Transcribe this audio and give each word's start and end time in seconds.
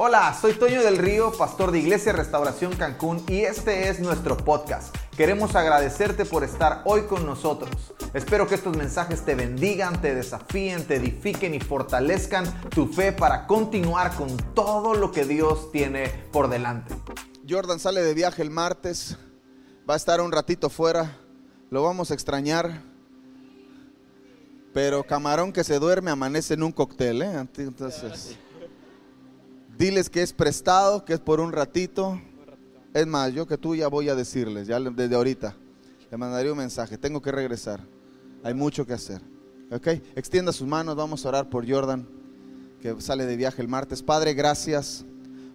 Hola, 0.00 0.32
soy 0.40 0.52
Toño 0.52 0.84
del 0.84 0.96
Río, 0.96 1.32
pastor 1.32 1.72
de 1.72 1.80
Iglesia 1.80 2.12
Restauración 2.12 2.72
Cancún 2.76 3.20
y 3.26 3.40
este 3.40 3.88
es 3.88 3.98
nuestro 3.98 4.36
podcast. 4.36 4.94
Queremos 5.16 5.56
agradecerte 5.56 6.24
por 6.24 6.44
estar 6.44 6.82
hoy 6.84 7.02
con 7.08 7.26
nosotros. 7.26 7.92
Espero 8.14 8.46
que 8.46 8.54
estos 8.54 8.76
mensajes 8.76 9.24
te 9.24 9.34
bendigan, 9.34 10.00
te 10.00 10.14
desafíen, 10.14 10.86
te 10.86 10.94
edifiquen 10.94 11.52
y 11.52 11.58
fortalezcan 11.58 12.44
tu 12.70 12.86
fe 12.86 13.10
para 13.10 13.48
continuar 13.48 14.14
con 14.14 14.36
todo 14.54 14.94
lo 14.94 15.10
que 15.10 15.24
Dios 15.24 15.72
tiene 15.72 16.06
por 16.30 16.48
delante. 16.48 16.94
Jordan 17.48 17.80
sale 17.80 18.00
de 18.00 18.14
viaje 18.14 18.40
el 18.42 18.50
martes, 18.50 19.18
va 19.90 19.94
a 19.94 19.96
estar 19.96 20.20
un 20.20 20.30
ratito 20.30 20.70
fuera, 20.70 21.18
lo 21.70 21.82
vamos 21.82 22.12
a 22.12 22.14
extrañar. 22.14 22.82
Pero 24.72 25.02
camarón 25.02 25.52
que 25.52 25.64
se 25.64 25.80
duerme 25.80 26.12
amanece 26.12 26.54
en 26.54 26.62
un 26.62 26.70
cóctel, 26.70 27.22
¿eh? 27.22 27.48
Entonces, 27.56 28.38
diles 29.78 30.10
que 30.10 30.22
es 30.22 30.32
prestado, 30.32 31.04
que 31.04 31.14
es 31.14 31.20
por 31.20 31.40
un 31.40 31.52
ratito. 31.52 32.20
Es 32.92 33.06
más, 33.06 33.32
yo 33.32 33.46
que 33.46 33.56
tú 33.56 33.76
ya 33.76 33.88
voy 33.88 34.08
a 34.08 34.14
decirles, 34.14 34.66
ya 34.66 34.80
desde 34.80 35.14
ahorita. 35.14 35.54
Le 36.10 36.16
mandaré 36.16 36.50
un 36.50 36.58
mensaje, 36.58 36.98
tengo 36.98 37.22
que 37.22 37.30
regresar. 37.30 37.80
Hay 38.42 38.54
mucho 38.54 38.84
que 38.86 38.92
hacer. 38.92 39.22
¿Ok? 39.70 39.86
Extienda 40.16 40.52
sus 40.52 40.66
manos, 40.66 40.96
vamos 40.96 41.24
a 41.24 41.28
orar 41.28 41.48
por 41.48 41.70
Jordan, 41.70 42.08
que 42.80 43.00
sale 43.00 43.24
de 43.26 43.36
viaje 43.36 43.62
el 43.62 43.68
martes. 43.68 44.02
Padre, 44.02 44.34
gracias 44.34 45.04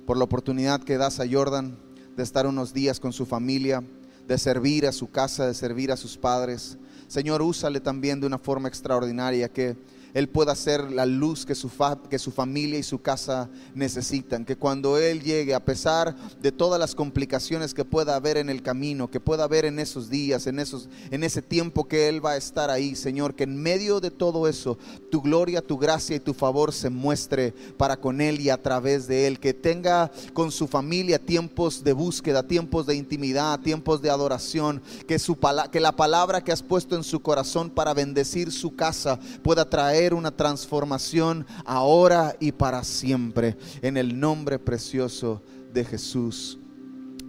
por 0.06 0.18
la 0.18 0.24
oportunidad 0.24 0.82
que 0.82 0.98
das 0.98 1.20
a 1.20 1.26
Jordan 1.30 1.78
de 2.16 2.24
estar 2.24 2.46
unos 2.46 2.74
días 2.74 3.00
con 3.00 3.12
su 3.12 3.26
familia, 3.26 3.84
de 4.28 4.38
servir 4.38 4.88
a 4.88 4.92
su 4.92 5.10
casa, 5.10 5.48
de 5.48 5.54
servir 5.54 5.92
a 5.92 5.98
sus 5.98 6.18
padres. 6.18 6.78
Señor, 7.08 7.42
úsale 7.42 7.80
también 7.80 8.22
de 8.22 8.28
una 8.28 8.38
forma 8.38 8.68
extraordinaria 8.68 9.50
que 9.50 9.76
él 10.14 10.30
pueda 10.30 10.56
ser 10.56 10.92
la 10.92 11.08
luz 11.08 11.44
que 11.44 11.56
su, 11.56 11.72
que 12.10 12.20
su 12.20 12.32
familia 12.32 12.78
y 12.78 12.84
su 12.84 13.02
casa 13.02 13.50
necesitan. 13.74 14.46
Que 14.46 14.56
cuando 14.56 15.00
Él 15.00 15.24
llegue, 15.24 15.56
a 15.56 15.66
pesar 15.66 16.16
de 16.40 16.52
todas 16.52 16.80
las 16.80 16.94
complicaciones 16.94 17.74
que 17.74 17.84
pueda 17.84 18.16
haber 18.16 18.38
en 18.38 18.50
el 18.50 18.62
camino, 18.62 19.10
que 19.10 19.20
pueda 19.20 19.46
haber 19.46 19.66
en 19.66 19.80
esos 19.80 20.12
días, 20.12 20.46
en, 20.46 20.60
esos, 20.60 20.88
en 21.10 21.24
ese 21.24 21.42
tiempo 21.42 21.88
que 21.88 22.10
Él 22.10 22.24
va 22.24 22.32
a 22.32 22.38
estar 22.38 22.70
ahí, 22.70 22.96
Señor, 22.96 23.34
que 23.34 23.46
en 23.46 23.60
medio 23.60 24.00
de 24.00 24.12
todo 24.12 24.48
eso, 24.48 24.78
tu 25.10 25.22
gloria, 25.22 25.64
tu 25.64 25.80
gracia 25.80 26.16
y 26.16 26.20
tu 26.20 26.36
favor 26.36 26.74
se 26.74 26.92
muestre 26.92 27.52
para 27.78 27.98
con 27.98 28.22
Él 28.22 28.40
y 28.40 28.52
a 28.52 28.62
través 28.62 29.08
de 29.08 29.26
Él. 29.26 29.40
Que 29.40 29.56
tenga 29.56 30.12
con 30.34 30.52
su 30.52 30.68
familia 30.68 31.18
tiempos 31.18 31.84
de 31.84 31.94
búsqueda, 31.94 32.44
tiempos 32.44 32.86
de 32.86 32.96
intimidad, 32.96 33.60
tiempos 33.62 34.00
de 34.04 34.12
adoración. 34.12 34.80
Que, 35.08 35.18
su, 35.18 35.40
que 35.72 35.80
la 35.80 35.96
palabra 35.96 36.44
que 36.44 36.52
has 36.52 36.62
puesto 36.62 36.96
en 36.96 37.04
su 37.04 37.20
corazón 37.20 37.72
para 37.72 37.96
bendecir 37.96 38.52
su 38.52 38.76
casa 38.76 39.20
pueda 39.42 39.68
traer 39.68 40.03
una 40.12 40.36
transformación 40.36 41.46
ahora 41.66 42.36
y 42.40 42.52
para 42.52 42.84
siempre. 42.84 43.56
En 43.84 43.96
el 43.96 44.20
nombre 44.20 44.58
precioso 44.58 45.40
de 45.72 45.86
Jesús. 45.86 46.58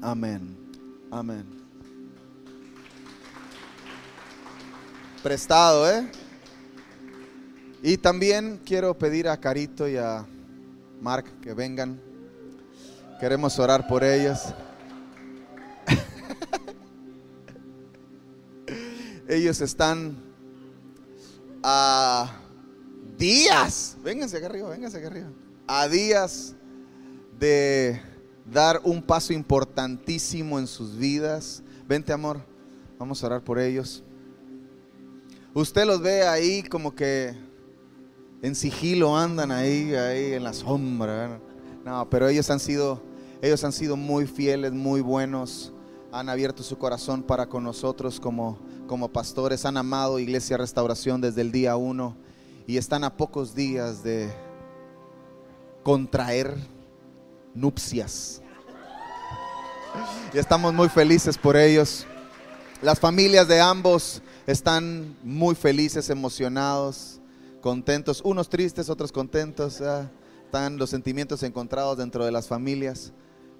Amén. 0.01 0.57
Amén. 1.11 1.45
Prestado, 5.23 5.91
¿eh? 5.91 6.11
Y 7.83 7.99
también 7.99 8.59
quiero 8.65 8.97
pedir 8.97 9.29
a 9.29 9.37
Carito 9.37 9.87
y 9.87 9.99
a 9.99 10.25
Mark 11.03 11.27
que 11.43 11.53
vengan. 11.53 12.01
Queremos 13.21 13.59
orar 13.59 13.87
por 13.87 14.03
ellos. 14.03 14.41
ellos 19.29 19.61
están 19.61 20.17
a 21.63 22.41
días, 23.19 23.97
vénganse 24.03 24.37
acá 24.37 24.47
arriba, 24.47 24.69
vénganse 24.69 24.99
acá 24.99 25.07
arriba, 25.07 25.29
a 25.67 25.89
días 25.89 26.55
de 27.39 28.01
dar 28.45 28.81
un 28.85 29.03
paso 29.03 29.33
importantísimo 29.33 30.59
en 30.59 30.67
sus 30.67 30.97
vidas. 30.97 31.63
Vente, 31.87 32.13
amor, 32.13 32.41
vamos 32.99 33.23
a 33.23 33.27
orar 33.27 33.43
por 33.43 33.59
ellos. 33.59 34.03
Usted 35.55 35.87
los 35.87 36.01
ve 36.01 36.27
ahí 36.27 36.63
como 36.63 36.95
que 36.95 37.35
en 38.43 38.55
sigilo 38.55 39.17
andan 39.17 39.51
ahí, 39.51 39.95
ahí 39.95 40.33
en 40.35 40.45
la 40.45 40.53
sombra. 40.53 41.41
No, 41.85 42.09
pero 42.11 42.29
ellos 42.29 42.51
han 42.51 42.61
sido, 42.61 43.03
ellos 43.41 43.63
han 43.65 43.73
sido 43.73 43.97
muy 43.97 44.27
fieles, 44.27 44.73
muy 44.73 45.01
buenos. 45.01 45.73
Han 46.13 46.29
abierto 46.29 46.63
su 46.63 46.79
corazón 46.79 47.23
para 47.23 47.47
con 47.47 47.65
nosotros 47.65 48.21
como, 48.21 48.59
como 48.87 49.13
pastores. 49.13 49.65
Han 49.65 49.77
amado 49.77 50.19
Iglesia 50.19 50.57
Restauración 50.57 51.21
desde 51.21 51.41
el 51.41 51.53
día 51.53 51.77
uno 51.77 52.17
y 52.67 52.77
están 52.77 53.05
a 53.05 53.17
pocos 53.17 53.55
días 53.55 54.03
de 54.03 54.33
contraer 55.83 56.57
nupcias. 57.55 58.41
Y 60.33 60.39
estamos 60.39 60.73
muy 60.73 60.89
felices 60.89 61.39
por 61.39 61.57
ellos. 61.57 62.07
Las 62.83 62.99
familias 62.99 63.47
de 63.49 63.61
ambos 63.61 64.23
están 64.47 65.17
muy 65.23 65.55
felices, 65.55 66.11
emocionados, 66.11 67.21
contentos, 67.61 68.21
unos 68.25 68.49
tristes, 68.49 68.89
otros 68.89 69.13
contentos. 69.13 69.81
Están 70.45 70.77
los 70.77 70.91
sentimientos 70.91 71.43
encontrados 71.43 71.99
dentro 71.99 72.25
de 72.25 72.33
las 72.33 72.49
familias 72.49 73.13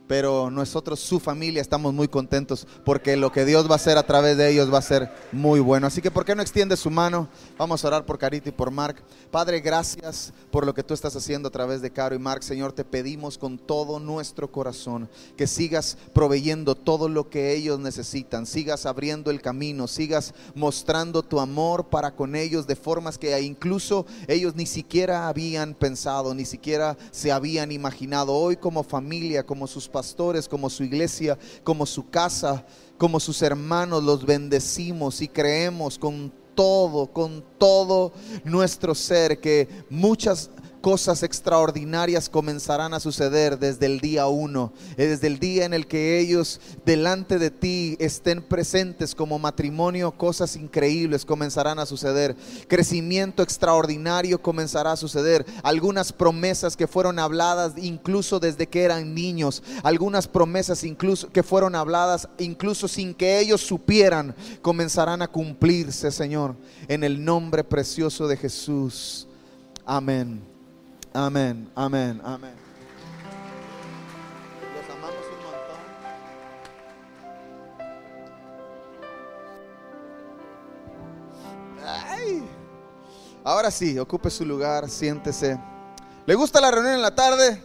pero 0.07 0.51
nosotros, 0.51 1.01
su 1.01 1.19
familia, 1.19 1.63
estamos 1.63 1.95
muy 1.95 2.09
contentos 2.09 2.67
porque 2.85 3.17
lo 3.17 3.33
que 3.33 3.45
Dios 3.45 3.69
va 3.69 3.73
a 3.73 3.77
hacer 3.77 3.97
a 3.97 4.07
través 4.07 4.37
de 4.37 4.51
ellos 4.51 4.73
va 4.73 4.79
a 4.79 4.83
ser 4.83 5.11
muy 5.33 5.61
bueno. 5.61 5.87
Así 5.87 6.03
que, 6.03 6.11
¿por 6.11 6.25
qué 6.25 6.35
no 6.35 6.43
extiende 6.43 6.77
su 6.77 6.91
mano? 6.91 7.29
Vamos 7.57 7.85
a 7.85 7.89
orar 7.89 8.05
por 8.05 8.19
Carito 8.19 8.49
y 8.49 8.53
por 8.53 8.71
Mark. 8.71 9.03
Padre, 9.31 9.61
gracias 9.61 10.33
por 10.51 10.67
lo 10.67 10.75
que 10.75 10.83
tú 10.83 10.93
estás 10.93 11.17
haciendo 11.17 11.49
a 11.49 11.53
través 11.53 11.81
de 11.81 11.91
Caro 11.91 12.15
y 12.15 12.19
Mark. 12.19 12.43
Señor, 12.43 12.73
te 12.73 12.85
pedimos 12.85 13.39
con 13.39 13.59
todo 13.59 13.99
nuestro 13.99 14.51
corazón 14.51 15.09
que 15.37 15.47
sigas 15.47 15.97
proveyendo 16.13 16.75
todo 16.75 17.09
lo 17.09 17.31
que 17.31 17.55
ellos 17.55 17.79
necesitan, 17.79 18.47
sigas 18.47 18.87
abriendo 18.87 19.31
el 19.31 19.41
camino, 19.41 19.89
sigas 19.89 20.35
mostrando 20.55 21.23
tu 21.23 21.41
amor 21.41 21.89
para 21.89 22.15
con 22.15 22.37
ellos 22.37 22.67
de 22.67 22.77
formas 22.77 23.17
que 23.17 23.41
incluso 23.41 24.07
ellos 24.29 24.55
ni 24.55 24.67
siquiera 24.67 25.29
habían 25.29 25.75
pensado, 25.75 26.35
ni 26.35 26.45
siquiera 26.45 26.97
se 27.11 27.33
habían 27.33 27.73
imaginado. 27.73 28.35
Hoy 28.35 28.57
como 28.57 28.83
familia, 28.83 29.45
como 29.47 29.67
sus 29.67 29.89
pastores, 29.95 30.49
como 30.49 30.69
su 30.69 30.83
iglesia, 30.83 31.39
como 31.63 31.87
su 31.87 32.11
casa, 32.11 32.67
como 32.99 33.21
sus 33.21 33.41
hermanos, 33.43 34.03
los 34.03 34.27
bendecimos 34.27 35.23
y 35.23 35.29
creemos 35.29 35.97
con 35.97 36.33
todo, 36.57 37.07
con 37.07 37.45
todo 37.59 38.13
nuestro 38.43 38.93
ser 38.93 39.39
que 39.39 39.69
muchas 39.89 40.51
cosas 40.85 41.23
extraordinarias 41.23 42.29
comenzarán 42.29 42.93
a 42.93 43.01
suceder 43.01 43.59
desde 43.59 43.87
el 43.87 44.01
día 44.01 44.27
uno, 44.27 44.71
eh, 44.99 45.07
desde 45.07 45.29
el 45.29 45.39
día 45.39 45.65
en 45.65 45.73
el 45.73 45.87
que 45.87 46.19
ellos 46.19 46.61
delante 46.85 47.39
de 47.39 47.51
ti 47.51 47.97
estén 47.99 48.43
presentes 48.43 49.15
como 49.15 49.39
matrimonio, 49.39 50.13
cosas 50.13 50.57
increíbles 50.57 51.25
comenzarán 51.25 51.79
a 51.79 51.87
suceder, 51.87 52.37
crecimiento 52.69 53.43
extraordinario 53.43 54.43
comenzará 54.43 54.93
a 54.93 54.97
suceder, 54.99 55.47
algunas 55.63 56.13
promesas 56.13 56.77
que 56.77 56.87
fueron 56.87 57.19
habladas 57.19 57.73
incluso 57.79 58.39
desde 58.39 58.67
que 58.67 58.83
eran 58.83 59.15
niños, 59.15 59.63
algunas 59.83 60.29
promesas 60.29 60.85
incluso 60.85 61.33
que 61.33 61.43
fueron 61.43 61.77
habladas 61.77 62.29
incluso 62.37 62.89
sin 62.89 63.15
que 63.15 63.39
ellos 63.39 63.63
supieran, 63.63 64.35
comenzarán 64.61 65.23
a 65.23 65.29
cumplirse, 65.29 66.11
Señor, 66.11 66.55
en 66.89 67.05
el 67.05 67.25
nombre 67.25 67.65
precioso 67.65 68.29
de 68.29 68.37
Jesús. 68.37 69.27
Amén. 69.87 70.54
Amén, 71.17 71.71
amén, 71.77 72.21
amén. 72.25 72.55
Los 74.75 74.97
amamos 74.97 75.25
un 75.31 75.39
montón. 75.45 75.79
Ahora 83.45 83.71
sí, 83.71 83.97
ocupe 83.97 84.29
su 84.29 84.45
lugar, 84.45 84.91
siéntese. 84.91 85.57
¿Le 86.27 86.35
gusta 86.35 86.61
la 86.61 86.73
reunión 86.73 86.95
en 86.95 87.03
la 87.03 87.15
tarde? 87.15 87.63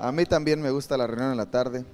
Ah, 0.00 0.08
a 0.08 0.12
mí 0.12 0.24
también 0.24 0.62
me 0.62 0.70
gusta 0.70 0.96
la 0.96 1.06
reunión 1.06 1.32
en 1.32 1.36
la 1.36 1.44
tarde. 1.50 1.84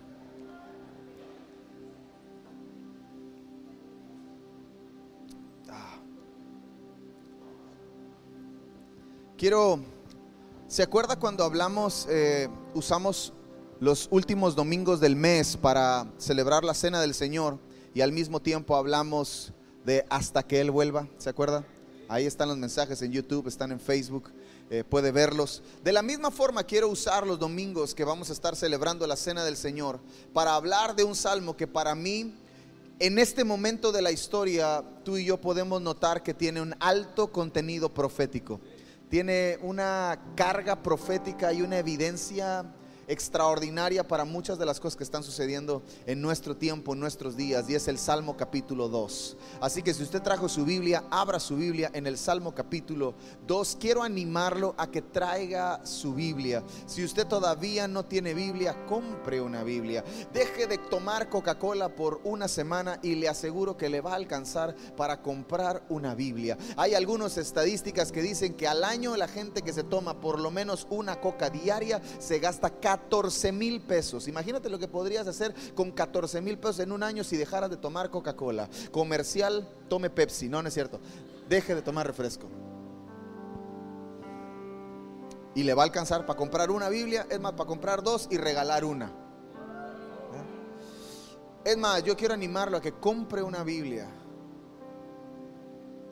Quiero, 9.37 9.81
¿se 10.67 10.83
acuerda 10.83 11.19
cuando 11.19 11.45
hablamos, 11.45 12.07
eh, 12.09 12.49
usamos 12.73 13.35
los 13.81 14.09
últimos 14.11 14.57
domingos 14.57 14.99
del 14.99 15.15
mes 15.15 15.59
para 15.59 16.11
celebrar 16.17 16.65
la 16.65 16.73
cena 16.73 17.03
del 17.03 17.13
Señor 17.13 17.59
y 17.93 18.01
al 18.01 18.13
mismo 18.13 18.41
tiempo 18.41 18.77
hablamos 18.77 19.53
de 19.85 20.07
hasta 20.09 20.43
que 20.43 20.63
Él 20.63 20.71
vuelva? 20.71 21.07
¿Se 21.19 21.29
acuerda? 21.29 21.67
Ahí 22.09 22.25
están 22.25 22.49
los 22.49 22.57
mensajes 22.57 23.03
en 23.03 23.13
YouTube, 23.13 23.47
están 23.47 23.73
en 23.73 23.79
Facebook, 23.79 24.33
eh, 24.71 24.85
puede 24.85 25.13
verlos. 25.13 25.63
De 25.85 25.93
la 25.93 26.01
misma 26.01 26.31
forma 26.31 26.65
quiero 26.65 26.89
usar 26.89 27.27
los 27.27 27.39
domingos 27.39 27.95
que 27.95 28.05
vamos 28.05 28.31
a 28.31 28.33
estar 28.33 28.57
celebrando 28.57 29.07
la 29.07 29.17
cena 29.17 29.45
del 29.45 29.59
Señor 29.59 30.01
para 30.33 30.55
hablar 30.55 30.97
de 30.97 31.05
un 31.05 31.15
salmo 31.15 31.59
que 31.59 31.67
para 31.67 31.95
mí 31.95 32.35
en 33.01 33.19
este 33.19 33.45
momento 33.45 33.93
de 33.93 34.01
la 34.01 34.13
historia 34.13 34.83
tú 35.05 35.19
y 35.19 35.27
yo 35.27 35.39
podemos 35.39 35.83
notar 35.83 36.23
que 36.23 36.33
tiene 36.33 36.63
un 36.63 36.75
alto 36.81 37.31
contenido 37.31 37.93
profético 37.93 38.63
tiene 39.09 39.59
una 39.63 40.19
carga 40.35 40.83
profética 40.83 41.53
y 41.53 41.63
una 41.63 41.79
evidencia 41.79 42.65
extraordinaria 43.09 44.07
para 44.07 44.25
muchas 44.25 44.59
de 44.59 44.67
las 44.67 44.81
cosas 44.81 44.97
que 44.97 45.05
están 45.05 45.23
sucediendo 45.23 45.83
en 46.07 46.21
nuestro 46.21 46.57
tiempo, 46.57 46.93
en 46.93 47.01
nuestros 47.01 47.37
días, 47.37 47.69
y 47.69 47.75
es 47.75 47.89
el 47.89 47.99
Salmo 47.99 48.37
capítulo 48.37 48.89
2. 48.89 49.37
Así 49.61 49.83
que 49.83 49.95
si 49.95 50.03
usted 50.03 50.23
trajo 50.23 50.49
su 50.49 50.65
Biblia, 50.65 51.05
abra 51.11 51.41
su 51.41 51.57
Biblia 51.57 51.91
en 51.93 52.07
el 52.07 52.19
Salmo 52.19 52.55
capítulo 52.55 53.15
2. 53.47 53.77
Quiero 53.81 54.03
animarlo 54.03 54.75
a 54.79 54.91
que 54.91 55.03
traiga 55.03 55.85
su 55.85 56.15
Biblia. 56.15 56.63
Si 56.87 57.05
usted 57.05 57.27
todavía 57.27 57.89
no 57.89 58.05
tiene 58.05 58.35
Biblia, 58.35 58.87
compre 58.87 59.41
una 59.41 59.63
Biblia. 59.63 60.05
Deje 60.33 60.67
de 60.67 60.79
tomar 60.79 61.29
Coca-Cola 61.29 61.95
por 61.95 62.21
una 62.25 62.49
semana 62.49 62.99
y 63.03 63.15
le 63.15 63.29
aseguro 63.29 63.77
que 63.77 63.89
le 63.89 64.01
va 64.01 64.13
a 64.13 64.17
alcanzar 64.17 64.75
para 64.97 65.23
comprar 65.23 65.83
una 65.89 66.15
Biblia. 66.15 66.59
Hay 66.77 66.95
algunas 66.95 67.37
estadísticas 67.39 68.13
que 68.13 68.23
dicen 68.23 68.55
que 68.55 68.69
al 68.69 68.85
año 68.85 69.17
la 69.17 69.29
gente 69.29 69.63
que 69.63 69.73
se 69.73 69.85
toma 69.85 70.21
por 70.21 70.41
lo 70.41 70.51
menos 70.51 70.87
una 70.91 71.21
coca 71.21 71.51
diaria 71.51 72.01
se 72.19 72.39
gasta 72.39 72.71
14 72.97 73.53
mil 73.53 73.81
pesos. 73.81 74.27
Imagínate 74.27 74.71
lo 74.71 74.79
que 74.79 74.89
podrías 74.89 75.27
hacer 75.27 75.55
con 75.75 75.91
14 75.91 76.41
mil 76.41 76.59
pesos 76.59 76.81
en 76.81 76.93
un 76.93 77.03
año 77.03 77.25
si 77.25 77.37
dejaras 77.37 77.69
de 77.69 77.77
tomar 77.77 78.11
Coca-Cola. 78.11 78.71
Comercial, 78.91 79.69
tome 79.89 80.09
Pepsi. 80.09 80.49
No, 80.49 80.63
no 80.63 80.69
es 80.69 80.75
cierto. 80.75 80.99
Deje 81.49 81.75
de 81.75 81.83
tomar 81.83 82.07
refresco. 82.07 82.49
Y 85.55 85.63
le 85.63 85.75
va 85.75 85.83
a 85.83 85.85
alcanzar 85.85 86.25
para 86.25 86.39
comprar 86.39 86.71
una 86.71 86.89
Biblia, 86.89 87.27
es 87.31 87.39
más, 87.41 87.53
para 87.53 87.67
comprar 87.67 88.03
dos 88.03 88.29
y 88.31 88.39
regalar 88.39 88.85
una. 88.85 89.07
¿Eh? 91.65 91.71
Es 91.73 91.77
más, 91.77 92.03
yo 92.03 92.17
quiero 92.17 92.35
animarlo 92.35 92.79
a 92.79 92.81
que 92.81 92.93
compre 92.93 93.43
una 93.43 93.63
Biblia 93.63 94.09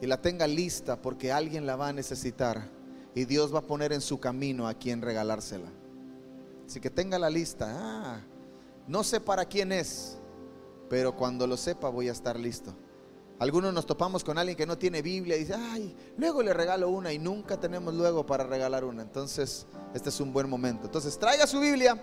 y 0.01 0.07
la 0.07 0.21
tenga 0.21 0.47
lista 0.47 1.01
porque 1.01 1.33
alguien 1.33 1.67
la 1.67 1.77
va 1.77 1.89
a 1.89 1.93
necesitar 1.93 2.69
y 3.15 3.25
Dios 3.25 3.55
va 3.55 3.61
a 3.61 3.63
poner 3.63 3.93
en 3.93 4.01
su 4.01 4.19
camino 4.19 4.67
a 4.67 4.75
quien 4.75 5.03
regalársela. 5.03 5.84
Así 6.67 6.81
que 6.81 6.91
tenga 6.91 7.19
la 7.19 7.31
lista. 7.31 7.67
Ah, 7.71 8.21
no 8.87 9.05
sé 9.05 9.21
para 9.21 9.45
quién 9.45 9.73
es, 9.73 10.19
pero 10.89 11.15
cuando 11.15 11.47
lo 11.47 11.57
sepa 11.57 11.89
voy 11.89 12.09
a 12.09 12.13
estar 12.13 12.39
listo. 12.39 12.75
Algunos 13.39 13.75
nos 13.75 13.85
topamos 13.85 14.23
con 14.23 14.39
alguien 14.39 14.57
que 14.57 14.67
no 14.67 14.79
tiene 14.79 15.03
Biblia 15.03 15.37
y 15.37 15.41
dice, 15.41 15.55
ay, 15.55 15.95
luego 16.17 16.43
le 16.43 16.55
regalo 16.55 16.89
una 16.89 17.13
y 17.13 17.19
nunca 17.19 17.59
tenemos 17.59 17.93
luego 17.93 18.25
para 18.25 18.45
regalar 18.45 18.85
una. 18.85 19.03
Entonces, 19.03 19.67
este 19.93 20.09
es 20.09 20.21
un 20.21 20.33
buen 20.33 20.49
momento. 20.49 20.87
Entonces, 20.87 21.19
traiga 21.19 21.47
su 21.47 21.59
Biblia. 21.59 22.01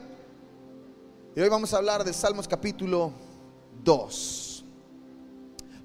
Y 1.34 1.40
hoy 1.40 1.48
vamos 1.48 1.74
a 1.74 1.78
hablar 1.78 2.04
de 2.04 2.12
Salmos 2.12 2.48
capítulo 2.48 3.14
2. 3.84 4.51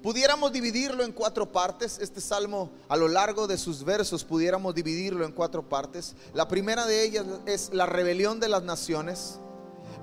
Pudiéramos 0.01 0.51
dividirlo 0.51 1.03
en 1.03 1.11
cuatro 1.11 1.51
partes. 1.51 1.97
Este 1.99 2.21
salmo, 2.21 2.69
a 2.87 2.95
lo 2.95 3.07
largo 3.07 3.47
de 3.47 3.57
sus 3.57 3.83
versos, 3.83 4.23
pudiéramos 4.23 4.75
dividirlo 4.75 5.25
en 5.25 5.31
cuatro 5.31 5.67
partes. 5.67 6.15
La 6.33 6.47
primera 6.47 6.85
de 6.85 7.03
ellas 7.03 7.25
es 7.45 7.73
la 7.73 7.85
rebelión 7.85 8.39
de 8.39 8.47
las 8.47 8.63
naciones. 8.63 9.39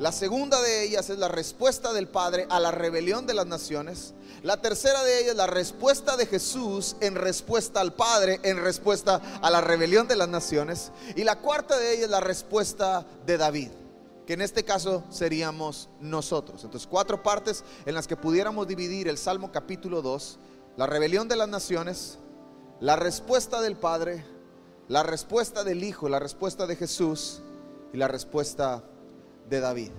La 0.01 0.11
segunda 0.11 0.61
de 0.61 0.83
ellas 0.83 1.09
es 1.09 1.19
la 1.19 1.29
respuesta 1.29 1.93
del 1.93 2.09
Padre 2.09 2.47
a 2.51 2.59
la 2.59 2.73
rebelión 2.73 3.27
de 3.27 3.35
las 3.35 3.47
naciones. 3.47 4.13
La 4.43 4.61
tercera 4.61 5.05
de 5.05 5.21
ellas 5.21 5.31
es 5.31 5.37
la 5.37 5.47
respuesta 5.47 6.17
de 6.17 6.27
Jesús 6.27 6.97
en 7.01 7.15
respuesta 7.15 7.81
al 7.81 7.95
Padre, 7.95 8.41
en 8.43 8.61
respuesta 8.61 9.23
a 9.41 9.51
la 9.51 9.61
rebelión 9.61 10.09
de 10.09 10.17
las 10.17 10.29
naciones. 10.29 10.91
Y 11.15 11.23
la 11.23 11.39
cuarta 11.39 11.79
de 11.79 11.93
ellas 11.93 12.07
es 12.07 12.11
la 12.11 12.21
respuesta 12.21 13.07
de 13.25 13.39
David, 13.39 13.71
que 14.27 14.33
en 14.33 14.43
este 14.43 14.65
caso 14.65 15.05
seríamos 15.11 15.89
nosotros. 16.01 16.65
Entonces, 16.65 16.89
cuatro 16.89 17.23
partes 17.23 17.65
en 17.85 17.95
las 17.95 18.07
que 18.07 18.17
pudiéramos 18.17 18.67
dividir 18.67 19.09
el 19.09 19.19
Salmo 19.19 19.53
capítulo 19.53 20.03
2, 20.03 20.39
la 20.77 20.87
rebelión 20.87 21.29
de 21.29 21.37
las 21.37 21.49
naciones, 21.49 22.19
la 22.81 22.97
respuesta 22.97 23.61
del 23.61 23.77
Padre, 23.77 24.25
la 24.89 25.03
respuesta 25.03 25.65
del 25.65 25.85
Hijo, 25.85 26.09
la 26.09 26.19
respuesta 26.19 26.67
de 26.67 26.77
Jesús 26.77 27.43
y 27.93 27.97
la 27.97 28.09
respuesta 28.09 28.83
de 29.49 29.61
David. 29.61 29.91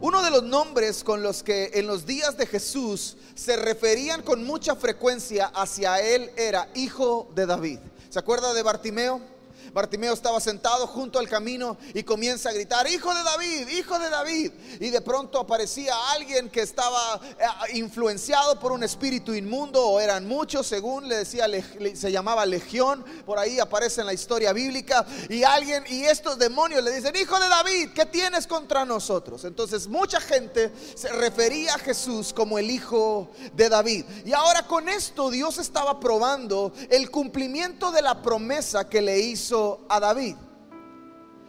Uno 0.00 0.22
de 0.22 0.30
los 0.30 0.42
nombres 0.42 1.04
con 1.04 1.22
los 1.22 1.42
que 1.42 1.70
en 1.74 1.86
los 1.86 2.06
días 2.06 2.36
de 2.36 2.46
Jesús 2.46 3.16
se 3.34 3.56
referían 3.56 4.22
con 4.22 4.44
mucha 4.44 4.76
frecuencia 4.76 5.46
hacia 5.46 6.00
él 6.00 6.30
era 6.36 6.68
Hijo 6.74 7.30
de 7.34 7.46
David. 7.46 7.78
¿Se 8.10 8.18
acuerda 8.18 8.52
de 8.52 8.62
Bartimeo? 8.62 9.35
Bartimeo 9.72 10.14
estaba 10.14 10.40
sentado 10.40 10.86
junto 10.86 11.18
al 11.18 11.28
camino 11.28 11.76
y 11.94 12.02
comienza 12.02 12.50
a 12.50 12.52
gritar, 12.52 12.86
hijo 12.88 13.14
de 13.14 13.22
David, 13.22 13.68
hijo 13.68 13.98
de 13.98 14.10
David. 14.10 14.52
Y 14.80 14.90
de 14.90 15.00
pronto 15.00 15.40
aparecía 15.40 15.94
alguien 16.12 16.50
que 16.50 16.62
estaba 16.62 17.20
eh, 17.38 17.76
influenciado 17.76 18.58
por 18.58 18.72
un 18.72 18.82
espíritu 18.82 19.34
inmundo, 19.34 19.86
o 19.86 20.00
eran 20.00 20.26
muchos, 20.26 20.66
según 20.66 21.08
le 21.08 21.18
decía, 21.18 21.46
se 21.94 22.12
llamaba 22.12 22.46
legión, 22.46 23.04
por 23.24 23.38
ahí 23.38 23.58
aparece 23.58 24.00
en 24.00 24.06
la 24.06 24.12
historia 24.12 24.52
bíblica. 24.52 25.06
Y 25.28 25.42
alguien, 25.42 25.84
y 25.88 26.04
estos 26.04 26.38
demonios 26.38 26.82
le 26.82 26.94
dicen, 26.94 27.14
hijo 27.16 27.38
de 27.38 27.48
David, 27.48 27.90
¿qué 27.94 28.06
tienes 28.06 28.46
contra 28.46 28.84
nosotros? 28.84 29.44
Entonces 29.44 29.86
mucha 29.88 30.20
gente 30.20 30.72
se 30.94 31.08
refería 31.08 31.74
a 31.74 31.78
Jesús 31.78 32.32
como 32.32 32.58
el 32.58 32.70
hijo 32.70 33.30
de 33.54 33.68
David. 33.68 34.04
Y 34.24 34.32
ahora 34.32 34.66
con 34.66 34.88
esto 34.88 35.30
Dios 35.30 35.58
estaba 35.58 36.00
probando 36.00 36.72
el 36.90 37.10
cumplimiento 37.10 37.90
de 37.90 38.02
la 38.02 38.22
promesa 38.22 38.88
que 38.88 39.02
le 39.02 39.18
hizo 39.18 39.65
a 39.88 40.00
David. 40.00 40.36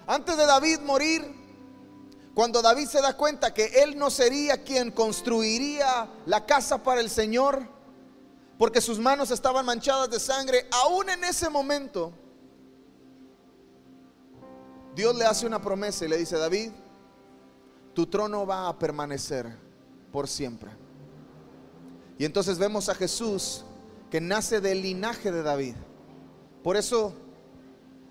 Antes 0.05 0.37
de 0.37 0.45
David 0.45 0.79
morir, 0.81 1.21
cuando 2.33 2.61
David 2.61 2.87
se 2.87 3.01
da 3.01 3.17
cuenta 3.17 3.53
que 3.53 3.65
él 3.83 3.97
no 3.97 4.09
sería 4.09 4.63
quien 4.63 4.91
construiría 4.91 6.07
la 6.25 6.45
casa 6.45 6.81
para 6.81 7.01
el 7.01 7.09
Señor, 7.09 7.67
porque 8.57 8.79
sus 8.79 8.99
manos 8.99 9.31
estaban 9.31 9.65
manchadas 9.65 10.09
de 10.09 10.19
sangre, 10.19 10.67
aún 10.71 11.09
en 11.09 11.23
ese 11.23 11.49
momento, 11.49 12.13
Dios 14.95 15.15
le 15.15 15.25
hace 15.25 15.45
una 15.45 15.61
promesa 15.61 16.05
y 16.05 16.07
le 16.07 16.17
dice, 16.17 16.37
David, 16.37 16.71
tu 17.93 18.07
trono 18.07 18.45
va 18.45 18.67
a 18.67 18.77
permanecer 18.77 19.57
por 20.11 20.27
siempre. 20.27 20.71
Y 22.17 22.25
entonces 22.25 22.57
vemos 22.57 22.89
a 22.89 22.95
Jesús 22.95 23.63
que 24.09 24.21
nace 24.21 24.61
del 24.61 24.81
linaje 24.81 25.31
de 25.31 25.43
David. 25.43 25.75
Por 26.63 26.77
eso 26.77 27.13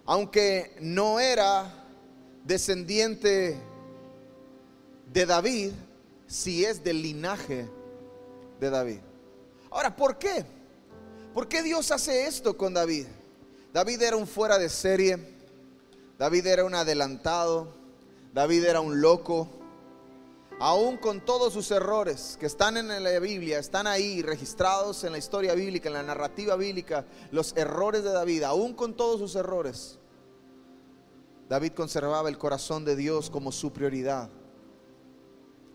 aunque 0.07 0.77
no 0.81 1.19
era 1.19 1.73
descendiente 2.45 3.57
de 5.13 5.27
David, 5.27 5.73
si 6.27 6.65
es 6.65 6.83
del 6.83 7.03
linaje 7.03 7.69
de 8.61 8.71
David. 8.71 9.01
Ahora, 9.71 9.95
¿por 9.95 10.17
qué? 10.17 10.45
¿Por 11.35 11.49
qué 11.49 11.63
Dios 11.63 11.91
hace 11.91 12.27
esto 12.27 12.57
con 12.57 12.73
David? 12.73 13.07
David 13.73 14.01
era 14.01 14.17
un 14.17 14.27
fuera 14.27 14.59
de 14.59 14.69
serie, 14.69 15.19
David 16.19 16.47
era 16.47 16.65
un 16.65 16.75
adelantado, 16.75 17.75
David 18.33 18.65
era 18.65 18.81
un 18.81 19.01
loco, 19.01 19.49
aún 20.59 20.97
con 20.97 21.21
todos 21.21 21.53
sus 21.53 21.71
errores 21.71 22.37
que 22.41 22.47
están 22.47 22.77
en 22.77 22.89
la 22.89 23.19
Biblia, 23.19 23.59
están 23.59 23.87
ahí 23.87 24.23
registrados 24.23 25.05
en 25.05 25.13
la 25.13 25.19
historia 25.19 25.55
bíblica, 25.55 25.89
en 25.89 25.95
la 25.95 26.03
narrativa 26.03 26.57
bíblica, 26.57 27.05
los 27.31 27.55
errores 27.57 28.05
de 28.05 28.13
David, 28.13 28.43
aún 28.45 28.75
con 28.75 28.95
todos 28.95 29.21
sus 29.21 29.35
errores, 29.37 29.99
David 31.49 31.73
conservaba 31.73 32.29
el 32.29 32.39
corazón 32.39 32.85
de 32.85 32.97
Dios 32.97 33.31
como 33.31 33.53
su 33.53 33.73
prioridad. 33.73 34.29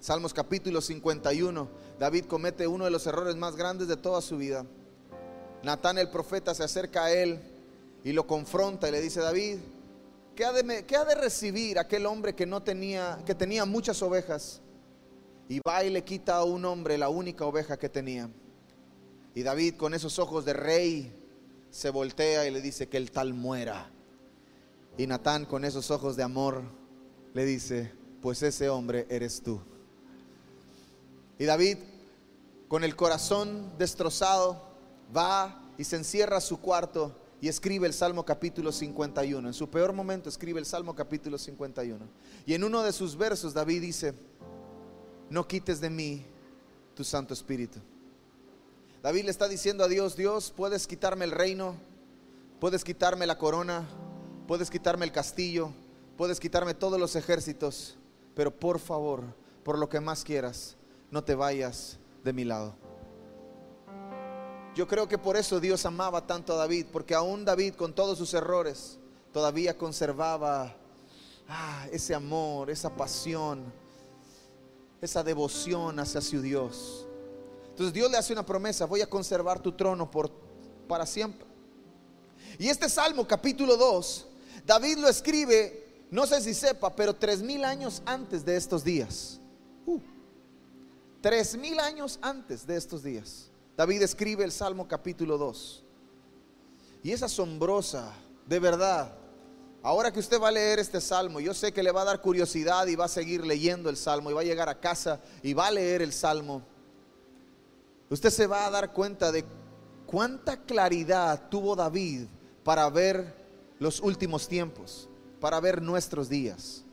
Salmos 0.01 0.33
capítulo 0.33 0.81
51, 0.81 1.69
David 1.97 2.25
comete 2.25 2.67
uno 2.67 2.85
de 2.85 2.91
los 2.91 3.05
errores 3.07 3.35
más 3.35 3.55
grandes 3.55 3.87
de 3.87 3.95
toda 3.95 4.21
su 4.21 4.37
vida. 4.37 4.65
Natán 5.63 5.97
el 5.99 6.09
profeta 6.09 6.53
se 6.55 6.63
acerca 6.63 7.05
a 7.05 7.13
él 7.13 7.39
y 8.03 8.11
lo 8.11 8.25
confronta 8.25 8.89
y 8.89 8.91
le 8.91 8.99
dice, 8.99 9.21
David, 9.21 9.59
¿qué 10.35 10.43
ha 10.43 10.51
de, 10.51 10.85
qué 10.85 10.97
ha 10.97 11.05
de 11.05 11.15
recibir 11.15 11.77
aquel 11.77 12.07
hombre 12.07 12.33
que 12.33 12.47
no 12.47 12.63
tenía, 12.63 13.19
que 13.25 13.35
tenía 13.35 13.63
muchas 13.63 14.01
ovejas? 14.01 14.59
Y 15.51 15.59
va 15.67 15.83
y 15.83 15.89
le 15.89 16.05
quita 16.05 16.37
a 16.37 16.45
un 16.45 16.63
hombre 16.63 16.97
la 16.97 17.09
única 17.09 17.45
oveja 17.45 17.77
que 17.77 17.89
tenía. 17.89 18.29
Y 19.35 19.43
David 19.43 19.75
con 19.75 19.93
esos 19.93 20.17
ojos 20.17 20.45
de 20.45 20.53
rey 20.53 21.13
se 21.69 21.89
voltea 21.89 22.47
y 22.47 22.51
le 22.51 22.61
dice 22.61 22.87
que 22.87 22.95
el 22.95 23.11
tal 23.11 23.33
muera. 23.33 23.91
Y 24.97 25.07
Natán 25.07 25.43
con 25.43 25.65
esos 25.65 25.91
ojos 25.91 26.15
de 26.15 26.23
amor 26.23 26.63
le 27.33 27.43
dice, 27.43 27.91
pues 28.21 28.41
ese 28.43 28.69
hombre 28.69 29.05
eres 29.09 29.41
tú. 29.41 29.59
Y 31.37 31.43
David, 31.43 31.79
con 32.69 32.85
el 32.85 32.95
corazón 32.95 33.73
destrozado, 33.77 34.69
va 35.13 35.69
y 35.77 35.83
se 35.83 35.97
encierra 35.97 36.37
a 36.37 36.41
su 36.41 36.61
cuarto 36.61 37.13
y 37.41 37.49
escribe 37.49 37.87
el 37.87 37.93
Salmo 37.93 38.23
capítulo 38.23 38.71
51. 38.71 39.49
En 39.49 39.53
su 39.53 39.69
peor 39.69 39.91
momento 39.91 40.29
escribe 40.29 40.61
el 40.61 40.65
Salmo 40.65 40.95
capítulo 40.95 41.37
51. 41.37 42.07
Y 42.45 42.53
en 42.53 42.63
uno 42.63 42.83
de 42.83 42.93
sus 42.93 43.17
versos 43.17 43.53
David 43.53 43.81
dice, 43.81 44.13
no 45.31 45.47
quites 45.47 45.79
de 45.79 45.89
mí 45.89 46.25
tu 46.93 47.05
Santo 47.05 47.33
Espíritu. 47.33 47.79
David 49.01 49.23
le 49.23 49.31
está 49.31 49.47
diciendo 49.47 49.85
a 49.85 49.87
Dios, 49.87 50.17
Dios, 50.17 50.53
puedes 50.55 50.85
quitarme 50.85 51.23
el 51.23 51.31
reino, 51.31 51.75
puedes 52.59 52.83
quitarme 52.83 53.25
la 53.25 53.37
corona, 53.37 53.87
puedes 54.45 54.69
quitarme 54.69 55.05
el 55.05 55.13
castillo, 55.13 55.71
puedes 56.17 56.37
quitarme 56.37 56.73
todos 56.73 56.99
los 56.99 57.15
ejércitos, 57.15 57.95
pero 58.35 58.51
por 58.51 58.77
favor, 58.77 59.23
por 59.63 59.79
lo 59.79 59.87
que 59.87 60.01
más 60.01 60.25
quieras, 60.25 60.75
no 61.09 61.23
te 61.23 61.33
vayas 61.33 61.97
de 62.25 62.33
mi 62.33 62.43
lado. 62.43 62.75
Yo 64.75 64.85
creo 64.85 65.07
que 65.07 65.17
por 65.17 65.37
eso 65.37 65.61
Dios 65.61 65.85
amaba 65.85 66.27
tanto 66.27 66.53
a 66.53 66.57
David, 66.57 66.87
porque 66.91 67.15
aún 67.15 67.45
David 67.45 67.75
con 67.75 67.93
todos 67.93 68.17
sus 68.17 68.33
errores 68.33 68.99
todavía 69.31 69.77
conservaba 69.77 70.75
ah, 71.47 71.87
ese 71.89 72.13
amor, 72.13 72.69
esa 72.69 72.93
pasión, 72.93 73.63
esa 75.01 75.23
devoción 75.23 75.99
hacia 75.99 76.21
su 76.21 76.41
Dios. 76.41 77.07
Entonces 77.69 77.93
Dios 77.93 78.11
le 78.11 78.17
hace 78.17 78.33
una 78.33 78.45
promesa, 78.45 78.85
voy 78.85 79.01
a 79.01 79.09
conservar 79.09 79.59
tu 79.59 79.71
trono 79.71 80.09
para 80.87 81.05
siempre. 81.05 81.47
Y 82.59 82.67
este 82.67 82.87
Salmo 82.87 83.27
capítulo 83.27 83.75
2, 83.75 84.27
David 84.65 84.99
lo 84.99 85.07
escribe, 85.07 86.05
no 86.11 86.27
sé 86.27 86.41
si 86.41 86.53
sepa, 86.53 86.95
pero 86.95 87.15
tres 87.15 87.41
mil 87.41 87.65
años 87.65 88.03
antes 88.05 88.45
de 88.45 88.55
estos 88.55 88.83
días. 88.83 89.39
Uh, 89.87 89.99
tres 91.21 91.57
mil 91.57 91.79
años 91.79 92.19
antes 92.21 92.67
de 92.67 92.77
estos 92.77 93.01
días. 93.01 93.49
David 93.75 94.03
escribe 94.03 94.43
el 94.43 94.51
Salmo 94.51 94.87
capítulo 94.87 95.39
2. 95.39 95.83
Y 97.03 97.11
es 97.11 97.23
asombrosa, 97.23 98.13
de 98.45 98.59
verdad. 98.59 99.20
Ahora 99.83 100.11
que 100.11 100.19
usted 100.19 100.39
va 100.39 100.49
a 100.49 100.51
leer 100.51 100.77
este 100.77 101.01
salmo, 101.01 101.39
yo 101.39 101.55
sé 101.55 101.71
que 101.71 101.81
le 101.81 101.91
va 101.91 102.03
a 102.03 102.05
dar 102.05 102.21
curiosidad 102.21 102.85
y 102.85 102.95
va 102.95 103.05
a 103.05 103.09
seguir 103.09 103.45
leyendo 103.45 103.89
el 103.89 103.97
salmo 103.97 104.29
y 104.29 104.33
va 104.33 104.41
a 104.41 104.43
llegar 104.45 104.69
a 104.69 104.79
casa 104.79 105.19
y 105.41 105.53
va 105.53 105.67
a 105.67 105.71
leer 105.71 106.03
el 106.03 106.13
salmo. 106.13 106.61
Usted 108.09 108.29
se 108.29 108.45
va 108.45 108.67
a 108.67 108.69
dar 108.69 108.93
cuenta 108.93 109.31
de 109.31 109.43
cuánta 110.05 110.57
claridad 110.57 111.49
tuvo 111.49 111.75
David 111.75 112.27
para 112.63 112.87
ver 112.89 113.33
los 113.79 114.01
últimos 114.01 114.47
tiempos, 114.47 115.09
para 115.39 115.59
ver 115.59 115.81
nuestros 115.81 116.29
días, 116.29 116.83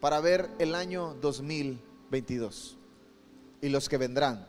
para 0.00 0.20
ver 0.20 0.50
el 0.58 0.74
año 0.74 1.16
2022 1.22 2.76
y 3.62 3.70
los 3.70 3.88
que 3.88 3.96
vendrán. 3.96 4.46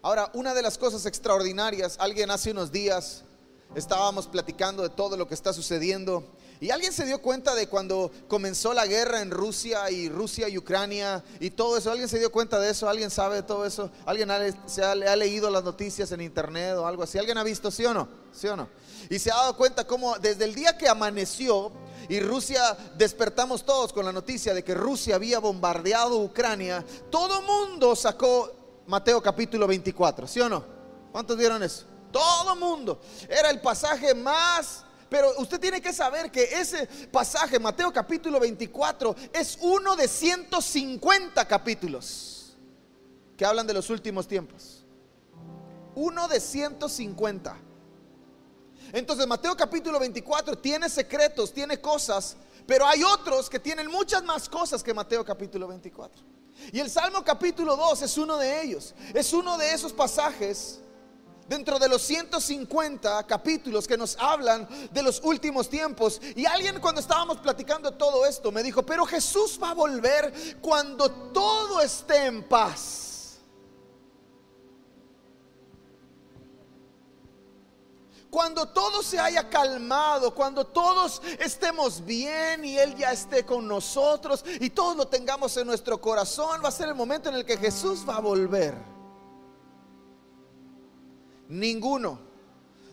Ahora, 0.00 0.30
una 0.32 0.54
de 0.54 0.62
las 0.62 0.78
cosas 0.78 1.04
extraordinarias, 1.04 1.96
alguien 1.98 2.30
hace 2.30 2.52
unos 2.52 2.72
días 2.72 3.24
estábamos 3.74 4.26
platicando 4.26 4.82
de 4.82 4.88
todo 4.88 5.16
lo 5.16 5.28
que 5.28 5.34
está 5.34 5.52
sucediendo 5.52 6.24
y 6.60 6.70
alguien 6.70 6.92
se 6.92 7.06
dio 7.06 7.22
cuenta 7.22 7.54
de 7.54 7.68
cuando 7.68 8.10
comenzó 8.28 8.74
la 8.74 8.86
guerra 8.86 9.22
en 9.22 9.30
Rusia 9.30 9.90
y 9.90 10.10
Rusia 10.10 10.46
y 10.46 10.58
Ucrania 10.58 11.24
y 11.40 11.50
todo 11.50 11.78
eso. 11.78 11.90
¿Alguien 11.90 12.06
se 12.06 12.18
dio 12.18 12.30
cuenta 12.30 12.60
de 12.60 12.70
eso? 12.70 12.86
¿Alguien 12.86 13.10
sabe 13.10 13.36
de 13.36 13.42
todo 13.42 13.64
eso? 13.64 13.90
¿Alguien 14.04 14.28
se 14.66 14.84
ha, 14.84 14.90
ha 14.92 15.16
leído 15.16 15.48
las 15.48 15.64
noticias 15.64 16.12
en 16.12 16.20
internet 16.20 16.76
o 16.76 16.86
algo 16.86 17.02
así? 17.02 17.16
¿Alguien 17.16 17.38
ha 17.38 17.42
visto, 17.42 17.70
sí 17.70 17.86
o 17.86 17.94
no? 17.94 18.08
¿Sí 18.30 18.46
o 18.46 18.56
no? 18.56 18.68
Y 19.08 19.18
se 19.18 19.30
ha 19.30 19.36
dado 19.36 19.56
cuenta 19.56 19.86
cómo 19.86 20.18
desde 20.18 20.44
el 20.44 20.54
día 20.54 20.76
que 20.76 20.86
amaneció 20.86 21.72
y 22.10 22.20
Rusia 22.20 22.76
despertamos 22.98 23.64
todos 23.64 23.94
con 23.94 24.04
la 24.04 24.12
noticia 24.12 24.52
de 24.52 24.62
que 24.62 24.74
Rusia 24.74 25.14
había 25.14 25.38
bombardeado 25.38 26.18
Ucrania, 26.18 26.84
todo 27.10 27.40
mundo 27.40 27.96
sacó 27.96 28.82
Mateo 28.86 29.22
capítulo 29.22 29.66
24, 29.66 30.28
¿sí 30.28 30.40
o 30.40 30.48
no? 30.48 30.62
¿Cuántos 31.10 31.38
vieron 31.38 31.62
eso? 31.62 31.86
Todo 32.12 32.56
mundo. 32.56 33.00
Era 33.28 33.50
el 33.50 33.60
pasaje 33.60 34.14
más... 34.14 34.84
Pero 35.08 35.32
usted 35.38 35.58
tiene 35.58 35.80
que 35.80 35.92
saber 35.92 36.30
que 36.30 36.44
ese 36.44 36.86
pasaje, 37.10 37.58
Mateo 37.58 37.92
capítulo 37.92 38.38
24, 38.38 39.16
es 39.32 39.58
uno 39.60 39.96
de 39.96 40.06
150 40.06 41.48
capítulos 41.48 42.56
que 43.36 43.44
hablan 43.44 43.66
de 43.66 43.74
los 43.74 43.90
últimos 43.90 44.28
tiempos. 44.28 44.84
Uno 45.96 46.28
de 46.28 46.38
150. 46.38 47.56
Entonces 48.92 49.26
Mateo 49.26 49.56
capítulo 49.56 49.98
24 49.98 50.56
tiene 50.58 50.88
secretos, 50.88 51.52
tiene 51.52 51.80
cosas, 51.80 52.36
pero 52.64 52.86
hay 52.86 53.02
otros 53.02 53.50
que 53.50 53.58
tienen 53.58 53.90
muchas 53.90 54.22
más 54.22 54.48
cosas 54.48 54.80
que 54.80 54.94
Mateo 54.94 55.24
capítulo 55.24 55.66
24. 55.66 56.22
Y 56.72 56.78
el 56.78 56.90
Salmo 56.90 57.24
capítulo 57.24 57.76
2 57.76 58.02
es 58.02 58.18
uno 58.18 58.36
de 58.36 58.62
ellos. 58.62 58.94
Es 59.14 59.32
uno 59.32 59.58
de 59.58 59.72
esos 59.72 59.92
pasajes 59.92 60.80
dentro 61.50 61.80
de 61.80 61.88
los 61.88 62.00
150 62.02 63.26
capítulos 63.26 63.88
que 63.88 63.96
nos 63.96 64.16
hablan 64.20 64.68
de 64.92 65.02
los 65.02 65.20
últimos 65.24 65.68
tiempos. 65.68 66.20
Y 66.36 66.46
alguien 66.46 66.78
cuando 66.78 67.00
estábamos 67.00 67.38
platicando 67.38 67.90
todo 67.90 68.24
esto 68.24 68.52
me 68.52 68.62
dijo, 68.62 68.86
pero 68.86 69.04
Jesús 69.04 69.58
va 69.60 69.72
a 69.72 69.74
volver 69.74 70.60
cuando 70.60 71.10
todo 71.10 71.80
esté 71.80 72.26
en 72.26 72.44
paz. 72.44 73.40
Cuando 78.30 78.68
todo 78.68 79.02
se 79.02 79.18
haya 79.18 79.50
calmado, 79.50 80.32
cuando 80.32 80.64
todos 80.64 81.20
estemos 81.40 82.04
bien 82.04 82.64
y 82.64 82.78
Él 82.78 82.94
ya 82.94 83.10
esté 83.10 83.44
con 83.44 83.66
nosotros 83.66 84.44
y 84.60 84.70
todos 84.70 84.96
lo 84.96 85.08
tengamos 85.08 85.56
en 85.56 85.66
nuestro 85.66 86.00
corazón, 86.00 86.60
va 86.64 86.68
a 86.68 86.70
ser 86.70 86.86
el 86.86 86.94
momento 86.94 87.28
en 87.28 87.34
el 87.34 87.44
que 87.44 87.56
Jesús 87.56 88.08
va 88.08 88.18
a 88.18 88.20
volver. 88.20 88.99
Ninguno 91.50 92.20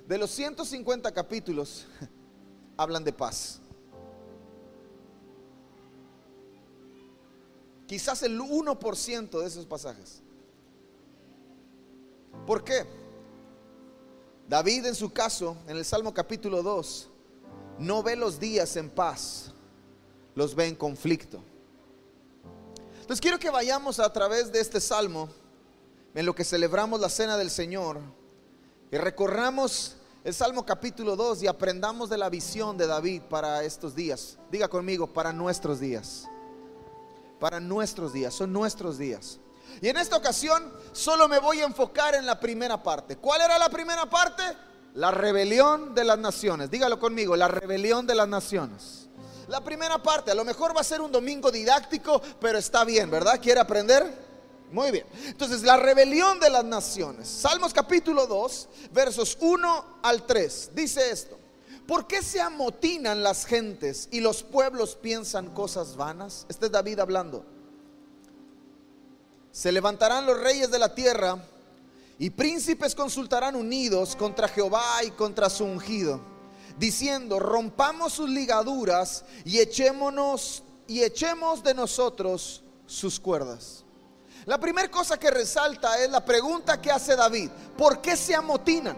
de 0.08 0.18
los 0.18 0.32
150 0.32 1.12
capítulos 1.14 1.86
hablan 2.78 3.04
de 3.04 3.14
paz. 3.14 3.62
Quizás 7.86 8.24
el 8.24 8.40
1% 8.42 9.40
de 9.40 9.46
esos 9.46 9.68
pasajes. 9.68 10.24
¿Por 12.48 12.64
qué? 12.64 12.84
David 14.50 14.88
en 14.88 14.96
su 14.96 15.14
caso, 15.14 15.56
en 15.68 15.78
el 15.78 15.86
Salmo 15.86 16.12
capítulo 16.12 16.64
2, 16.64 17.10
no 17.78 18.02
ve 18.02 18.16
los 18.16 18.40
días 18.40 18.76
en 18.76 18.90
paz, 18.90 19.52
los 20.34 20.56
ve 20.56 20.66
en 20.66 20.76
conflicto. 20.76 21.44
Entonces 23.02 23.22
quiero 23.22 23.38
que 23.38 23.52
vayamos 23.52 24.00
a 24.00 24.12
través 24.12 24.52
de 24.52 24.62
este 24.62 24.82
Salmo, 24.82 25.30
en 26.16 26.26
lo 26.26 26.34
que 26.34 26.44
celebramos 26.44 27.00
la 27.00 27.10
cena 27.10 27.38
del 27.38 27.52
Señor, 27.52 28.00
y 28.92 28.98
recorramos 28.98 29.96
el 30.24 30.34
Salmo 30.34 30.66
capítulo 30.66 31.16
2 31.16 31.44
y 31.44 31.48
aprendamos 31.48 32.10
de 32.10 32.18
la 32.18 32.30
visión 32.30 32.78
de 32.78 32.88
David 32.88 33.22
para 33.30 33.64
estos 33.64 33.96
días. 33.96 34.38
Diga 34.52 34.68
conmigo, 34.68 35.08
para 35.08 35.34
nuestros 35.34 35.80
días. 35.80 36.26
Para 37.40 37.60
nuestros 37.60 38.14
días, 38.14 38.34
son 38.34 38.52
nuestros 38.52 38.98
días. 38.98 39.40
Y 39.82 39.90
en 39.90 39.98
esta 39.98 40.18
ocasión 40.18 40.72
solo 40.92 41.28
me 41.28 41.40
voy 41.40 41.60
a 41.60 41.66
enfocar 41.66 42.16
en 42.16 42.26
la 42.26 42.40
primera 42.40 42.82
parte. 42.82 43.18
¿Cuál 43.18 43.42
era 43.42 43.60
la 43.60 43.70
primera 43.70 44.10
parte? 44.10 44.44
La 44.96 45.12
rebelión 45.12 45.94
de 45.94 46.04
las 46.04 46.18
naciones. 46.18 46.72
Dígalo 46.72 47.00
conmigo, 47.00 47.36
la 47.36 47.48
rebelión 47.48 48.08
de 48.08 48.16
las 48.16 48.28
naciones. 48.28 49.08
La 49.48 49.62
primera 49.62 50.02
parte, 50.02 50.32
a 50.32 50.36
lo 50.36 50.44
mejor 50.44 50.76
va 50.76 50.82
a 50.82 50.84
ser 50.84 51.00
un 51.00 51.12
domingo 51.12 51.52
didáctico, 51.52 52.22
pero 52.42 52.58
está 52.58 52.84
bien, 52.84 53.10
¿verdad? 53.10 53.40
¿Quiere 53.42 53.62
aprender? 53.62 54.27
Muy 54.72 54.92
bien. 54.92 55.06
Entonces, 55.26 55.64
la 55.64 55.78
rebelión 55.78 56.40
de 56.40 56.50
las 56.50 56.66
naciones. 56.66 57.28
Salmos 57.28 57.74
capítulo 57.74 58.28
2, 58.28 58.70
versos 58.92 59.38
1 59.40 59.86
al 60.04 60.26
3. 60.26 60.72
Dice 60.74 61.10
esto. 61.10 61.38
¿Por 61.88 62.06
qué 62.06 62.22
se 62.22 62.42
amotinan 62.42 63.24
las 63.24 63.46
gentes 63.46 64.10
y 64.12 64.20
los 64.20 64.44
pueblos 64.44 64.96
piensan 64.96 65.54
cosas 65.54 65.96
vanas? 65.96 66.46
Este 66.50 66.66
es 66.66 66.72
David 66.72 67.00
hablando. 67.00 67.46
Se 69.54 69.72
levantarán 69.72 70.26
los 70.26 70.38
reyes 70.38 70.70
de 70.70 70.80
la 70.80 70.94
tierra 70.94 71.42
y 72.20 72.30
príncipes 72.30 72.94
consultarán 72.94 73.56
unidos 73.56 74.18
contra 74.18 74.50
Jehová 74.50 75.04
y 75.06 75.12
contra 75.12 75.50
su 75.50 75.64
ungido, 75.64 76.20
diciendo, 76.78 77.40
rompamos 77.40 78.14
sus 78.14 78.30
ligaduras 78.30 79.24
y 79.46 79.60
echémonos 79.60 80.64
y 80.88 81.04
echemos 81.04 81.64
de 81.64 81.74
nosotros 81.74 82.64
sus 82.86 83.18
cuerdas. 83.18 83.86
La 84.48 84.58
primera 84.58 84.90
cosa 84.90 85.20
que 85.20 85.30
resalta 85.30 86.02
es 86.02 86.10
la 86.10 86.24
pregunta 86.24 86.80
que 86.82 86.90
hace 86.90 87.18
David, 87.18 87.50
¿por 87.78 88.02
qué 88.02 88.16
se 88.16 88.34
amotinan? 88.34 88.96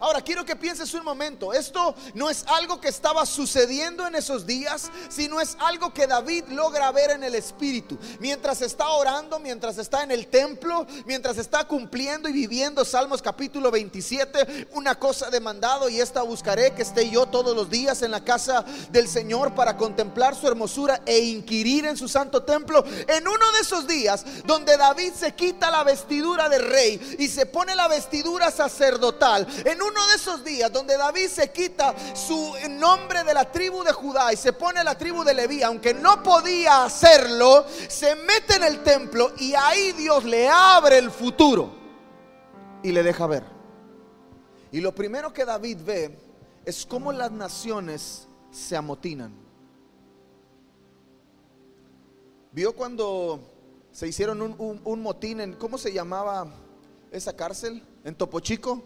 Ahora 0.00 0.20
quiero 0.20 0.44
que 0.44 0.56
pienses 0.56 0.94
un 0.94 1.04
momento, 1.04 1.52
esto 1.52 1.94
no 2.14 2.30
es 2.30 2.44
algo 2.46 2.80
que 2.80 2.88
estaba 2.88 3.26
sucediendo 3.26 4.06
en 4.06 4.14
esos 4.14 4.46
días, 4.46 4.90
sino 5.08 5.40
es 5.40 5.56
algo 5.60 5.92
que 5.92 6.06
David 6.06 6.44
logra 6.50 6.90
ver 6.92 7.10
en 7.10 7.24
el 7.24 7.34
Espíritu. 7.34 7.98
Mientras 8.20 8.62
está 8.62 8.88
orando, 8.88 9.38
mientras 9.38 9.78
está 9.78 10.02
en 10.02 10.10
el 10.10 10.28
templo, 10.28 10.86
mientras 11.06 11.38
está 11.38 11.66
cumpliendo 11.66 12.28
y 12.28 12.32
viviendo 12.32 12.84
Salmos 12.84 13.22
capítulo 13.22 13.70
27, 13.70 14.68
una 14.72 14.98
cosa 14.98 15.30
demandado 15.30 15.88
y 15.88 16.00
esta 16.00 16.22
buscaré 16.22 16.72
que 16.74 16.82
esté 16.82 17.10
yo 17.10 17.26
todos 17.26 17.54
los 17.54 17.70
días 17.70 18.02
en 18.02 18.10
la 18.10 18.24
casa 18.24 18.64
del 18.90 19.08
Señor 19.08 19.54
para 19.54 19.76
contemplar 19.76 20.34
su 20.34 20.46
hermosura 20.46 21.02
e 21.06 21.18
inquirir 21.18 21.86
en 21.86 21.96
su 21.96 22.08
santo 22.08 22.42
templo. 22.42 22.84
En 23.06 23.26
uno 23.26 23.52
de 23.52 23.60
esos 23.60 23.86
días 23.86 24.24
donde 24.44 24.76
David 24.76 25.12
se 25.14 25.34
quita 25.34 25.70
la 25.70 25.84
vestidura 25.84 26.48
de 26.48 26.58
rey 26.58 27.16
y 27.18 27.28
se 27.28 27.46
pone 27.46 27.74
la 27.74 27.88
vestidura 27.88 28.50
sacerdotal, 28.50 29.46
en 29.64 29.82
uno 29.88 30.06
de 30.08 30.14
esos 30.14 30.44
días 30.44 30.72
donde 30.72 30.96
David 30.96 31.28
se 31.28 31.50
quita 31.50 31.94
su 32.14 32.54
nombre 32.70 33.24
de 33.24 33.34
la 33.34 33.50
tribu 33.50 33.82
de 33.82 33.92
Judá 33.92 34.32
y 34.32 34.36
se 34.36 34.52
pone 34.52 34.82
la 34.84 34.96
tribu 34.96 35.24
de 35.24 35.34
Leví, 35.34 35.62
aunque 35.62 35.94
no 35.94 36.22
podía 36.22 36.84
hacerlo, 36.84 37.64
se 37.88 38.14
mete 38.14 38.56
en 38.56 38.64
el 38.64 38.82
templo 38.82 39.32
y 39.38 39.54
ahí 39.54 39.92
Dios 39.92 40.24
le 40.24 40.48
abre 40.48 40.98
el 40.98 41.10
futuro 41.10 41.72
y 42.82 42.92
le 42.92 43.02
deja 43.02 43.26
ver. 43.26 43.44
Y 44.70 44.80
lo 44.80 44.94
primero 44.94 45.32
que 45.32 45.44
David 45.44 45.78
ve 45.84 46.18
es 46.64 46.84
cómo 46.84 47.12
las 47.12 47.32
naciones 47.32 48.28
se 48.50 48.76
amotinan. 48.76 49.32
Vio 52.52 52.74
cuando 52.74 53.40
se 53.92 54.08
hicieron 54.08 54.42
un, 54.58 55.02
motín 55.02 55.40
en, 55.40 55.54
¿cómo 55.54 55.78
se 55.78 55.92
llamaba? 55.92 56.46
esa 57.10 57.34
cárcel 57.34 57.82
en 58.04 58.14
Topo 58.14 58.40
Chico? 58.40 58.82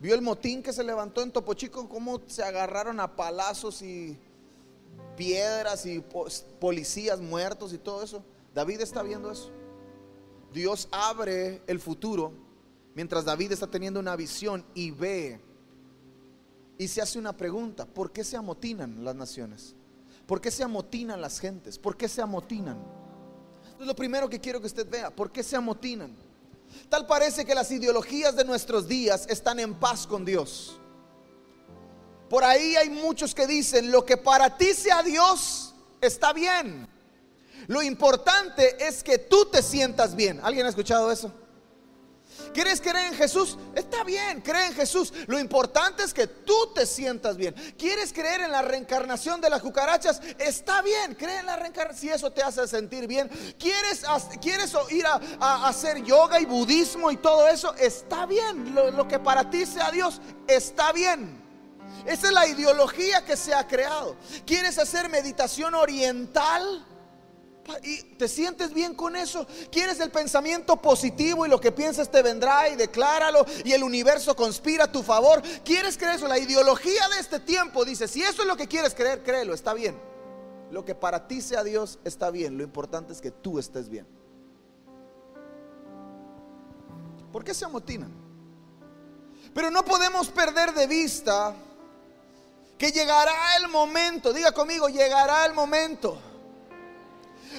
¿Vio 0.00 0.14
el 0.14 0.22
motín 0.22 0.62
que 0.62 0.72
se 0.72 0.84
levantó 0.84 1.22
en 1.22 1.32
Topo 1.32 1.54
Chico? 1.54 1.88
¿Cómo 1.88 2.20
se 2.26 2.42
agarraron 2.42 3.00
a 3.00 3.16
palazos 3.16 3.80
y 3.82 4.18
piedras 5.16 5.86
y 5.86 6.00
policías 6.60 7.20
muertos 7.20 7.72
y 7.72 7.78
todo 7.78 8.02
eso? 8.02 8.22
David 8.54 8.80
está 8.80 9.02
viendo 9.02 9.30
eso. 9.30 9.50
Dios 10.52 10.88
abre 10.92 11.62
el 11.66 11.80
futuro 11.80 12.32
mientras 12.94 13.24
David 13.24 13.52
está 13.52 13.66
teniendo 13.66 13.98
una 13.98 14.14
visión 14.16 14.64
y 14.74 14.90
ve 14.90 15.40
y 16.78 16.88
se 16.88 17.00
hace 17.00 17.18
una 17.18 17.36
pregunta, 17.36 17.86
¿por 17.86 18.12
qué 18.12 18.24
se 18.24 18.36
amotinan 18.36 19.04
las 19.04 19.14
naciones? 19.14 19.74
¿Por 20.26 20.40
qué 20.40 20.50
se 20.50 20.64
amotinan 20.64 21.20
las 21.20 21.38
gentes? 21.38 21.78
¿Por 21.78 21.96
qué 21.96 22.08
se 22.08 22.22
amotinan? 22.22 22.78
Es 23.80 23.86
lo 23.86 23.94
primero 23.94 24.28
que 24.28 24.40
quiero 24.40 24.60
que 24.60 24.66
usted 24.66 24.88
vea, 24.88 25.14
¿por 25.14 25.30
qué 25.30 25.42
se 25.42 25.56
amotinan? 25.56 26.16
Tal 26.88 27.06
parece 27.06 27.44
que 27.44 27.54
las 27.54 27.70
ideologías 27.70 28.36
de 28.36 28.44
nuestros 28.44 28.86
días 28.86 29.26
están 29.28 29.58
en 29.58 29.74
paz 29.74 30.06
con 30.06 30.24
Dios. 30.24 30.78
Por 32.28 32.44
ahí 32.44 32.76
hay 32.76 32.90
muchos 32.90 33.34
que 33.34 33.46
dicen, 33.46 33.90
lo 33.90 34.04
que 34.04 34.16
para 34.16 34.56
ti 34.56 34.74
sea 34.74 35.02
Dios 35.02 35.74
está 36.00 36.32
bien. 36.32 36.88
Lo 37.66 37.82
importante 37.82 38.86
es 38.86 39.02
que 39.02 39.18
tú 39.18 39.46
te 39.46 39.62
sientas 39.62 40.14
bien. 40.14 40.40
¿Alguien 40.42 40.66
ha 40.66 40.68
escuchado 40.68 41.10
eso? 41.10 41.32
¿Quieres 42.52 42.80
creer 42.80 43.12
en 43.12 43.14
Jesús? 43.14 43.56
Está 43.74 44.04
bien, 44.04 44.40
cree 44.40 44.66
en 44.66 44.74
Jesús. 44.74 45.12
Lo 45.26 45.38
importante 45.38 46.02
es 46.02 46.12
que 46.12 46.26
tú 46.26 46.72
te 46.74 46.86
sientas 46.86 47.36
bien. 47.36 47.54
¿Quieres 47.78 48.12
creer 48.12 48.42
en 48.42 48.52
la 48.52 48.62
reencarnación 48.62 49.40
de 49.40 49.50
las 49.50 49.62
cucarachas? 49.62 50.20
Está 50.38 50.82
bien, 50.82 51.14
cree 51.14 51.38
en 51.38 51.46
la 51.46 51.56
reencarnación 51.56 51.74
si 51.94 52.08
eso 52.08 52.30
te 52.30 52.42
hace 52.42 52.66
sentir 52.66 53.06
bien. 53.06 53.28
¿Quieres, 53.58 54.04
quieres 54.40 54.72
ir 54.90 55.06
a, 55.06 55.68
hacer 55.68 56.02
yoga 56.02 56.40
y 56.40 56.44
budismo 56.44 57.10
y 57.10 57.16
todo 57.16 57.48
eso? 57.48 57.74
Está 57.74 58.26
bien. 58.26 58.74
lo 58.74 59.06
que 59.06 59.18
para 59.18 59.48
ti 59.48 59.66
sea 59.66 59.90
Dios, 59.90 60.20
está 60.46 60.92
bien. 60.92 61.42
Esa 62.06 62.26
es 62.26 62.32
la 62.32 62.46
ideología 62.46 63.24
que 63.24 63.36
se 63.36 63.54
ha 63.54 63.66
creado. 63.66 64.16
¿Quieres 64.46 64.78
hacer 64.78 65.08
meditación 65.08 65.74
oriental? 65.74 66.84
¿Y 67.82 68.02
te 68.16 68.28
sientes 68.28 68.74
bien 68.74 68.94
con 68.94 69.16
eso? 69.16 69.46
¿Quieres 69.70 69.98
el 70.00 70.10
pensamiento 70.10 70.76
positivo 70.76 71.46
y 71.46 71.48
lo 71.48 71.60
que 71.60 71.72
piensas 71.72 72.10
te 72.10 72.22
vendrá 72.22 72.68
y 72.68 72.76
decláralo 72.76 73.46
y 73.64 73.72
el 73.72 73.82
universo 73.82 74.36
conspira 74.36 74.84
a 74.84 74.92
tu 74.92 75.02
favor? 75.02 75.42
¿Quieres 75.64 75.96
creer 75.96 76.16
eso? 76.16 76.28
La 76.28 76.38
ideología 76.38 77.08
de 77.08 77.20
este 77.20 77.40
tiempo 77.40 77.84
dice, 77.84 78.06
si 78.06 78.22
eso 78.22 78.42
es 78.42 78.48
lo 78.48 78.56
que 78.56 78.68
quieres 78.68 78.94
creer, 78.94 79.22
créelo, 79.22 79.54
está 79.54 79.72
bien. 79.72 79.98
Lo 80.70 80.84
que 80.84 80.94
para 80.94 81.26
ti 81.26 81.40
sea 81.40 81.64
Dios 81.64 81.98
está 82.04 82.30
bien. 82.30 82.58
Lo 82.58 82.64
importante 82.64 83.12
es 83.12 83.20
que 83.20 83.30
tú 83.30 83.58
estés 83.58 83.88
bien. 83.88 84.06
¿Por 87.32 87.44
qué 87.44 87.54
se 87.54 87.64
amotinan? 87.64 88.12
Pero 89.54 89.70
no 89.70 89.84
podemos 89.84 90.28
perder 90.28 90.74
de 90.74 90.86
vista 90.86 91.54
que 92.76 92.92
llegará 92.92 93.56
el 93.60 93.68
momento, 93.68 94.32
diga 94.32 94.52
conmigo, 94.52 94.88
llegará 94.88 95.46
el 95.46 95.54
momento 95.54 96.18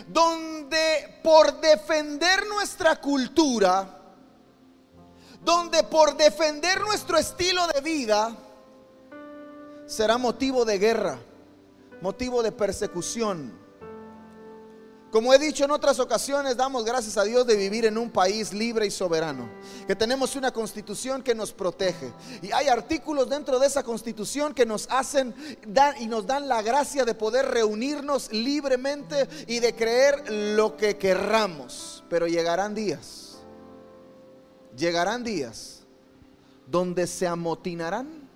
donde 0.07 1.19
por 1.23 1.59
defender 1.59 2.45
nuestra 2.47 2.99
cultura, 2.99 4.01
donde 5.41 5.83
por 5.83 6.15
defender 6.17 6.81
nuestro 6.81 7.17
estilo 7.17 7.67
de 7.67 7.81
vida, 7.81 8.35
será 9.85 10.17
motivo 10.17 10.65
de 10.65 10.79
guerra, 10.79 11.19
motivo 12.01 12.41
de 12.43 12.51
persecución, 12.51 13.64
como 15.15 15.33
he 15.33 15.39
dicho 15.39 15.63
en 15.63 15.71
otras 15.71 15.97
ocasiones, 16.01 16.57
damos 16.57 16.83
gracias 16.83 17.15
a 17.15 17.23
Dios 17.23 17.47
de 17.47 17.55
vivir 17.55 17.85
en 17.85 17.97
un 17.97 18.09
país 18.09 18.51
libre 18.51 18.85
y 18.85 18.91
soberano, 18.91 19.47
que 19.87 19.95
tenemos 19.95 20.35
una 20.35 20.51
constitución 20.51 21.23
que 21.23 21.33
nos 21.33 21.53
protege. 21.53 22.11
Y 22.41 22.51
hay 22.51 22.67
artículos 22.67 23.29
dentro 23.29 23.57
de 23.57 23.67
esa 23.67 23.81
constitución 23.81 24.53
que 24.53 24.65
nos 24.65 24.89
hacen 24.91 25.33
y 26.01 26.07
nos 26.07 26.27
dan 26.27 26.49
la 26.49 26.61
gracia 26.61 27.05
de 27.05 27.15
poder 27.15 27.45
reunirnos 27.45 28.29
libremente 28.33 29.29
y 29.47 29.59
de 29.59 29.73
creer 29.73 30.29
lo 30.29 30.75
que 30.75 30.97
querramos. 30.97 32.03
Pero 32.09 32.27
llegarán 32.27 32.75
días, 32.75 33.37
llegarán 34.75 35.23
días 35.23 35.83
donde 36.67 37.07
se 37.07 37.25
amotinarán 37.25 38.27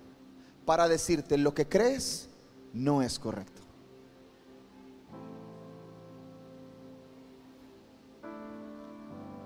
para 0.64 0.88
decirte 0.88 1.36
lo 1.36 1.52
que 1.52 1.68
crees 1.68 2.30
no 2.72 3.02
es 3.02 3.18
correcto. 3.18 3.59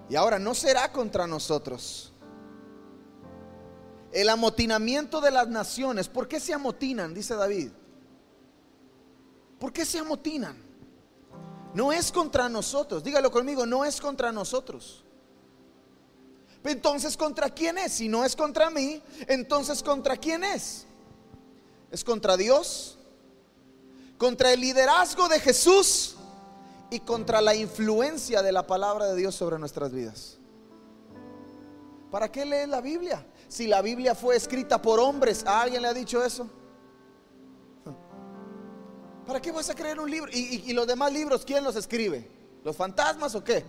Y 0.09 0.17
ahora 0.17 0.39
no 0.39 0.55
será 0.55 0.93
contra 0.93 1.27
nosotros. 1.27 2.13
El 4.13 4.29
amotinamiento 4.29 5.21
de 5.21 5.31
las 5.31 5.49
naciones. 5.49 6.09
¿Por 6.09 6.29
qué 6.29 6.39
se 6.41 6.53
amotinan? 6.53 7.15
Dice 7.15 7.35
David. 7.35 7.71
¿Por 9.59 9.73
qué 9.73 9.85
se 9.85 9.99
amotinan? 9.99 10.57
No 11.73 11.93
es 11.93 12.13
contra 12.13 12.49
nosotros. 12.49 13.03
Dígalo 13.03 13.31
conmigo, 13.31 13.67
no 13.67 13.85
es 13.85 14.01
contra 14.01 14.31
nosotros. 14.31 15.05
Entonces, 16.63 17.17
¿contra 17.17 17.51
quién 17.51 17.77
es? 17.77 17.93
Si 17.93 18.09
no 18.09 18.25
es 18.25 18.35
contra 18.35 18.71
mí, 18.71 19.03
entonces 19.29 19.83
¿contra 19.83 20.17
quién 20.17 20.45
es? 20.45 20.87
¿Es 21.91 22.03
contra 22.03 22.37
Dios? 22.37 22.99
¿Contra 24.17 24.53
el 24.53 24.61
liderazgo 24.61 25.29
de 25.29 25.41
Jesús? 25.41 26.14
Y 26.95 27.01
contra 27.01 27.41
la 27.41 27.57
influencia 27.57 28.41
de 28.41 28.53
la 28.53 28.69
palabra 28.69 29.07
de 29.07 29.17
Dios 29.17 29.35
sobre 29.35 29.59
nuestras 29.59 29.91
vidas. 29.91 30.39
¿Para 32.09 32.31
qué 32.31 32.45
lees 32.45 32.69
la 32.69 32.81
Biblia? 32.81 33.27
Si 33.49 33.67
la 33.67 33.83
Biblia 33.83 34.15
fue 34.15 34.37
escrita 34.37 34.81
por 34.81 35.01
hombres, 35.01 35.45
¿a 35.45 35.63
alguien 35.63 35.83
le 35.83 35.89
ha 35.89 35.93
dicho 35.93 36.25
eso? 36.25 36.49
¿Para 39.27 39.43
qué 39.43 39.51
vas 39.51 39.69
a 39.71 39.75
creer 39.75 39.99
un 39.99 40.09
libro? 40.09 40.31
¿Y, 40.33 40.73
los 40.73 40.87
demás 40.87 41.13
libros 41.13 41.45
quién 41.45 41.65
los 41.65 41.75
escribe? 41.75 42.31
¿Los 42.63 42.77
fantasmas 42.77 43.35
o 43.35 43.43
qué? 43.43 43.65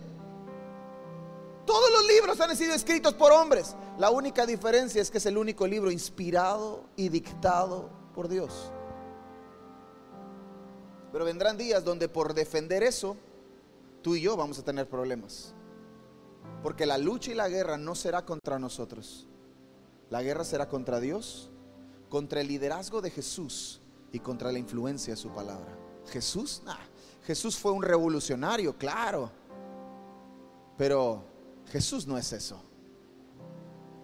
Todos 1.66 1.90
los 1.90 2.06
libros 2.06 2.40
han 2.40 2.56
sido 2.56 2.74
escritos 2.74 3.12
por 3.14 3.32
hombres. 3.32 3.74
La 3.98 4.10
única 4.10 4.46
diferencia 4.46 5.02
es 5.02 5.10
que 5.10 5.18
es 5.18 5.26
el 5.26 5.36
único 5.36 5.66
libro 5.66 5.90
inspirado 5.90 6.84
y 6.94 7.08
dictado 7.08 7.90
por 8.14 8.28
Dios. 8.28 8.70
Pero 11.16 11.24
vendrán 11.24 11.56
días 11.56 11.82
donde 11.82 12.10
por 12.10 12.34
defender 12.34 12.82
eso, 12.82 13.16
tú 14.02 14.16
y 14.16 14.20
yo 14.20 14.36
vamos 14.36 14.58
a 14.58 14.62
tener 14.62 14.86
problemas. 14.86 15.54
Porque 16.62 16.84
la 16.84 16.98
lucha 16.98 17.30
y 17.30 17.34
la 17.34 17.48
guerra 17.48 17.78
no 17.78 17.94
será 17.94 18.26
contra 18.26 18.58
nosotros. 18.58 19.26
La 20.10 20.22
guerra 20.22 20.44
será 20.44 20.68
contra 20.68 21.00
Dios, 21.00 21.48
contra 22.10 22.42
el 22.42 22.48
liderazgo 22.48 23.00
de 23.00 23.10
Jesús 23.10 23.80
y 24.12 24.18
contra 24.18 24.52
la 24.52 24.58
influencia 24.58 25.14
de 25.14 25.16
su 25.16 25.30
palabra. 25.30 25.74
Jesús, 26.10 26.60
Jesús 27.24 27.56
fue 27.56 27.72
un 27.72 27.82
revolucionario, 27.82 28.76
claro. 28.76 29.30
Pero 30.76 31.24
Jesús 31.72 32.06
no 32.06 32.18
es 32.18 32.30
eso. 32.34 32.60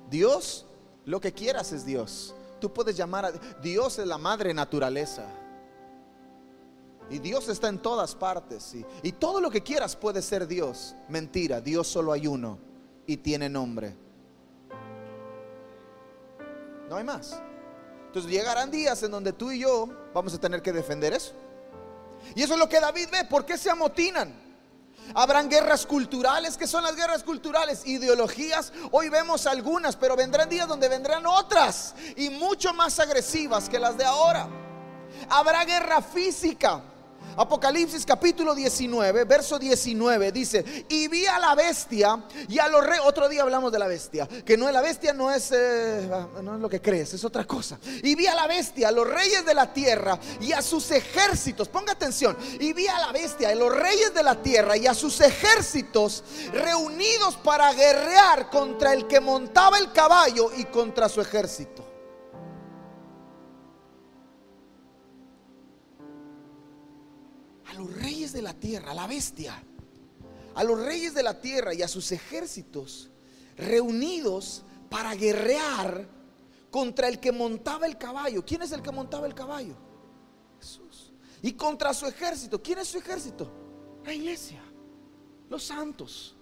Dios, 0.08 0.64
lo 1.04 1.20
que 1.20 1.34
quieras 1.34 1.72
es 1.72 1.84
Dios. 1.84 2.34
Tú 2.58 2.72
puedes 2.72 2.96
llamar 2.96 3.26
a 3.26 3.32
Dios 3.60 3.98
es 3.98 4.06
la 4.06 4.16
madre 4.16 4.54
naturaleza. 4.54 5.41
Y 7.10 7.18
Dios 7.18 7.48
está 7.48 7.68
en 7.68 7.78
todas 7.78 8.14
partes. 8.14 8.74
Y 9.02 9.12
todo 9.12 9.40
lo 9.40 9.50
que 9.50 9.62
quieras 9.62 9.96
puede 9.96 10.22
ser 10.22 10.46
Dios. 10.46 10.94
Mentira, 11.08 11.60
Dios 11.60 11.86
solo 11.86 12.12
hay 12.12 12.26
uno 12.26 12.58
y 13.06 13.18
tiene 13.18 13.48
nombre. 13.48 13.96
No 16.88 16.96
hay 16.96 17.04
más. 17.04 17.40
Entonces 18.06 18.30
llegarán 18.30 18.70
días 18.70 19.02
en 19.02 19.10
donde 19.10 19.32
tú 19.32 19.50
y 19.50 19.60
yo 19.60 19.88
vamos 20.12 20.34
a 20.34 20.38
tener 20.38 20.62
que 20.62 20.72
defender 20.72 21.12
eso. 21.12 21.32
Y 22.34 22.42
eso 22.42 22.54
es 22.54 22.58
lo 22.58 22.68
que 22.68 22.80
David 22.80 23.08
ve. 23.10 23.24
¿Por 23.24 23.44
qué 23.44 23.58
se 23.58 23.70
amotinan? 23.70 24.42
Habrán 25.14 25.48
guerras 25.48 25.86
culturales. 25.86 26.56
¿Qué 26.56 26.66
son 26.66 26.84
las 26.84 26.94
guerras 26.94 27.22
culturales? 27.22 27.86
Ideologías. 27.86 28.72
Hoy 28.90 29.08
vemos 29.08 29.46
algunas, 29.46 29.96
pero 29.96 30.16
vendrán 30.16 30.48
días 30.48 30.68
donde 30.68 30.88
vendrán 30.88 31.26
otras 31.26 31.94
y 32.16 32.30
mucho 32.30 32.72
más 32.72 32.98
agresivas 33.00 33.68
que 33.68 33.78
las 33.78 33.96
de 33.96 34.04
ahora. 34.04 34.48
Habrá 35.28 35.64
guerra 35.64 36.00
física. 36.00 36.82
Apocalipsis 37.36 38.04
capítulo 38.04 38.54
19, 38.54 39.24
verso 39.24 39.58
19 39.58 40.32
dice, 40.32 40.86
y 40.88 41.08
vi 41.08 41.26
a 41.26 41.38
la 41.38 41.54
bestia 41.54 42.24
y 42.48 42.58
a 42.58 42.68
los 42.68 42.84
reyes, 42.84 43.02
otro 43.06 43.28
día 43.28 43.42
hablamos 43.42 43.72
de 43.72 43.78
la 43.78 43.86
bestia, 43.86 44.28
que 44.44 44.56
no 44.56 44.68
es 44.68 44.74
la 44.74 44.82
bestia, 44.82 45.12
no 45.12 45.30
es, 45.30 45.50
eh, 45.52 46.08
no 46.42 46.54
es 46.54 46.60
lo 46.60 46.68
que 46.68 46.80
crees, 46.80 47.14
es 47.14 47.24
otra 47.24 47.44
cosa. 47.44 47.78
Y 48.02 48.14
vi 48.14 48.26
a 48.26 48.34
la 48.34 48.46
bestia, 48.46 48.88
a 48.88 48.92
los 48.92 49.08
reyes 49.08 49.44
de 49.46 49.54
la 49.54 49.72
tierra 49.72 50.18
y 50.40 50.52
a 50.52 50.60
sus 50.60 50.90
ejércitos, 50.90 51.68
ponga 51.68 51.92
atención, 51.92 52.36
y 52.60 52.72
vi 52.72 52.86
a 52.86 52.98
la 52.98 53.12
bestia, 53.12 53.48
a 53.48 53.54
los 53.54 53.74
reyes 53.74 54.12
de 54.12 54.22
la 54.22 54.42
tierra 54.42 54.76
y 54.76 54.86
a 54.86 54.94
sus 54.94 55.20
ejércitos 55.20 56.24
reunidos 56.52 57.36
para 57.36 57.72
guerrear 57.72 58.50
contra 58.50 58.92
el 58.92 59.06
que 59.06 59.20
montaba 59.20 59.78
el 59.78 59.92
caballo 59.92 60.50
y 60.56 60.64
contra 60.66 61.08
su 61.08 61.20
ejército. 61.20 61.81
Los 67.82 67.94
reyes 67.96 68.32
de 68.32 68.42
la 68.42 68.54
tierra, 68.54 68.92
a 68.92 68.94
la 68.94 69.06
bestia, 69.06 69.60
a 70.54 70.64
los 70.64 70.78
reyes 70.78 71.14
de 71.14 71.22
la 71.22 71.40
tierra 71.40 71.74
y 71.74 71.82
a 71.82 71.88
sus 71.88 72.12
ejércitos 72.12 73.10
reunidos 73.56 74.62
para 74.88 75.14
guerrear 75.14 76.06
contra 76.70 77.08
el 77.08 77.18
que 77.18 77.32
montaba 77.32 77.86
el 77.86 77.98
caballo. 77.98 78.44
¿Quién 78.44 78.62
es 78.62 78.72
el 78.72 78.82
que 78.82 78.92
montaba 78.92 79.26
el 79.26 79.34
caballo? 79.34 79.74
Jesús. 80.60 81.12
Y 81.42 81.52
contra 81.52 81.92
su 81.92 82.06
ejército. 82.06 82.62
¿Quién 82.62 82.78
es 82.78 82.88
su 82.88 82.98
ejército? 82.98 83.50
La 84.04 84.14
iglesia, 84.14 84.62
los 85.48 85.64
santos. 85.64 86.36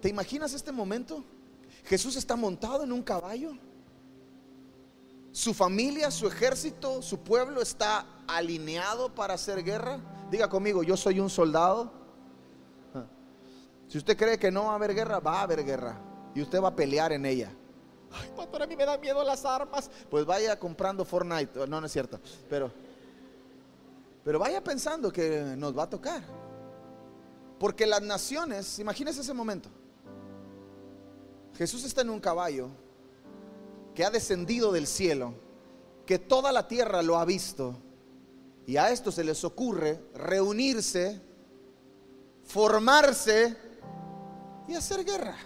¿Te 0.00 0.08
imaginas 0.08 0.54
este 0.54 0.72
momento? 0.72 1.24
Jesús 1.84 2.16
está 2.16 2.36
montado 2.36 2.84
en 2.84 2.92
un 2.92 3.02
caballo. 3.02 3.52
Su 5.32 5.52
familia, 5.52 6.10
su 6.10 6.26
ejército, 6.26 7.02
su 7.02 7.18
pueblo 7.20 7.60
está 7.60 8.06
alineado 8.36 9.14
para 9.14 9.34
hacer 9.34 9.62
guerra. 9.62 10.00
Diga 10.30 10.48
conmigo, 10.48 10.82
yo 10.82 10.96
soy 10.96 11.20
un 11.20 11.30
soldado. 11.30 11.92
Si 13.88 13.98
usted 13.98 14.16
cree 14.16 14.38
que 14.38 14.50
no 14.50 14.64
va 14.66 14.72
a 14.72 14.74
haber 14.76 14.94
guerra, 14.94 15.18
va 15.18 15.40
a 15.40 15.42
haber 15.42 15.64
guerra. 15.64 16.00
Y 16.34 16.42
usted 16.42 16.62
va 16.62 16.68
a 16.68 16.76
pelear 16.76 17.12
en 17.12 17.26
ella. 17.26 17.50
Ay, 18.12 18.30
pastor, 18.36 18.62
a 18.62 18.66
mí 18.66 18.76
me 18.76 18.84
da 18.84 18.96
miedo 18.98 19.22
las 19.24 19.44
armas. 19.44 19.90
Pues 20.08 20.24
vaya 20.24 20.58
comprando 20.58 21.04
Fortnite. 21.04 21.66
No, 21.66 21.80
no 21.80 21.86
es 21.86 21.92
cierto. 21.92 22.20
Pero, 22.48 22.70
pero 24.24 24.38
vaya 24.38 24.62
pensando 24.62 25.12
que 25.12 25.54
nos 25.56 25.76
va 25.76 25.84
a 25.84 25.90
tocar. 25.90 26.22
Porque 27.58 27.84
las 27.84 28.02
naciones, 28.02 28.78
imagínese 28.78 29.20
ese 29.20 29.34
momento. 29.34 29.68
Jesús 31.56 31.84
está 31.84 32.00
en 32.02 32.10
un 32.10 32.20
caballo 32.20 32.68
que 33.94 34.04
ha 34.04 34.10
descendido 34.10 34.72
del 34.72 34.86
cielo, 34.86 35.34
que 36.06 36.18
toda 36.18 36.52
la 36.52 36.68
tierra 36.68 37.02
lo 37.02 37.18
ha 37.18 37.24
visto. 37.24 37.76
Y 38.66 38.76
a 38.76 38.90
esto 38.90 39.10
se 39.10 39.24
les 39.24 39.42
ocurre 39.44 40.00
reunirse, 40.14 41.20
formarse 42.44 43.56
y 44.68 44.74
hacer 44.74 45.04
guerra. 45.04 45.36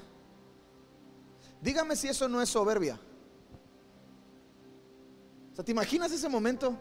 Dígame 1.61 1.97
si 1.97 2.09
eso 2.09 2.29
no 2.29 2.43
es 2.43 2.49
soberbia. 2.49 3.01
O 5.53 5.55
sea, 5.55 5.65
¿te 5.65 5.73
imaginas 5.73 6.13
ese 6.13 6.29
momento? 6.29 6.77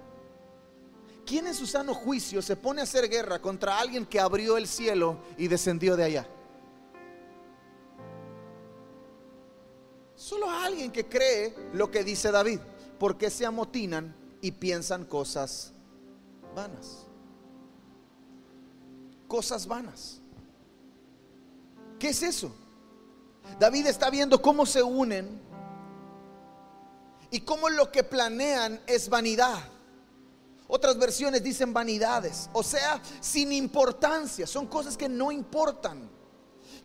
¿Quién 1.25 1.47
en 1.47 1.53
su 1.53 1.65
sano 1.65 1.93
juicio 1.93 2.41
se 2.41 2.55
pone 2.55 2.81
a 2.81 2.83
hacer 2.83 3.07
guerra 3.09 3.41
contra 3.41 3.79
alguien 3.79 4.05
que 4.05 4.19
abrió 4.19 4.57
el 4.57 4.67
cielo 4.67 5.19
y 5.37 5.47
descendió 5.47 5.95
de 5.95 6.03
allá? 6.03 6.27
Solo 10.15 10.49
alguien 10.49 10.91
que 10.91 11.07
cree 11.07 11.53
lo 11.73 11.91
que 11.91 12.03
dice 12.03 12.31
David, 12.31 12.59
porque 12.99 13.29
se 13.29 13.45
amotinan 13.45 14.15
y 14.41 14.51
piensan 14.51 15.05
cosas 15.05 15.72
vanas. 16.53 17.05
Cosas 19.27 19.67
vanas. 19.67 20.21
¿Qué 21.99 22.09
es 22.09 22.21
eso? 22.23 22.53
David 23.59 23.87
está 23.87 24.09
viendo 24.09 24.41
cómo 24.41 24.65
se 24.65 24.81
unen 24.81 25.41
y 27.31 27.41
cómo 27.41 27.69
lo 27.69 27.91
que 27.91 28.03
planean 28.03 28.81
es 28.87 29.09
vanidad. 29.09 29.59
Otras 30.67 30.97
versiones 30.97 31.43
dicen 31.43 31.73
vanidades, 31.73 32.49
o 32.53 32.63
sea, 32.63 33.01
sin 33.19 33.51
importancia, 33.51 34.47
son 34.47 34.65
cosas 34.67 34.97
que 34.97 35.09
no 35.09 35.31
importan 35.31 36.09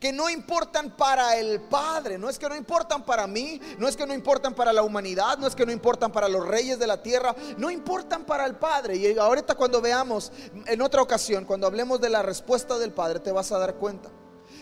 que 0.01 0.13
no 0.13 0.31
importan 0.31 0.91
para 0.97 1.37
el 1.37 1.61
Padre, 1.63 2.19
no 2.19 2.29
es 2.29 2.39
que 2.39 2.49
no 2.49 2.57
importan 2.57 3.05
para 3.05 3.27
mí, 3.27 3.61
no 3.79 3.89
es 3.89 3.97
que 3.97 4.07
no 4.07 4.15
importan 4.15 4.55
para 4.55 4.73
la 4.73 4.83
humanidad, 4.83 5.39
no 5.39 5.47
es 5.47 5.55
que 5.55 5.67
no 5.67 5.73
importan 5.73 6.13
para 6.13 6.29
los 6.29 6.47
reyes 6.47 6.79
de 6.79 6.87
la 6.87 7.03
tierra, 7.03 7.35
no 7.57 7.71
importan 7.71 8.25
para 8.25 8.47
el 8.47 8.57
Padre. 8.57 8.97
Y 8.97 9.19
ahorita 9.19 9.55
cuando 9.55 9.81
veamos, 9.81 10.33
en 10.67 10.83
otra 10.83 11.03
ocasión, 11.03 11.45
cuando 11.45 11.67
hablemos 11.67 12.01
de 12.01 12.11
la 12.11 12.23
respuesta 12.23 12.79
del 12.79 12.93
Padre, 12.93 13.21
te 13.21 13.33
vas 13.33 13.51
a 13.53 13.59
dar 13.59 13.75
cuenta. 13.75 14.11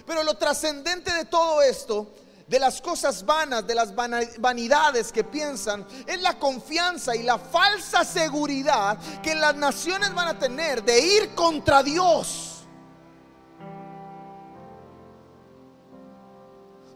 Pero 0.07 0.23
lo 0.23 0.35
trascendente 0.35 1.13
de 1.13 1.25
todo 1.25 1.63
esto, 1.63 2.13
de 2.47 2.61
las 2.61 2.81
cosas 2.81 3.27
vanas, 3.27 3.67
de 3.67 3.75
las 3.75 3.93
vanidades 3.95 5.11
que 5.11 5.25
piensan, 5.25 5.87
es 6.07 6.23
la 6.23 6.39
confianza 6.39 7.17
y 7.17 7.25
la 7.25 7.39
falsa 7.39 8.05
seguridad 8.05 8.99
que 9.23 9.35
las 9.35 9.57
naciones 9.57 10.15
van 10.15 10.29
a 10.29 10.39
tener 10.39 10.85
de 10.85 11.01
ir 11.01 11.35
contra 11.35 11.83
Dios. 11.83 12.56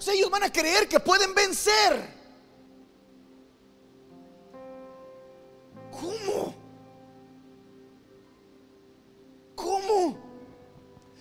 O 0.06 0.10
ellos 0.10 0.30
van 0.30 0.44
a 0.44 0.52
creer 0.52 0.88
que 0.88 0.98
pueden 0.98 1.34
vencer. 1.34 2.20
¿Cómo? 5.90 6.54
¿Cómo? 9.54 10.16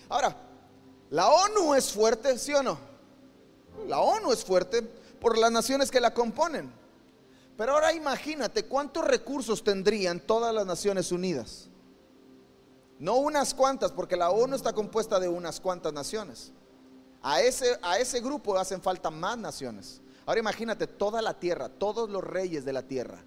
Ahora, 0.08 0.34
la 1.10 1.28
ONU 1.28 1.74
es 1.74 1.92
fuerte, 1.92 2.38
¿sí 2.38 2.54
o 2.54 2.62
no? 2.62 2.78
La 3.86 4.00
ONU 4.00 4.32
es 4.32 4.44
fuerte 4.44 4.82
por 4.82 5.36
las 5.36 5.52
naciones 5.52 5.90
que 5.90 6.00
la 6.00 6.14
componen. 6.14 6.72
Pero 7.58 7.74
ahora 7.74 7.92
imagínate 7.92 8.64
cuántos 8.64 9.04
recursos 9.04 9.62
tendrían 9.62 10.20
todas 10.20 10.54
las 10.54 10.64
Naciones 10.64 11.12
Unidas. 11.12 11.68
No 12.98 13.16
unas 13.16 13.52
cuantas, 13.52 13.92
porque 13.92 14.16
la 14.16 14.30
ONU 14.30 14.56
está 14.56 14.72
compuesta 14.72 15.20
de 15.20 15.28
unas 15.28 15.60
cuantas 15.60 15.92
naciones. 15.92 16.52
A 17.22 17.40
ese, 17.42 17.78
a 17.82 17.98
ese 17.98 18.20
grupo 18.20 18.56
hacen 18.56 18.80
falta 18.80 19.10
más 19.10 19.36
naciones. 19.36 20.00
Ahora 20.26 20.40
imagínate 20.40 20.86
toda 20.86 21.20
la 21.20 21.38
tierra, 21.38 21.68
todos 21.68 22.08
los 22.08 22.22
reyes 22.22 22.64
de 22.64 22.72
la 22.72 22.82
tierra. 22.82 23.22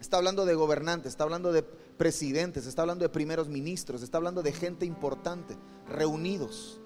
Está 0.00 0.18
hablando 0.18 0.44
de 0.44 0.54
gobernantes, 0.54 1.10
está 1.10 1.24
hablando 1.24 1.52
de 1.52 1.62
presidentes, 1.62 2.66
está 2.66 2.82
hablando 2.82 3.04
de 3.04 3.08
primeros 3.08 3.48
ministros, 3.48 4.02
está 4.02 4.18
hablando 4.18 4.42
de 4.42 4.52
gente 4.52 4.84
importante, 4.84 5.56
reunidos, 5.88 6.78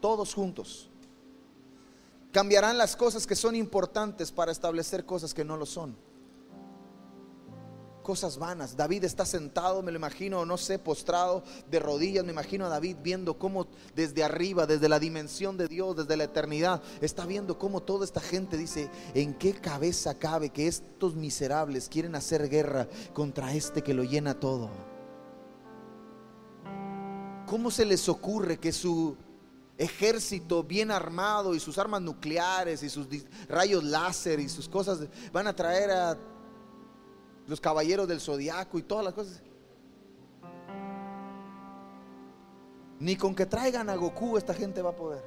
todos 0.00 0.34
juntos. 0.34 0.90
Cambiarán 2.32 2.76
las 2.76 2.96
cosas 2.96 3.26
que 3.26 3.36
son 3.36 3.54
importantes 3.54 4.32
para 4.32 4.50
establecer 4.50 5.04
cosas 5.06 5.32
que 5.32 5.44
no 5.44 5.56
lo 5.56 5.66
son 5.66 5.96
cosas 8.04 8.38
vanas. 8.38 8.76
David 8.76 9.02
está 9.02 9.26
sentado, 9.26 9.82
me 9.82 9.90
lo 9.90 9.98
imagino, 9.98 10.46
no 10.46 10.56
sé, 10.56 10.78
postrado 10.78 11.42
de 11.68 11.80
rodillas, 11.80 12.24
me 12.24 12.30
imagino 12.30 12.66
a 12.66 12.68
David 12.68 12.98
viendo 13.02 13.36
cómo 13.36 13.66
desde 13.96 14.22
arriba, 14.22 14.66
desde 14.66 14.88
la 14.88 15.00
dimensión 15.00 15.56
de 15.56 15.66
Dios, 15.66 15.96
desde 15.96 16.16
la 16.16 16.24
eternidad, 16.24 16.80
está 17.00 17.26
viendo 17.26 17.58
cómo 17.58 17.82
toda 17.82 18.04
esta 18.04 18.20
gente 18.20 18.56
dice, 18.56 18.88
¿en 19.14 19.34
qué 19.34 19.54
cabeza 19.54 20.16
cabe 20.16 20.50
que 20.50 20.68
estos 20.68 21.16
miserables 21.16 21.88
quieren 21.88 22.14
hacer 22.14 22.48
guerra 22.48 22.86
contra 23.12 23.52
este 23.54 23.82
que 23.82 23.94
lo 23.94 24.04
llena 24.04 24.38
todo? 24.38 24.70
¿Cómo 27.46 27.70
se 27.70 27.84
les 27.84 28.08
ocurre 28.08 28.58
que 28.58 28.70
su 28.70 29.16
ejército 29.78 30.62
bien 30.62 30.90
armado 30.90 31.54
y 31.54 31.60
sus 31.60 31.78
armas 31.78 32.00
nucleares 32.00 32.82
y 32.82 32.90
sus 32.90 33.08
rayos 33.48 33.82
láser 33.82 34.38
y 34.38 34.48
sus 34.48 34.68
cosas 34.68 35.00
van 35.32 35.46
a 35.48 35.56
traer 35.56 35.90
a 35.90 36.18
los 37.46 37.60
caballeros 37.60 38.08
del 38.08 38.20
zodiaco 38.20 38.78
y 38.78 38.82
todas 38.82 39.04
las 39.04 39.14
cosas. 39.14 39.40
Ni 43.00 43.16
con 43.16 43.34
que 43.34 43.46
traigan 43.46 43.90
a 43.90 43.96
Goku 43.96 44.38
esta 44.38 44.54
gente 44.54 44.80
va 44.80 44.90
a 44.90 44.96
poder. 44.96 45.22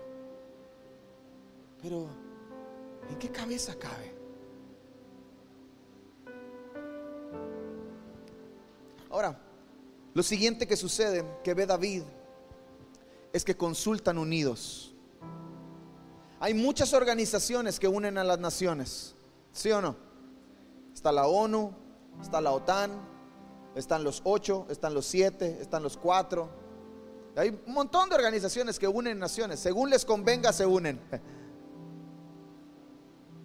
Pero, 1.82 2.08
¿en 3.10 3.20
qué 3.20 3.30
cabeza 3.30 3.76
cabe? 3.78 4.16
Ahora, 9.10 9.40
lo 10.14 10.24
siguiente 10.24 10.68
que 10.68 10.76
sucede, 10.76 11.24
que 11.44 11.54
ve 11.54 11.66
David, 11.66 12.04
es 13.32 13.44
que 13.44 13.56
consultan 13.56 14.18
unidos. 14.18 14.96
Hay 16.40 16.54
muchas 16.54 16.94
organizaciones 16.94 17.80
que 17.80 17.88
unen 17.88 18.18
a 18.18 18.24
las 18.24 18.40
naciones, 18.40 19.16
¿sí 19.52 19.72
o 19.72 19.82
no? 19.82 19.96
Está 20.94 21.12
la 21.12 21.28
ONU, 21.28 21.72
está 22.22 22.42
la 22.42 22.52
OTAN, 22.52 22.92
están 23.76 24.04
los 24.04 24.22
ocho, 24.24 24.66
están 24.70 24.94
los 24.94 25.06
siete, 25.06 25.58
están 25.62 25.84
los 25.84 25.98
cuatro. 25.98 26.50
Hay 27.36 27.50
un 27.50 27.74
montón 27.74 28.10
de 28.10 28.16
organizaciones 28.16 28.80
que 28.80 28.88
unen 28.88 29.20
naciones, 29.20 29.60
según 29.60 29.90
les 29.90 30.04
convenga 30.04 30.52
se 30.52 30.66
unen. 30.66 31.00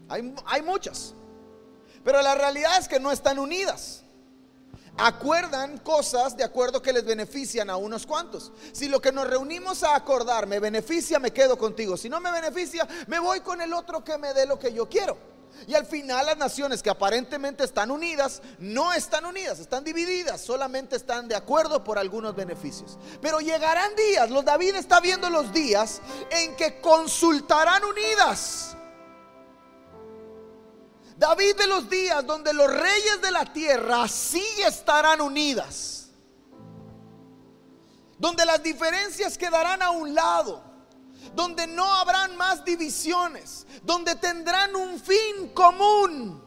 Hay, 0.09 0.35
hay 0.45 0.61
muchas, 0.61 1.15
pero 2.05 2.21
la 2.21 2.35
realidad 2.35 2.79
es 2.79 2.87
que 2.87 3.01
no 3.01 3.11
están 3.11 3.39
unidas. 3.39 4.03
Acuerdan 4.99 5.79
cosas 5.79 6.37
de 6.37 6.45
acuerdo 6.45 6.83
que 6.83 6.93
les 6.93 7.05
benefician 7.05 7.71
a 7.71 7.77
unos 7.77 8.07
cuantos. 8.07 8.53
Si 8.73 8.89
lo 8.89 9.01
que 9.01 9.11
nos 9.11 9.27
reunimos 9.27 9.83
a 9.83 9.97
acordar 9.97 10.47
me 10.47 10.61
beneficia, 10.61 11.19
me 11.19 11.31
quedo 11.31 11.57
contigo. 11.57 11.97
Si 11.97 12.11
no 12.11 12.21
me 12.21 12.31
beneficia, 12.31 12.87
me 13.07 13.19
voy 13.19 13.41
con 13.41 13.63
el 13.63 13.73
otro 13.73 14.05
que 14.05 14.19
me 14.19 14.35
dé 14.35 14.45
lo 14.45 14.59
que 14.59 14.73
yo 14.75 14.87
quiero. 14.89 15.32
Y 15.67 15.75
al 15.75 15.87
final 15.87 16.27
las 16.27 16.37
naciones 16.37 16.83
que 16.83 16.91
aparentemente 16.91 17.65
están 17.65 17.91
unidas, 17.91 18.43
no 18.59 18.93
están 18.93 19.25
unidas, 19.25 19.61
están 19.61 19.85
divididas, 19.85 20.41
solamente 20.41 20.97
están 20.97 21.29
de 21.29 21.37
acuerdo 21.37 21.85
por 21.85 21.99
algunos 21.99 22.35
beneficios. 22.35 22.99
Pero 23.21 23.41
llegarán 23.41 23.95
días, 23.95 24.31
los 24.31 24.45
David 24.45 24.75
está 24.75 25.01
viendo 25.01 25.31
los 25.31 25.53
días 25.53 26.01
en 26.31 26.57
que 26.57 26.81
consultarán 26.81 27.85
unidas. 27.85 28.77
David 31.17 31.57
de 31.57 31.67
los 31.69 31.89
días 31.89 32.27
donde 32.27 32.53
los 32.53 32.69
reyes 32.69 33.23
de 33.23 33.31
la 33.31 33.45
tierra 33.53 34.09
sí 34.09 34.45
estarán 34.67 35.21
unidas. 35.21 36.09
Donde 38.19 38.45
las 38.45 38.63
diferencias 38.63 39.39
quedarán 39.39 39.83
a 39.83 39.91
un 39.91 40.15
lado 40.15 40.72
donde 41.35 41.67
no 41.67 41.85
habrán 41.85 42.37
más 42.37 42.65
divisiones, 42.65 43.67
donde 43.83 44.15
tendrán 44.17 44.75
un 44.77 44.99
fin 45.01 45.51
común. 45.55 46.43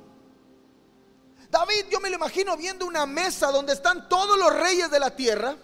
David, 1.49 1.85
yo 1.89 1.99
me 1.99 2.09
lo 2.09 2.15
imagino 2.15 2.57
viendo 2.57 2.85
una 2.85 3.05
mesa 3.05 3.51
donde 3.51 3.73
están 3.73 4.09
todos 4.09 4.37
los 4.37 4.53
reyes 4.53 4.91
de 4.91 4.99
la 4.99 5.15
tierra, 5.15 5.55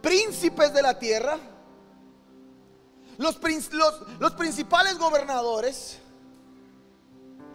príncipes 0.00 0.72
de 0.72 0.82
la 0.82 0.98
tierra, 0.98 1.38
los, 3.18 3.36
principales 4.34 4.98
gobernadores, 4.98 5.98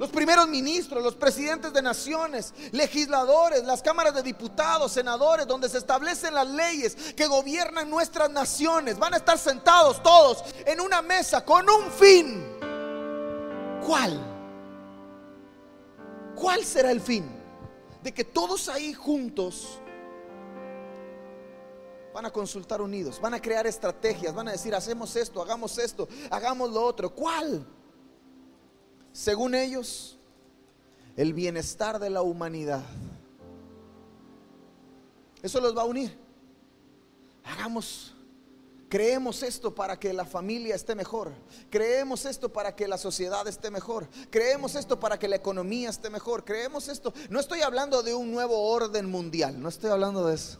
los 0.01 0.09
primeros 0.09 0.47
ministros, 0.47 1.03
los 1.03 1.13
presidentes 1.13 1.71
de 1.71 1.79
naciones, 1.79 2.55
legisladores, 2.71 3.63
las 3.63 3.83
cámaras 3.83 4.15
de 4.15 4.23
diputados, 4.23 4.93
senadores, 4.93 5.45
donde 5.45 5.69
se 5.69 5.77
establecen 5.77 6.33
las 6.33 6.49
leyes 6.49 7.13
que 7.15 7.27
gobiernan 7.27 7.87
nuestras 7.87 8.31
naciones, 8.31 8.97
van 8.97 9.13
a 9.13 9.17
estar 9.17 9.37
sentados 9.37 10.01
todos 10.01 10.43
en 10.65 10.81
una 10.81 11.03
mesa 11.03 11.45
con 11.45 11.69
un 11.69 11.91
fin. 11.91 12.43
¿Cuál? 13.85 14.19
¿Cuál 16.33 16.65
será 16.65 16.89
el 16.89 16.99
fin? 16.99 17.23
De 18.01 18.11
que 18.11 18.23
todos 18.23 18.69
ahí 18.69 18.95
juntos 18.95 19.79
van 22.11 22.25
a 22.25 22.31
consultar 22.31 22.81
unidos, 22.81 23.21
van 23.21 23.35
a 23.35 23.39
crear 23.39 23.67
estrategias, 23.67 24.33
van 24.33 24.47
a 24.47 24.53
decir, 24.53 24.73
hacemos 24.73 25.15
esto, 25.15 25.43
hagamos 25.43 25.77
esto, 25.77 26.07
hagamos 26.31 26.71
lo 26.71 26.81
otro. 26.81 27.13
¿Cuál? 27.13 27.67
Según 29.11 29.55
ellos, 29.55 30.17
el 31.15 31.33
bienestar 31.33 31.99
de 31.99 32.09
la 32.09 32.21
humanidad. 32.21 32.83
Eso 35.41 35.59
los 35.59 35.75
va 35.75 35.81
a 35.81 35.85
unir. 35.85 36.17
Hagamos, 37.43 38.13
creemos 38.87 39.41
esto 39.43 39.73
para 39.73 39.99
que 39.99 40.13
la 40.13 40.25
familia 40.25 40.75
esté 40.75 40.95
mejor. 40.95 41.31
Creemos 41.69 42.25
esto 42.25 42.53
para 42.53 42.75
que 42.75 42.87
la 42.87 42.97
sociedad 42.97 43.47
esté 43.47 43.71
mejor. 43.71 44.07
Creemos 44.29 44.75
esto 44.75 44.99
para 44.99 45.17
que 45.17 45.27
la 45.27 45.35
economía 45.35 45.89
esté 45.89 46.09
mejor. 46.09 46.45
Creemos 46.45 46.87
esto. 46.87 47.13
No 47.29 47.39
estoy 47.39 47.61
hablando 47.61 48.03
de 48.03 48.13
un 48.13 48.31
nuevo 48.31 48.69
orden 48.69 49.09
mundial. 49.09 49.59
No 49.61 49.69
estoy 49.69 49.89
hablando 49.89 50.25
de 50.27 50.35
eso. 50.35 50.59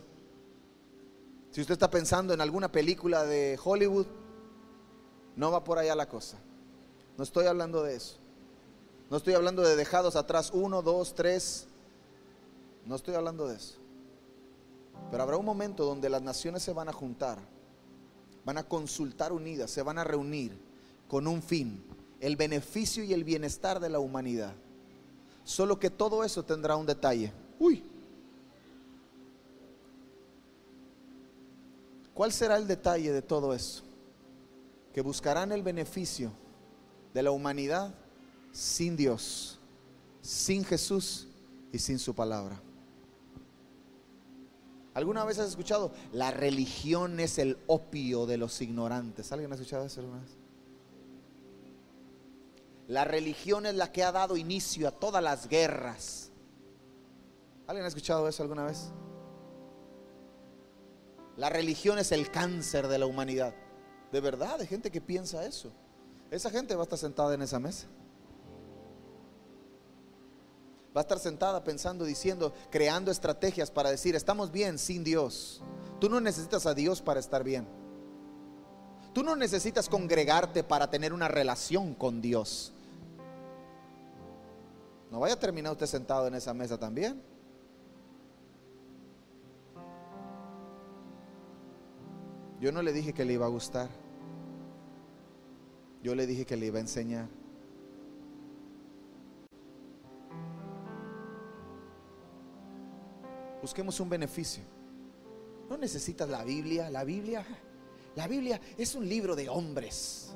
Si 1.51 1.61
usted 1.61 1.73
está 1.73 1.89
pensando 1.89 2.33
en 2.33 2.41
alguna 2.41 2.71
película 2.71 3.25
de 3.25 3.59
Hollywood, 3.63 4.07
no 5.35 5.51
va 5.51 5.63
por 5.63 5.77
allá 5.77 5.95
la 5.95 6.07
cosa. 6.07 6.39
No 7.17 7.23
estoy 7.23 7.45
hablando 7.45 7.83
de 7.83 7.95
eso. 7.95 8.20
No 9.12 9.17
estoy 9.17 9.34
hablando 9.34 9.62
de 9.62 9.76
dejados 9.76 10.15
atrás, 10.15 10.52
uno, 10.54 10.82
dos, 10.82 11.13
tres. 11.13 11.67
No 12.86 12.95
estoy 12.95 13.13
hablando 13.13 13.45
de 13.45 13.58
eso. 13.58 13.76
Pero 15.12 15.21
habrá 15.21 15.36
un 15.36 15.43
momento 15.43 15.84
donde 15.84 16.10
las 16.10 16.21
naciones 16.21 16.63
se 16.63 16.71
van 16.71 16.88
a 16.88 16.93
juntar, 16.93 17.38
van 18.45 18.58
a 18.58 18.63
consultar 18.63 19.34
unidas, 19.34 19.69
se 19.69 19.82
van 19.82 19.97
a 19.97 20.06
reunir 20.06 20.58
con 21.10 21.28
un 21.28 21.41
fin, 21.41 21.84
el 22.21 22.38
beneficio 22.38 23.04
y 23.04 23.12
el 23.12 23.26
bienestar 23.26 23.82
de 23.82 23.89
la 23.89 24.00
humanidad. 24.00 24.54
Solo 25.43 25.78
que 25.78 25.89
todo 25.89 26.24
eso 26.24 26.45
tendrá 26.45 26.78
un 26.78 26.86
detalle. 26.86 27.34
Uy. 27.60 27.84
¿Cuál 32.13 32.32
será 32.32 32.56
el 32.56 32.65
detalle 32.65 33.12
de 33.12 33.21
todo 33.21 33.54
eso? 33.54 33.84
Que 34.93 35.02
buscarán 35.02 35.52
el 35.52 35.63
beneficio 35.63 36.32
de 37.13 37.24
la 37.24 37.32
humanidad 37.32 37.93
sin 38.51 38.95
Dios, 38.97 39.59
sin 40.21 40.63
Jesús 40.65 41.27
y 41.71 41.79
sin 41.79 41.99
su 41.99 42.13
palabra. 42.13 42.61
¿Alguna 44.93 45.23
vez 45.23 45.39
has 45.39 45.49
escuchado? 45.49 45.91
La 46.11 46.31
religión 46.31 47.19
es 47.19 47.37
el 47.37 47.57
opio 47.67 48.25
de 48.25 48.37
los 48.37 48.61
ignorantes. 48.61 49.31
¿Alguien 49.31 49.51
ha 49.51 49.55
escuchado 49.55 49.85
eso 49.85 50.01
alguna 50.01 50.19
vez? 50.19 50.31
La 52.89 53.05
religión 53.05 53.65
es 53.65 53.75
la 53.75 53.91
que 53.91 54.03
ha 54.03 54.11
dado 54.11 54.35
inicio 54.35 54.87
a 54.89 54.91
todas 54.91 55.23
las 55.23 55.47
guerras. 55.47 56.29
¿Alguien 57.67 57.85
ha 57.85 57.87
escuchado 57.87 58.27
eso 58.27 58.43
alguna 58.43 58.65
vez? 58.65 58.89
La 61.37 61.49
religión 61.49 61.97
es 61.97 62.11
el 62.11 62.29
cáncer 62.29 62.89
de 62.89 62.99
la 62.99 63.05
humanidad. 63.05 63.55
De 64.11 64.19
verdad, 64.19 64.59
hay 64.59 64.67
gente 64.67 64.91
que 64.91 64.99
piensa 64.99 65.45
eso. 65.45 65.71
Esa 66.29 66.49
gente 66.49 66.75
va 66.75 66.81
a 66.81 66.83
estar 66.83 66.99
sentada 66.99 67.33
en 67.33 67.41
esa 67.41 67.59
mesa. 67.59 67.87
Va 70.95 71.01
a 71.01 71.04
estar 71.04 71.19
sentada 71.19 71.63
pensando, 71.63 72.04
diciendo, 72.04 72.54
creando 72.69 73.12
estrategias 73.12 73.71
para 73.71 73.89
decir, 73.89 74.15
estamos 74.15 74.51
bien 74.51 74.77
sin 74.77 75.04
Dios. 75.04 75.62
Tú 75.99 76.10
no 76.10 76.19
necesitas 76.19 76.65
a 76.65 76.73
Dios 76.73 77.01
para 77.01 77.19
estar 77.19 77.43
bien. 77.43 77.65
Tú 79.13 79.23
no 79.23 79.36
necesitas 79.36 79.88
congregarte 79.88 80.63
para 80.63 80.89
tener 80.89 81.13
una 81.13 81.27
relación 81.27 81.93
con 81.93 82.21
Dios. 82.21 82.73
No 85.12 85.19
vaya 85.19 85.36
a 85.36 85.39
terminar 85.39 85.73
usted 85.73 85.88
sentado 85.88 86.27
en 86.27 86.36
esa 86.36 86.54
mesa 86.54 86.77
también. 86.77 87.21
Yo 92.60 92.71
no 92.71 92.82
le 92.82 92.93
dije 92.93 93.13
que 93.13 93.25
le 93.25 93.34
iba 93.34 93.45
a 93.45 93.49
gustar. 93.49 93.89
Yo 96.04 96.15
le 96.15 96.27
dije 96.27 96.45
que 96.45 96.58
le 96.58 96.67
iba 96.67 96.77
a 96.77 96.82
enseñar. 96.82 97.27
Busquemos 103.62 104.00
un 104.00 104.10
beneficio. 104.10 104.63
No 105.69 105.78
necesitas 105.78 106.28
la 106.30 106.43
Biblia. 106.43 106.89
La 106.89 107.04
Biblia, 107.04 107.45
la 108.15 108.28
Biblia 108.28 108.60
es 108.78 108.95
un 108.95 109.08
libro 109.08 109.36
de 109.36 109.50
hombres. 109.50 110.34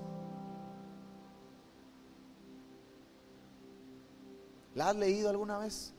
¿La 4.76 4.90
has 4.90 4.96
leído 4.96 5.30
alguna 5.30 5.58
vez? 5.58 5.94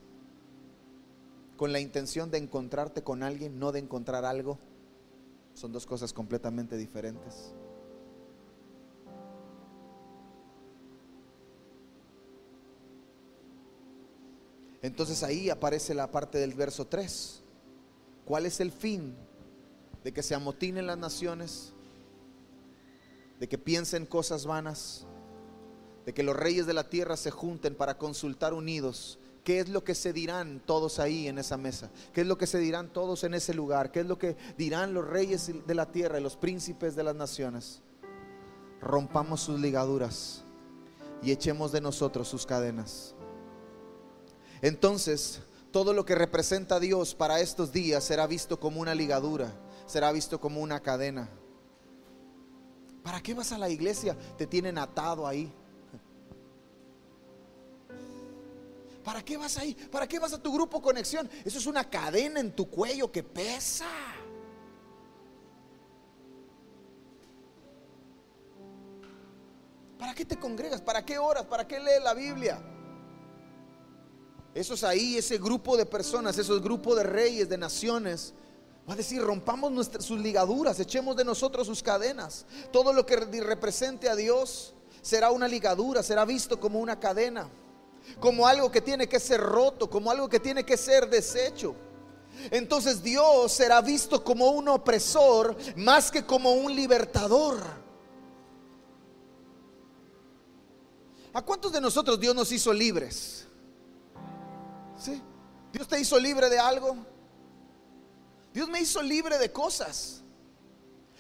Con 1.57 1.73
la 1.73 1.81
intención 1.81 2.31
de 2.31 2.39
encontrarte 2.39 3.03
con 3.03 3.23
alguien, 3.23 3.59
no 3.59 3.73
de 3.73 3.81
encontrar 3.81 4.25
algo. 4.25 4.59
Son 5.55 5.73
dos 5.73 5.87
cosas 5.87 6.13
completamente 6.13 6.77
diferentes. 6.77 7.55
Entonces 14.87 15.25
ahí 15.25 15.51
aparece 15.51 15.95
la 15.95 16.13
parte 16.13 16.39
del 16.39 16.55
verso 16.55 16.87
3. 16.87 17.41
¿Cuál 18.25 18.47
es 18.47 18.61
el 18.61 18.71
fin 18.71 19.17
de 20.05 20.13
que 20.13 20.23
se 20.23 20.37
amotinen 20.37 20.87
las 20.87 20.97
naciones? 20.97 21.73
De 23.41 23.49
que 23.49 23.59
piensen 23.59 24.07
cosas 24.07 24.47
vanas? 24.47 25.05
De 26.05 26.15
que 26.15 26.23
los 26.23 26.37
reyes 26.37 26.67
de 26.67 26.73
la 26.73 26.89
tierra 26.89 27.17
se 27.17 27.33
junten 27.33 27.75
para 27.75 27.99
consultar 27.99 28.55
unidos. 28.55 29.19
¿Qué 29.43 29.59
es 29.59 29.69
lo 29.69 29.83
que 29.83 29.97
se 29.97 30.13
dirán 30.13 30.63
todos 30.65 31.01
ahí 31.01 31.27
en 31.27 31.39
esa 31.39 31.57
mesa? 31.57 31.91
¿Qué 32.13 32.21
es 32.21 32.27
lo 32.29 32.39
que 32.39 32.47
se 32.47 32.59
dirán 32.59 32.93
todos 32.93 33.25
en 33.25 33.35
ese 33.35 33.55
lugar? 33.55 33.91
¿Qué 33.91 34.01
es 34.01 34.07
lo 34.07 34.21
que 34.21 34.37
dirán 34.57 34.95
los 34.95 35.05
reyes 35.05 35.51
de 35.67 35.75
la 35.75 35.91
tierra 35.91 36.21
y 36.21 36.23
los 36.23 36.37
príncipes 36.37 36.95
de 36.95 37.03
las 37.03 37.17
naciones? 37.17 37.83
Rompamos 38.81 39.41
sus 39.41 39.59
ligaduras 39.59 40.45
y 41.25 41.33
echemos 41.33 41.73
de 41.73 41.81
nosotros 41.81 42.29
sus 42.29 42.47
cadenas. 42.47 43.16
Entonces, 44.63 45.41
todo 45.71 45.93
lo 45.93 46.07
que 46.07 46.15
representa 46.15 46.77
a 46.77 46.81
Dios 46.81 47.15
para 47.15 47.41
estos 47.41 47.73
días 47.73 48.03
será 48.03 48.27
visto 48.27 48.59
como 48.59 48.81
una 48.81 48.95
ligadura, 48.95 49.53
será 49.87 50.11
visto 50.13 50.41
como 50.41 50.61
una 50.61 50.81
cadena. 50.81 51.29
¿Para 53.03 53.21
qué 53.21 53.35
vas 53.35 53.53
a 53.53 53.59
la 53.59 53.69
iglesia? 53.69 54.17
Te 54.37 54.47
tienen 54.47 54.79
atado 54.79 55.27
ahí. 55.27 55.53
¿Para 59.05 59.25
qué 59.25 59.37
vas 59.37 59.57
ahí? 59.59 59.75
¿Para 59.75 60.09
qué 60.09 60.19
vas 60.19 60.33
a 60.33 60.43
tu 60.43 60.53
grupo 60.53 60.83
conexión? 60.83 61.31
Eso 61.45 61.59
es 61.59 61.67
una 61.67 61.89
cadena 61.89 62.41
en 62.41 62.51
tu 62.51 62.69
cuello 62.69 63.13
que 63.13 63.23
pesa. 63.23 63.87
¿Para 69.99 70.15
qué 70.15 70.25
te 70.25 70.37
congregas? 70.37 70.81
¿Para 70.81 71.05
qué 71.05 71.19
oras? 71.19 71.45
¿Para 71.45 71.69
qué 71.69 71.79
lees 71.79 72.03
la 72.03 72.15
Biblia? 72.15 72.61
Esos 74.57 74.85
ahí, 74.85 75.19
ese 75.19 75.37
grupo 75.37 75.77
de 75.77 75.85
personas, 75.85 76.39
esos 76.39 76.63
grupos 76.63 76.97
de 76.97 77.03
reyes, 77.03 77.47
de 77.47 77.59
naciones, 77.59 78.33
va 78.89 78.95
a 78.95 78.97
decir, 78.97 79.21
rompamos 79.21 79.91
sus 80.01 80.19
ligaduras, 80.19 80.81
echemos 80.81 81.15
de 81.15 81.27
nosotros 81.27 81.67
sus 81.67 81.83
cadenas. 81.83 82.47
Todo 82.73 82.95
lo 82.95 83.05
que 83.05 83.17
represente 83.17 84.09
a 84.09 84.17
Dios 84.17 84.73
será 85.03 85.31
una 85.31 85.47
ligadura, 85.47 86.03
será 86.03 86.25
visto 86.25 86.59
como 86.59 86.79
una 86.79 86.99
cadena, 86.99 87.51
como 88.19 88.47
algo 88.47 88.71
que 88.71 88.81
tiene 88.81 89.07
que 89.07 89.21
ser 89.21 89.43
roto, 89.43 89.91
como 89.91 90.11
algo 90.11 90.27
que 90.27 90.41
tiene 90.41 90.65
que 90.65 90.79
ser 90.79 91.11
deshecho. 91.11 91.75
Entonces 92.51 93.03
Dios 93.03 93.53
será 93.53 93.83
visto 93.83 94.25
como 94.25 94.53
un 94.53 94.69
opresor 94.69 95.55
más 95.77 96.11
que 96.11 96.25
como 96.25 96.55
un 96.55 96.75
libertador. 96.75 97.59
¿A 101.35 101.43
cuántos 101.43 101.73
de 101.73 101.83
nosotros 101.83 102.19
Dios 102.19 102.35
nos 102.35 102.51
hizo 102.53 102.73
libres? 102.73 103.46
Dios 105.77 105.89
te 105.89 106.01
hizo 106.01 106.19
libre 106.19 106.49
de 106.49 106.59
algo. 106.59 106.97
Dios 108.55 108.67
me 108.67 108.81
hizo 108.81 109.03
libre 109.03 109.37
de 109.37 109.53
cosas. 109.53 110.23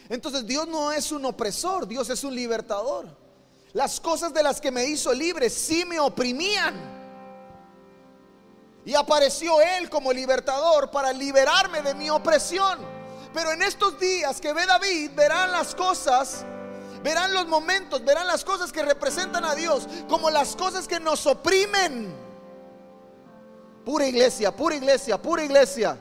Entonces 0.08 0.46
Dios 0.46 0.66
no 0.66 0.92
es 0.92 1.12
un 1.12 1.26
opresor, 1.26 1.86
Dios 1.86 2.08
es 2.08 2.24
un 2.24 2.34
libertador. 2.34 3.06
Las 3.74 4.00
cosas 4.00 4.32
de 4.32 4.42
las 4.42 4.58
que 4.58 4.70
me 4.70 4.86
hizo 4.86 5.12
libre 5.12 5.50
sí 5.50 5.84
me 5.84 6.00
oprimían. 6.00 6.74
Y 8.86 8.94
apareció 8.94 9.60
Él 9.60 9.90
como 9.90 10.10
libertador 10.10 10.90
para 10.90 11.12
liberarme 11.12 11.82
de 11.82 11.94
mi 11.94 12.08
opresión. 12.08 12.78
Pero 13.34 13.52
en 13.52 13.60
estos 13.60 14.00
días 14.00 14.40
que 14.40 14.54
ve 14.54 14.64
David, 14.64 15.10
verán 15.14 15.52
las 15.52 15.74
cosas, 15.74 16.46
verán 17.02 17.34
los 17.34 17.46
momentos, 17.46 18.02
verán 18.02 18.26
las 18.26 18.42
cosas 18.42 18.72
que 18.72 18.82
representan 18.82 19.44
a 19.44 19.54
Dios 19.54 19.86
como 20.08 20.30
las 20.30 20.56
cosas 20.56 20.88
que 20.88 20.98
nos 20.98 21.26
oprimen. 21.26 22.25
Pura 23.86 24.04
iglesia, 24.04 24.50
pura 24.50 24.74
iglesia, 24.74 25.22
pura 25.22 25.44
iglesia. 25.44 25.96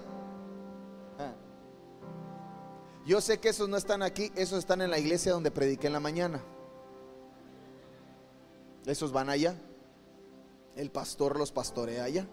Yo 3.05 3.21
sé 3.21 3.39
que 3.39 3.49
esos 3.49 3.69
no 3.69 3.77
están 3.77 4.01
aquí, 4.01 4.31
esos 4.35 4.57
están 4.57 4.81
en 4.81 4.89
la 4.89 4.97
iglesia 4.97 5.33
donde 5.33 5.51
prediqué 5.51 5.85
en 5.85 5.93
la 5.93 5.99
mañana. 5.99 6.41
Esos 8.87 9.11
van 9.11 9.29
allá. 9.29 9.53
El 10.75 10.89
pastor 10.89 11.37
los 11.37 11.51
pastorea 11.51 12.05
allá. 12.05 12.25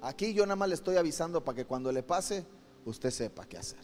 Aquí 0.00 0.34
yo 0.34 0.44
nada 0.46 0.56
más 0.56 0.68
le 0.68 0.74
estoy 0.74 0.96
avisando 0.96 1.44
para 1.44 1.54
que 1.54 1.64
cuando 1.64 1.92
le 1.92 2.02
pase, 2.02 2.44
usted 2.84 3.12
sepa 3.12 3.46
qué 3.46 3.58
hacer. 3.58 3.78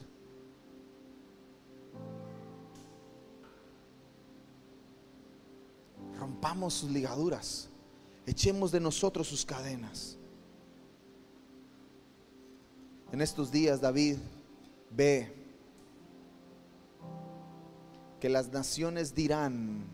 Rompamos 6.19 6.75
sus 6.75 6.91
ligaduras. 6.91 7.69
Echemos 8.27 8.73
de 8.73 8.81
nosotros 8.81 9.29
sus 9.29 9.47
cadenas. 9.47 10.18
En 13.11 13.21
estos 13.23 13.51
días 13.51 13.81
David 13.81 14.17
ve 14.91 15.33
que 18.21 18.29
las 18.29 18.49
naciones 18.49 19.15
dirán 19.15 19.85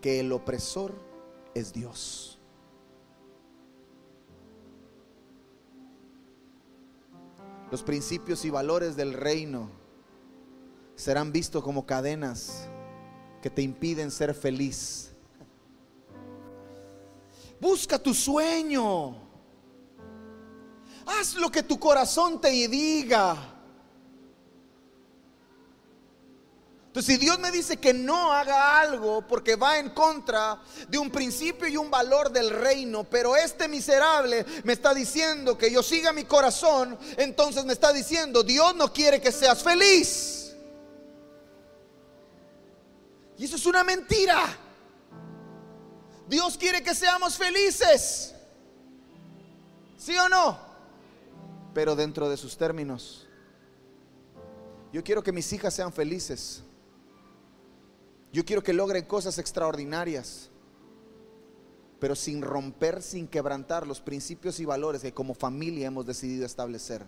que 0.00 0.20
el 0.20 0.32
opresor 0.32 0.94
es 1.54 1.72
Dios. 1.72 2.38
Los 7.70 7.84
principios 7.84 8.44
y 8.44 8.50
valores 8.50 8.96
del 8.96 9.12
reino 9.12 9.70
serán 10.96 11.30
vistos 11.30 11.62
como 11.62 11.86
cadenas 11.86 12.68
que 13.42 13.48
te 13.48 13.62
impiden 13.62 14.10
ser 14.10 14.34
feliz. 14.34 15.12
Busca 17.60 17.98
tu 17.98 18.12
sueño. 18.12 19.29
Haz 21.18 21.34
lo 21.34 21.50
que 21.50 21.62
tu 21.62 21.78
corazón 21.78 22.40
te 22.40 22.50
diga. 22.68 23.36
Entonces, 26.86 27.14
si 27.14 27.20
Dios 27.20 27.38
me 27.38 27.50
dice 27.50 27.76
que 27.76 27.94
no 27.94 28.32
haga 28.32 28.80
algo 28.80 29.26
porque 29.26 29.54
va 29.56 29.78
en 29.78 29.90
contra 29.90 30.60
de 30.88 30.98
un 30.98 31.10
principio 31.10 31.68
y 31.68 31.76
un 31.76 31.90
valor 31.90 32.30
del 32.30 32.50
reino, 32.50 33.04
pero 33.04 33.36
este 33.36 33.68
miserable 33.68 34.44
me 34.64 34.72
está 34.72 34.92
diciendo 34.92 35.56
que 35.56 35.70
yo 35.70 35.82
siga 35.82 36.12
mi 36.12 36.24
corazón, 36.24 36.98
entonces 37.16 37.64
me 37.64 37.72
está 37.72 37.92
diciendo, 37.92 38.42
Dios 38.42 38.74
no 38.74 38.92
quiere 38.92 39.20
que 39.20 39.30
seas 39.30 39.62
feliz. 39.62 40.52
Y 43.38 43.44
eso 43.44 43.56
es 43.56 43.66
una 43.66 43.84
mentira. 43.84 44.42
Dios 46.28 46.56
quiere 46.58 46.82
que 46.82 46.94
seamos 46.94 47.36
felices. 47.36 48.34
¿Sí 49.96 50.16
o 50.16 50.28
no? 50.28 50.69
Pero 51.74 51.94
dentro 51.96 52.28
de 52.28 52.36
sus 52.36 52.56
términos. 52.56 53.28
Yo 54.92 55.04
quiero 55.04 55.22
que 55.22 55.32
mis 55.32 55.52
hijas 55.52 55.74
sean 55.74 55.92
felices. 55.92 56.62
Yo 58.32 58.44
quiero 58.44 58.62
que 58.62 58.72
logren 58.72 59.04
cosas 59.04 59.38
extraordinarias, 59.38 60.50
pero 61.98 62.14
sin 62.14 62.42
romper, 62.42 63.02
sin 63.02 63.26
quebrantar 63.26 63.86
los 63.86 64.00
principios 64.00 64.60
y 64.60 64.64
valores 64.64 65.02
que 65.02 65.12
como 65.12 65.34
familia 65.34 65.88
hemos 65.88 66.06
decidido 66.06 66.46
establecer. 66.46 67.04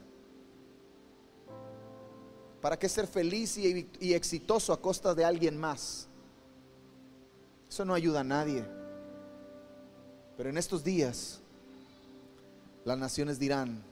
¿Para 2.61 2.79
qué 2.79 2.89
ser 2.89 3.07
feliz 3.09 3.57
y, 3.59 4.15
exitoso 4.15 4.73
a 4.73 4.81
costa 4.81 5.15
de 5.15 5.25
alguien 5.25 5.59
más? 5.59 6.09
Eso 7.69 7.85
no 7.85 7.95
ayuda 7.95 8.21
a 8.21 8.25
nadie. 8.25 8.65
Pero 10.37 10.51
en 10.51 10.57
estos 10.57 10.85
días, 10.85 11.41
las 12.85 12.99
naciones 12.99 13.39
dirán, 13.39 13.83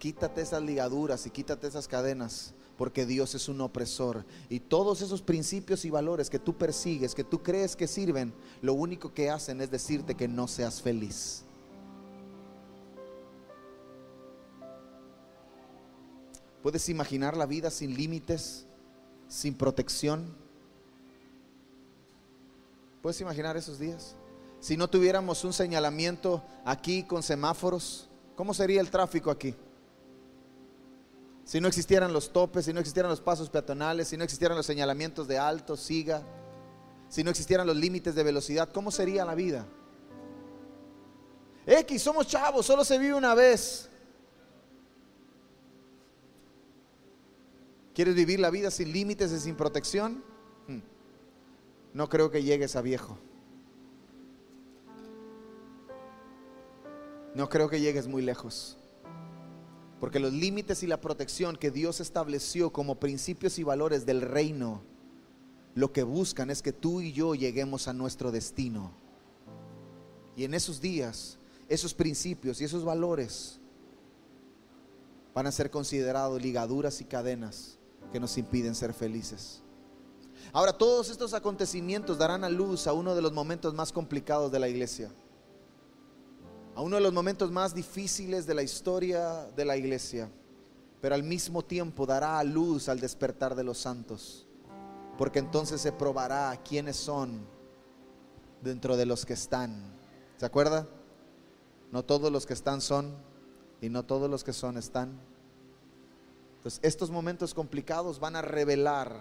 quítate 0.00 0.40
esas 0.40 0.62
ligaduras 0.62 1.26
y 1.26 1.30
quítate 1.30 1.68
esas 1.68 1.86
cadenas 1.86 2.54
porque 2.78 3.04
Dios 3.04 3.34
es 3.34 3.50
un 3.50 3.60
opresor. 3.60 4.24
Y 4.48 4.58
todos 4.58 5.02
esos 5.02 5.20
principios 5.20 5.84
y 5.84 5.90
valores 5.90 6.30
que 6.30 6.38
tú 6.38 6.56
persigues, 6.56 7.14
que 7.14 7.22
tú 7.22 7.42
crees 7.42 7.76
que 7.76 7.86
sirven, 7.86 8.32
lo 8.62 8.72
único 8.72 9.12
que 9.12 9.28
hacen 9.28 9.60
es 9.60 9.70
decirte 9.70 10.14
que 10.14 10.26
no 10.26 10.48
seas 10.48 10.80
feliz. 10.80 11.44
¿Puedes 16.62 16.88
imaginar 16.88 17.36
la 17.36 17.44
vida 17.44 17.70
sin 17.70 17.94
límites, 17.94 18.64
sin 19.28 19.54
protección? 19.54 20.34
¿Puedes 23.02 23.20
imaginar 23.20 23.58
esos 23.58 23.78
días? 23.78 24.16
Si 24.58 24.78
no 24.78 24.88
tuviéramos 24.88 25.44
un 25.44 25.52
señalamiento 25.52 26.42
aquí 26.64 27.02
con 27.02 27.22
semáforos, 27.22 28.08
¿cómo 28.36 28.54
sería 28.54 28.80
el 28.80 28.90
tráfico 28.90 29.30
aquí? 29.30 29.54
Si 31.50 31.60
no 31.60 31.66
existieran 31.66 32.12
los 32.12 32.32
topes, 32.32 32.66
si 32.66 32.72
no 32.72 32.78
existieran 32.78 33.10
los 33.10 33.20
pasos 33.20 33.50
peatonales, 33.50 34.06
si 34.06 34.16
no 34.16 34.22
existieran 34.22 34.56
los 34.56 34.64
señalamientos 34.64 35.26
de 35.26 35.36
alto, 35.36 35.76
siga, 35.76 36.22
si 37.08 37.24
no 37.24 37.30
existieran 37.30 37.66
los 37.66 37.74
límites 37.74 38.14
de 38.14 38.22
velocidad, 38.22 38.70
¿cómo 38.72 38.92
sería 38.92 39.24
la 39.24 39.34
vida? 39.34 39.66
X, 41.66 42.02
somos 42.02 42.28
chavos, 42.28 42.64
solo 42.64 42.84
se 42.84 42.98
vive 42.98 43.14
una 43.14 43.34
vez. 43.34 43.90
¿Quieres 47.94 48.14
vivir 48.14 48.38
la 48.38 48.50
vida 48.50 48.70
sin 48.70 48.92
límites 48.92 49.32
y 49.32 49.40
sin 49.40 49.56
protección? 49.56 50.22
Hmm. 50.68 50.82
No 51.94 52.08
creo 52.08 52.30
que 52.30 52.44
llegues 52.44 52.76
a 52.76 52.80
viejo. 52.80 53.18
No 57.34 57.48
creo 57.48 57.68
que 57.68 57.80
llegues 57.80 58.06
muy 58.06 58.22
lejos. 58.22 58.76
Porque 60.00 60.18
los 60.18 60.32
límites 60.32 60.82
y 60.82 60.86
la 60.86 61.00
protección 61.00 61.56
que 61.56 61.70
Dios 61.70 62.00
estableció 62.00 62.72
como 62.72 62.98
principios 62.98 63.58
y 63.58 63.62
valores 63.62 64.06
del 64.06 64.22
reino, 64.22 64.80
lo 65.74 65.92
que 65.92 66.02
buscan 66.02 66.50
es 66.50 66.62
que 66.62 66.72
tú 66.72 67.02
y 67.02 67.12
yo 67.12 67.34
lleguemos 67.34 67.86
a 67.86 67.92
nuestro 67.92 68.32
destino. 68.32 68.92
Y 70.36 70.44
en 70.44 70.54
esos 70.54 70.80
días, 70.80 71.38
esos 71.68 71.92
principios 71.92 72.60
y 72.60 72.64
esos 72.64 72.82
valores 72.82 73.60
van 75.34 75.46
a 75.46 75.52
ser 75.52 75.70
considerados 75.70 76.40
ligaduras 76.40 77.02
y 77.02 77.04
cadenas 77.04 77.78
que 78.10 78.18
nos 78.18 78.38
impiden 78.38 78.74
ser 78.74 78.94
felices. 78.94 79.62
Ahora, 80.52 80.72
todos 80.72 81.10
estos 81.10 81.34
acontecimientos 81.34 82.16
darán 82.16 82.42
a 82.42 82.48
luz 82.48 82.86
a 82.86 82.94
uno 82.94 83.14
de 83.14 83.22
los 83.22 83.32
momentos 83.32 83.74
más 83.74 83.92
complicados 83.92 84.50
de 84.50 84.58
la 84.58 84.68
iglesia 84.68 85.10
a 86.80 86.82
uno 86.82 86.96
de 86.96 87.02
los 87.02 87.12
momentos 87.12 87.50
más 87.50 87.74
difíciles 87.74 88.46
de 88.46 88.54
la 88.54 88.62
historia 88.62 89.50
de 89.54 89.66
la 89.66 89.76
iglesia, 89.76 90.30
pero 91.02 91.14
al 91.14 91.22
mismo 91.22 91.62
tiempo 91.62 92.06
dará 92.06 92.38
a 92.38 92.42
luz 92.42 92.88
al 92.88 93.00
despertar 93.00 93.54
de 93.54 93.62
los 93.62 93.76
santos, 93.76 94.46
porque 95.18 95.40
entonces 95.40 95.82
se 95.82 95.92
probará 95.92 96.58
quiénes 96.66 96.96
son 96.96 97.46
dentro 98.62 98.96
de 98.96 99.04
los 99.04 99.26
que 99.26 99.34
están. 99.34 99.92
¿Se 100.38 100.46
acuerda? 100.46 100.88
No 101.92 102.02
todos 102.02 102.32
los 102.32 102.46
que 102.46 102.54
están 102.54 102.80
son 102.80 103.14
y 103.82 103.90
no 103.90 104.06
todos 104.06 104.30
los 104.30 104.42
que 104.42 104.54
son 104.54 104.78
están. 104.78 105.20
Entonces, 106.56 106.80
estos 106.82 107.10
momentos 107.10 107.52
complicados 107.52 108.18
van 108.18 108.36
a 108.36 108.40
revelar 108.40 109.20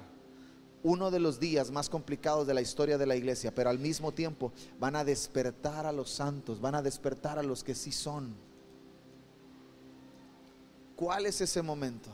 uno 0.84 1.12
de 1.12 1.20
los 1.20 1.40
días 1.40 1.72
más 1.72 1.90
complicados 1.90 2.48
de 2.48 2.54
la 2.54 2.62
historia 2.62 2.98
de 2.98 3.06
la 3.06 3.16
iglesia, 3.16 3.54
pero 3.54 3.70
al 3.70 3.80
mismo 3.80 4.14
tiempo 4.14 4.52
van 4.80 4.96
a 4.96 5.04
despertar 5.04 5.86
a 5.86 5.92
los 5.92 6.10
santos, 6.10 6.62
van 6.62 6.76
a 6.76 6.82
despertar 6.82 7.38
a 7.38 7.44
los 7.44 7.64
que 7.64 7.76
sí 7.76 7.92
son. 7.92 8.34
¿Cuál 10.96 11.26
es 11.26 11.42
ese 11.42 11.62
momento? 11.62 12.10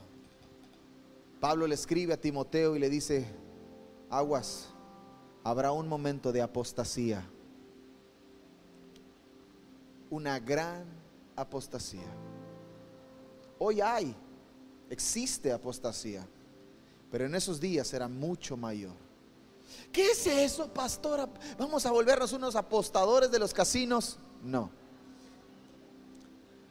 Pablo 1.40 1.68
le 1.68 1.76
escribe 1.76 2.14
a 2.14 2.22
Timoteo 2.22 2.76
y 2.76 2.80
le 2.80 2.90
dice, 2.90 3.26
aguas, 4.10 4.68
habrá 5.44 5.72
un 5.72 5.88
momento 5.88 6.32
de 6.32 6.42
apostasía, 6.42 7.24
una 10.10 10.40
gran 10.40 10.86
apostasía. 11.36 12.08
Hoy 13.60 13.82
hay, 13.82 14.16
existe 14.90 15.52
apostasía. 15.52 16.28
Pero 17.16 17.28
en 17.28 17.36
esos 17.36 17.62
días 17.62 17.94
era 17.94 18.10
mucho 18.10 18.58
mayor. 18.58 18.92
¿Qué 19.94 20.12
es 20.12 20.28
eso, 20.28 20.68
pastora? 20.68 21.30
¿Vamos 21.58 21.86
a 21.86 21.92
volvernos 21.92 22.34
unos 22.34 22.58
apostadores 22.58 23.32
de 23.32 23.40
los 23.40 23.54
casinos? 23.54 24.18
No. 24.44 24.70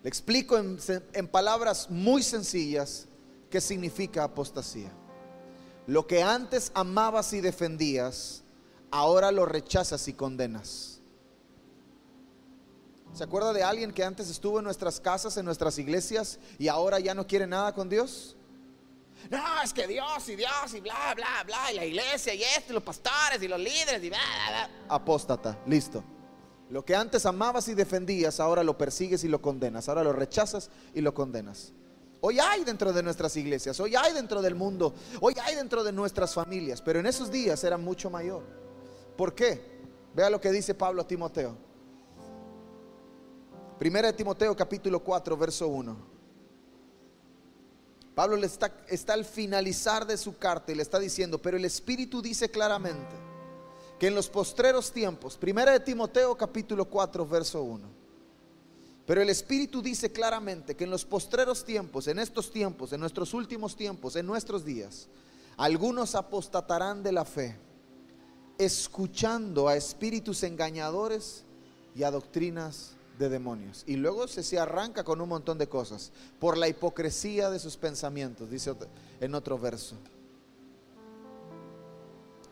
Le 0.03 0.09
explico 0.11 0.59
en, 0.59 0.79
en 1.15 1.29
palabras 1.29 1.89
muy 1.89 2.23
sencillas 2.23 3.07
qué 3.49 3.59
significa 3.59 4.25
apostasía. 4.25 4.93
Lo 5.87 6.07
que 6.07 6.23
antes 6.23 6.71
amabas 6.75 7.33
y 7.33 7.41
defendías, 7.41 8.43
ahora 8.91 9.33
lo 9.33 9.47
rechazas 9.47 10.07
y 10.09 10.13
condenas. 10.13 11.01
¿Se 13.15 13.25
acuerda 13.25 13.55
de 13.55 13.63
alguien 13.63 13.93
que 13.95 14.05
antes 14.05 14.29
estuvo 14.29 14.59
en 14.59 14.67
nuestras 14.67 15.01
casas, 15.01 15.39
en 15.39 15.47
nuestras 15.47 15.79
iglesias 15.79 16.39
y 16.59 16.69
ahora 16.69 17.01
ya 17.01 17.15
no 17.15 17.27
quiere 17.27 17.47
nada 17.47 17.73
con 17.73 17.89
Dios? 17.89 18.37
No, 19.31 19.63
es 19.63 19.73
que 19.73 19.87
Dios 19.87 20.29
y 20.29 20.37
Dios 20.37 20.75
y 20.75 20.81
bla, 20.81 21.15
bla, 21.15 21.43
bla, 21.45 21.73
y 21.73 21.77
la 21.77 21.85
iglesia 21.85 22.35
y 22.35 22.43
esto, 22.43 22.73
y 22.73 22.75
los 22.75 22.83
pastores 22.83 23.43
y 23.43 23.49
los 23.49 23.59
líderes 23.59 24.03
y 24.03 24.09
bla, 24.09 24.19
bla, 24.19 24.67
bla. 24.67 24.95
Apóstata, 24.95 25.59
listo. 25.67 26.05
Lo 26.71 26.85
que 26.85 26.95
antes 26.95 27.27
amabas 27.27 27.69
y 27.69 27.75
defendías, 27.75 28.41
ahora 28.41 28.63
lo 28.63 28.77
persigues 28.77 29.25
y 29.25 29.29
lo 29.29 29.41
condenas, 29.41 29.89
ahora 29.89 30.03
lo 30.03 30.13
rechazas 30.13 30.71
y 30.95 31.01
lo 31.01 31.15
condenas. 31.15 31.73
Hoy 32.21 32.39
hay 32.39 32.65
dentro 32.65 32.93
de 32.93 33.03
nuestras 33.03 33.37
iglesias, 33.37 33.79
hoy 33.81 33.95
hay 33.97 34.13
dentro 34.15 34.41
del 34.41 34.55
mundo, 34.55 34.95
hoy 35.21 35.35
hay 35.43 35.55
dentro 35.57 35.85
de 35.85 35.93
nuestras 35.93 36.33
familias, 36.33 36.81
pero 36.81 36.99
en 36.99 37.07
esos 37.07 37.31
días 37.31 37.63
era 37.65 37.77
mucho 37.77 38.09
mayor. 38.09 38.43
¿Por 39.17 39.35
qué? 39.35 39.61
Vea 40.15 40.31
lo 40.31 40.41
que 40.41 40.51
dice 40.51 40.75
Pablo 40.75 41.03
a 41.03 41.07
Timoteo. 41.07 41.55
Primera 43.79 44.09
de 44.09 44.15
Timoteo 44.15 44.57
capítulo 44.57 45.01
4, 45.01 45.37
verso 45.37 45.69
1. 45.69 46.14
Pablo 48.15 48.37
le 48.37 48.47
está, 48.47 48.73
al 49.09 49.25
finalizar 49.25 50.07
de 50.07 50.17
su 50.17 50.39
carta 50.39 50.71
y 50.71 50.77
le 50.77 50.83
está 50.83 51.01
diciendo, 51.01 51.39
pero 51.39 51.57
el 51.57 51.65
Espíritu 51.65 52.23
dice 52.23 52.49
claramente 52.49 53.17
que 53.99 54.07
en 54.07 54.15
los 54.15 54.29
postreros 54.29 54.93
tiempos, 54.93 55.37
primera 55.37 55.73
de 55.73 55.81
Timoteo 55.81 56.37
capítulo 56.37 56.85
4, 56.85 57.27
verso 57.27 57.63
1, 57.63 57.89
pero 59.05 59.21
el 59.21 59.29
Espíritu 59.29 59.83
dice 59.83 60.13
claramente 60.13 60.77
que 60.77 60.85
en 60.85 60.91
los 60.91 61.05
postreros 61.05 61.65
tiempos, 61.65 62.07
en 62.07 62.21
estos 62.21 62.51
tiempos, 62.53 62.93
en 62.93 63.01
nuestros 63.01 63.35
últimos 63.35 63.77
tiempos, 63.77 64.15
en 64.17 64.27
nuestros 64.27 64.65
días, 64.65 65.09
algunos 65.57 66.15
apostatarán 66.15 67.03
de 67.03 67.13
la 67.13 67.25
fe, 67.25 67.57
escuchando 68.59 69.67
a 69.67 69.77
espíritus 69.77 70.45
engañadores 70.45 71.45
y 71.97 72.05
a 72.05 72.13
doctrinas 72.13 72.95
de 73.19 73.29
demonios. 73.29 73.85
Y 73.87 73.97
luego 73.97 74.27
se, 74.27 74.43
se 74.43 74.59
arranca 74.59 75.05
con 75.05 75.21
un 75.21 75.29
montón 75.29 75.59
de 75.59 75.69
cosas 75.69 76.13
por 76.39 76.57
la 76.57 76.69
hipocresía 76.69 77.51
de 77.51 77.59
sus 77.59 77.77
pensamientos, 77.77 78.51
dice 78.51 78.75
en 79.21 79.35
otro 79.35 79.59
verso. 79.59 79.97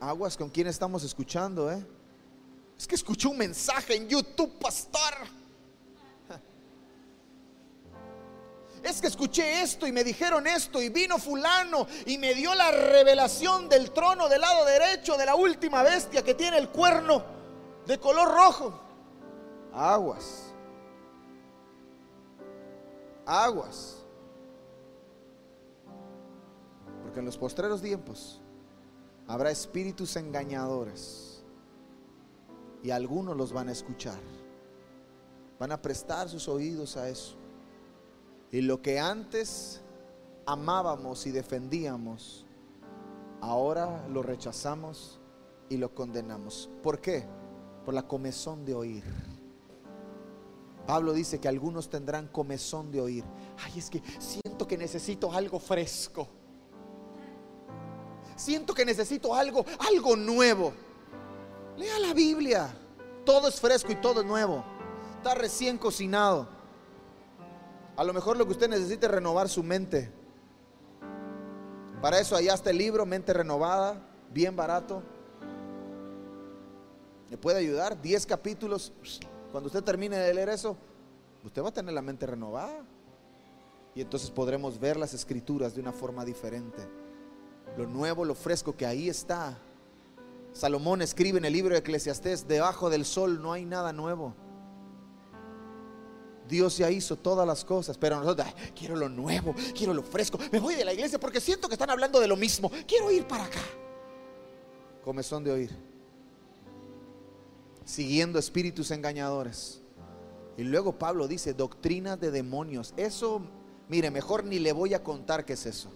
Aguas 0.00 0.36
con 0.36 0.50
quién 0.50 0.66
estamos 0.66 1.04
escuchando, 1.04 1.70
¿eh? 1.70 1.84
Es 2.78 2.86
que 2.86 2.96
escuché 2.96 3.28
un 3.28 3.38
mensaje 3.38 3.94
en 3.94 4.08
YouTube, 4.08 4.58
pastor. 4.58 5.14
Es 8.82 9.00
que 9.00 9.06
escuché 9.06 9.62
esto 9.62 9.86
y 9.86 9.92
me 9.92 10.02
dijeron 10.02 10.44
esto 10.48 10.82
y 10.82 10.88
vino 10.88 11.16
fulano 11.18 11.86
y 12.04 12.18
me 12.18 12.34
dio 12.34 12.52
la 12.52 12.72
revelación 12.72 13.68
del 13.68 13.92
trono 13.92 14.28
del 14.28 14.40
lado 14.40 14.64
derecho 14.64 15.16
de 15.16 15.24
la 15.24 15.36
última 15.36 15.84
bestia 15.84 16.24
que 16.24 16.34
tiene 16.34 16.58
el 16.58 16.68
cuerno 16.68 17.24
de 17.86 18.00
color 18.00 18.34
rojo. 18.34 18.80
Aguas 19.72 20.51
aguas. 23.26 24.04
Porque 27.02 27.20
en 27.20 27.26
los 27.26 27.36
postreros 27.36 27.82
tiempos 27.82 28.40
habrá 29.26 29.50
espíritus 29.50 30.16
engañadores 30.16 31.44
y 32.82 32.90
algunos 32.90 33.36
los 33.36 33.52
van 33.52 33.68
a 33.68 33.72
escuchar. 33.72 34.18
Van 35.58 35.72
a 35.72 35.80
prestar 35.80 36.28
sus 36.28 36.48
oídos 36.48 36.96
a 36.96 37.08
eso. 37.08 37.36
Y 38.50 38.60
lo 38.60 38.82
que 38.82 38.98
antes 38.98 39.80
amábamos 40.46 41.26
y 41.26 41.30
defendíamos, 41.30 42.46
ahora 43.40 44.06
lo 44.08 44.22
rechazamos 44.22 45.20
y 45.68 45.76
lo 45.76 45.94
condenamos. 45.94 46.68
¿Por 46.82 47.00
qué? 47.00 47.24
Por 47.84 47.94
la 47.94 48.06
comezón 48.06 48.64
de 48.64 48.74
oír. 48.74 49.04
Pablo 50.86 51.12
dice 51.12 51.38
que 51.40 51.48
algunos 51.48 51.88
tendrán 51.88 52.28
comezón 52.28 52.90
de 52.90 53.00
oír. 53.00 53.24
Ay, 53.64 53.78
es 53.78 53.88
que 53.88 54.02
siento 54.18 54.66
que 54.66 54.76
necesito 54.76 55.32
algo 55.32 55.58
fresco. 55.58 56.28
Siento 58.36 58.74
que 58.74 58.84
necesito 58.84 59.34
algo, 59.34 59.64
algo 59.78 60.16
nuevo. 60.16 60.72
Lea 61.76 61.98
la 62.00 62.12
Biblia. 62.12 62.74
Todo 63.24 63.48
es 63.48 63.60
fresco 63.60 63.92
y 63.92 63.96
todo 63.96 64.22
es 64.22 64.26
nuevo. 64.26 64.64
Está 65.18 65.34
recién 65.34 65.78
cocinado. 65.78 66.48
A 67.96 68.04
lo 68.04 68.12
mejor 68.12 68.36
lo 68.36 68.46
que 68.46 68.52
usted 68.52 68.68
necesita 68.68 69.06
es 69.06 69.12
renovar 69.12 69.48
su 69.48 69.62
mente. 69.62 70.10
Para 72.00 72.18
eso 72.18 72.34
allá 72.34 72.54
está 72.54 72.70
el 72.70 72.78
libro, 72.78 73.06
Mente 73.06 73.32
Renovada, 73.32 74.04
bien 74.32 74.56
barato. 74.56 75.04
¿Le 77.30 77.38
puede 77.38 77.58
ayudar? 77.58 78.02
10 78.02 78.26
capítulos 78.26 78.92
cuando 79.52 79.66
usted 79.66 79.84
termine 79.84 80.16
de 80.16 80.32
leer 80.32 80.48
eso, 80.48 80.74
usted 81.44 81.62
va 81.62 81.68
a 81.68 81.72
tener 81.72 81.92
la 81.92 82.00
mente 82.00 82.26
renovada. 82.26 82.82
Y 83.94 84.00
entonces 84.00 84.30
podremos 84.30 84.80
ver 84.80 84.96
las 84.96 85.12
escrituras 85.12 85.74
de 85.74 85.82
una 85.82 85.92
forma 85.92 86.24
diferente. 86.24 86.88
Lo 87.76 87.86
nuevo, 87.86 88.24
lo 88.24 88.34
fresco 88.34 88.74
que 88.74 88.86
ahí 88.86 89.10
está. 89.10 89.58
Salomón 90.54 91.02
escribe 91.02 91.36
en 91.36 91.44
el 91.44 91.52
libro 91.52 91.74
de 91.74 91.80
Eclesiastés, 91.80 92.48
debajo 92.48 92.88
del 92.88 93.04
sol 93.04 93.42
no 93.42 93.52
hay 93.52 93.66
nada 93.66 93.92
nuevo. 93.92 94.34
Dios 96.48 96.78
ya 96.78 96.90
hizo 96.90 97.16
todas 97.16 97.46
las 97.46 97.62
cosas, 97.62 97.98
pero 97.98 98.18
nosotros, 98.18 98.46
quiero 98.74 98.96
lo 98.96 99.10
nuevo, 99.10 99.54
quiero 99.76 99.92
lo 99.92 100.02
fresco. 100.02 100.38
Me 100.50 100.60
voy 100.60 100.74
de 100.76 100.84
la 100.84 100.94
iglesia 100.94 101.20
porque 101.20 101.40
siento 101.40 101.68
que 101.68 101.74
están 101.74 101.90
hablando 101.90 102.20
de 102.20 102.28
lo 102.28 102.36
mismo. 102.36 102.70
Quiero 102.86 103.10
ir 103.10 103.26
para 103.26 103.44
acá. 103.44 103.60
Comezón 105.04 105.44
de 105.44 105.52
oír 105.52 105.91
siguiendo 107.84 108.38
espíritus 108.38 108.90
engañadores. 108.90 109.80
Y 110.56 110.64
luego 110.64 110.98
Pablo 110.98 111.28
dice, 111.28 111.54
doctrina 111.54 112.16
de 112.16 112.30
demonios. 112.30 112.92
Eso, 112.96 113.42
mire, 113.88 114.10
mejor 114.10 114.44
ni 114.44 114.58
le 114.58 114.72
voy 114.72 114.94
a 114.94 115.02
contar 115.02 115.44
qué 115.44 115.54
es 115.54 115.66
eso. 115.66 115.90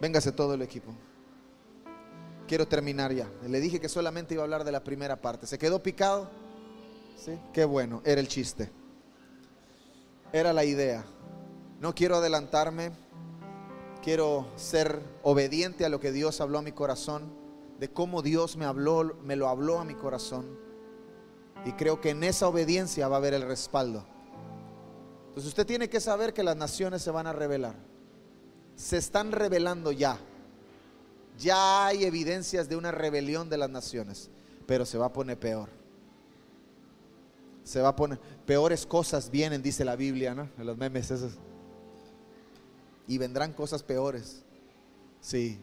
Véngase 0.00 0.32
todo 0.32 0.54
el 0.54 0.62
equipo. 0.62 0.94
Quiero 2.48 2.66
terminar 2.66 3.12
ya. 3.12 3.30
Le 3.46 3.60
dije 3.60 3.80
que 3.80 3.88
solamente 3.88 4.34
iba 4.34 4.42
a 4.42 4.44
hablar 4.44 4.64
de 4.64 4.72
la 4.72 4.82
primera 4.82 5.20
parte. 5.20 5.46
¿Se 5.46 5.58
quedó 5.58 5.82
picado? 5.82 6.30
Sí. 7.16 7.38
Qué 7.52 7.64
bueno, 7.64 8.00
era 8.04 8.20
el 8.20 8.28
chiste. 8.28 8.70
Era 10.32 10.52
la 10.52 10.64
idea. 10.64 11.04
No 11.80 11.94
quiero 11.94 12.16
adelantarme 12.16 12.92
quiero 14.02 14.46
ser 14.56 15.00
obediente 15.22 15.84
a 15.84 15.88
lo 15.88 16.00
que 16.00 16.12
Dios 16.12 16.40
habló 16.40 16.58
a 16.58 16.62
mi 16.62 16.72
corazón, 16.72 17.32
de 17.78 17.90
cómo 17.90 18.22
Dios 18.22 18.56
me 18.56 18.64
habló, 18.64 19.16
me 19.24 19.36
lo 19.36 19.48
habló 19.48 19.78
a 19.78 19.84
mi 19.84 19.94
corazón. 19.94 20.58
Y 21.64 21.72
creo 21.72 22.00
que 22.00 22.10
en 22.10 22.24
esa 22.24 22.48
obediencia 22.48 23.08
va 23.08 23.16
a 23.16 23.18
haber 23.18 23.34
el 23.34 23.42
respaldo. 23.42 24.04
Entonces 25.28 25.48
usted 25.48 25.66
tiene 25.66 25.88
que 25.88 26.00
saber 26.00 26.32
que 26.32 26.42
las 26.42 26.56
naciones 26.56 27.02
se 27.02 27.10
van 27.10 27.26
a 27.26 27.32
revelar. 27.32 27.76
Se 28.76 28.96
están 28.96 29.32
revelando 29.32 29.92
ya. 29.92 30.18
Ya 31.38 31.86
hay 31.86 32.04
evidencias 32.04 32.68
de 32.68 32.76
una 32.76 32.90
rebelión 32.90 33.48
de 33.48 33.58
las 33.58 33.70
naciones, 33.70 34.30
pero 34.66 34.84
se 34.84 34.98
va 34.98 35.06
a 35.06 35.12
poner 35.12 35.38
peor. 35.38 35.68
Se 37.62 37.80
va 37.80 37.90
a 37.90 37.96
poner 37.96 38.18
peores 38.46 38.86
cosas 38.86 39.30
vienen, 39.30 39.62
dice 39.62 39.84
la 39.84 39.96
Biblia, 39.96 40.34
¿no? 40.34 40.48
En 40.58 40.66
los 40.66 40.76
memes 40.76 41.10
esos 41.10 41.32
y 43.10 43.18
vendrán 43.18 43.52
cosas 43.52 43.82
peores. 43.82 44.44
Sí. 45.20 45.60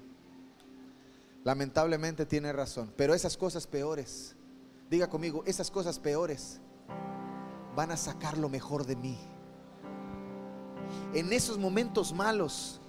Lamentablemente 1.45 2.25
tiene 2.25 2.51
razón. 2.51 2.93
Pero 2.97 3.13
esas 3.13 3.37
cosas 3.37 3.65
peores, 3.65 4.35
diga 4.89 5.09
conmigo, 5.09 5.43
esas 5.45 5.71
cosas 5.71 5.97
peores 5.97 6.59
van 7.73 7.91
a 7.91 7.95
sacar 7.95 8.37
lo 8.37 8.49
mejor 8.49 8.85
de 8.85 8.97
mí. 8.97 9.17
En 11.13 11.31
esos 11.31 11.57
momentos 11.57 12.11
malos 12.11 12.81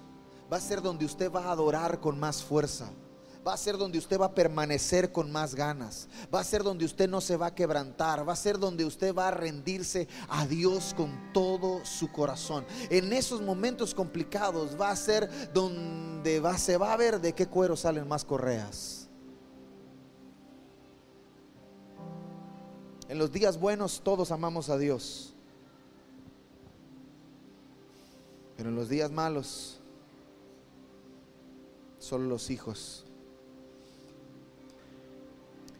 va 0.51 0.57
a 0.57 0.61
ser 0.61 0.81
donde 0.81 1.05
usted 1.05 1.31
va 1.31 1.45
a 1.45 1.51
adorar 1.51 2.01
con 2.01 2.19
más 2.19 2.43
fuerza 2.43 2.91
va 3.49 3.55
a 3.55 3.57
ser 3.57 3.79
donde 3.79 3.97
usted 3.97 4.19
va 4.19 4.27
a 4.27 4.35
permanecer 4.35 5.11
con 5.11 5.31
más 5.31 5.55
ganas, 5.55 6.07
va 6.31 6.39
a 6.39 6.43
ser 6.43 6.61
donde 6.61 6.85
usted 6.85 7.09
no 7.09 7.19
se 7.19 7.35
va 7.35 7.47
a 7.47 7.55
quebrantar, 7.55 8.27
va 8.27 8.33
a 8.33 8.35
ser 8.35 8.59
donde 8.59 8.85
usted 8.85 9.11
va 9.11 9.29
a 9.29 9.31
rendirse 9.31 10.07
a 10.27 10.45
Dios 10.45 10.93
con 10.95 11.33
todo 11.33 11.83
su 11.83 12.11
corazón. 12.11 12.63
En 12.91 13.11
esos 13.11 13.41
momentos 13.41 13.95
complicados 13.95 14.79
va 14.79 14.91
a 14.91 14.95
ser 14.95 15.27
donde 15.51 16.39
va, 16.39 16.59
se 16.59 16.77
va 16.77 16.93
a 16.93 16.97
ver 16.97 17.19
de 17.19 17.33
qué 17.33 17.47
cuero 17.47 17.75
salen 17.75 18.07
más 18.07 18.23
correas. 18.23 19.07
En 23.07 23.17
los 23.17 23.31
días 23.31 23.59
buenos 23.59 24.01
todos 24.03 24.29
amamos 24.29 24.69
a 24.69 24.77
Dios. 24.77 25.33
Pero 28.55 28.69
en 28.69 28.75
los 28.75 28.89
días 28.89 29.09
malos, 29.09 29.79
solo 31.97 32.27
los 32.27 32.51
hijos 32.51 33.05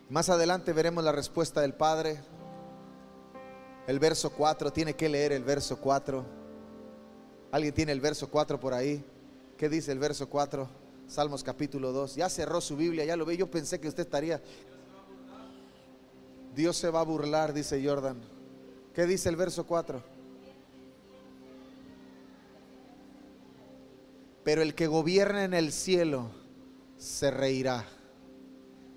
más 0.09 0.29
adelante 0.29 0.73
veremos 0.73 1.03
la 1.03 1.11
respuesta 1.11 1.61
del 1.61 1.73
Padre. 1.73 2.19
El 3.85 3.99
verso 3.99 4.31
4, 4.31 4.73
tiene 4.73 4.95
que 4.95 5.07
leer 5.07 5.31
el 5.31 5.43
verso 5.43 5.77
4. 5.79 6.25
¿Alguien 7.51 7.73
tiene 7.73 7.91
el 7.91 8.01
verso 8.01 8.29
4 8.29 8.59
por 8.59 8.73
ahí? 8.73 9.03
¿Qué 9.57 9.69
dice 9.69 9.91
el 9.91 9.99
verso 9.99 10.27
4? 10.27 10.67
Salmos 11.07 11.43
capítulo 11.43 11.91
2. 11.91 12.15
Ya 12.15 12.29
cerró 12.29 12.59
su 12.61 12.75
Biblia, 12.75 13.05
ya 13.05 13.15
lo 13.15 13.25
ve. 13.25 13.37
Yo 13.37 13.49
pensé 13.49 13.79
que 13.79 13.87
usted 13.87 14.03
estaría. 14.03 14.41
Dios 16.55 16.75
se 16.77 16.89
va 16.89 17.01
a 17.01 17.03
burlar, 17.03 17.53
dice 17.53 17.83
Jordan. 17.83 18.19
¿Qué 18.93 19.05
dice 19.05 19.29
el 19.29 19.35
verso 19.35 19.65
4? 19.65 20.01
Pero 24.43 24.61
el 24.63 24.73
que 24.73 24.87
gobierna 24.87 25.43
en 25.43 25.53
el 25.53 25.71
cielo 25.71 26.31
se 26.97 27.29
reirá. 27.29 27.85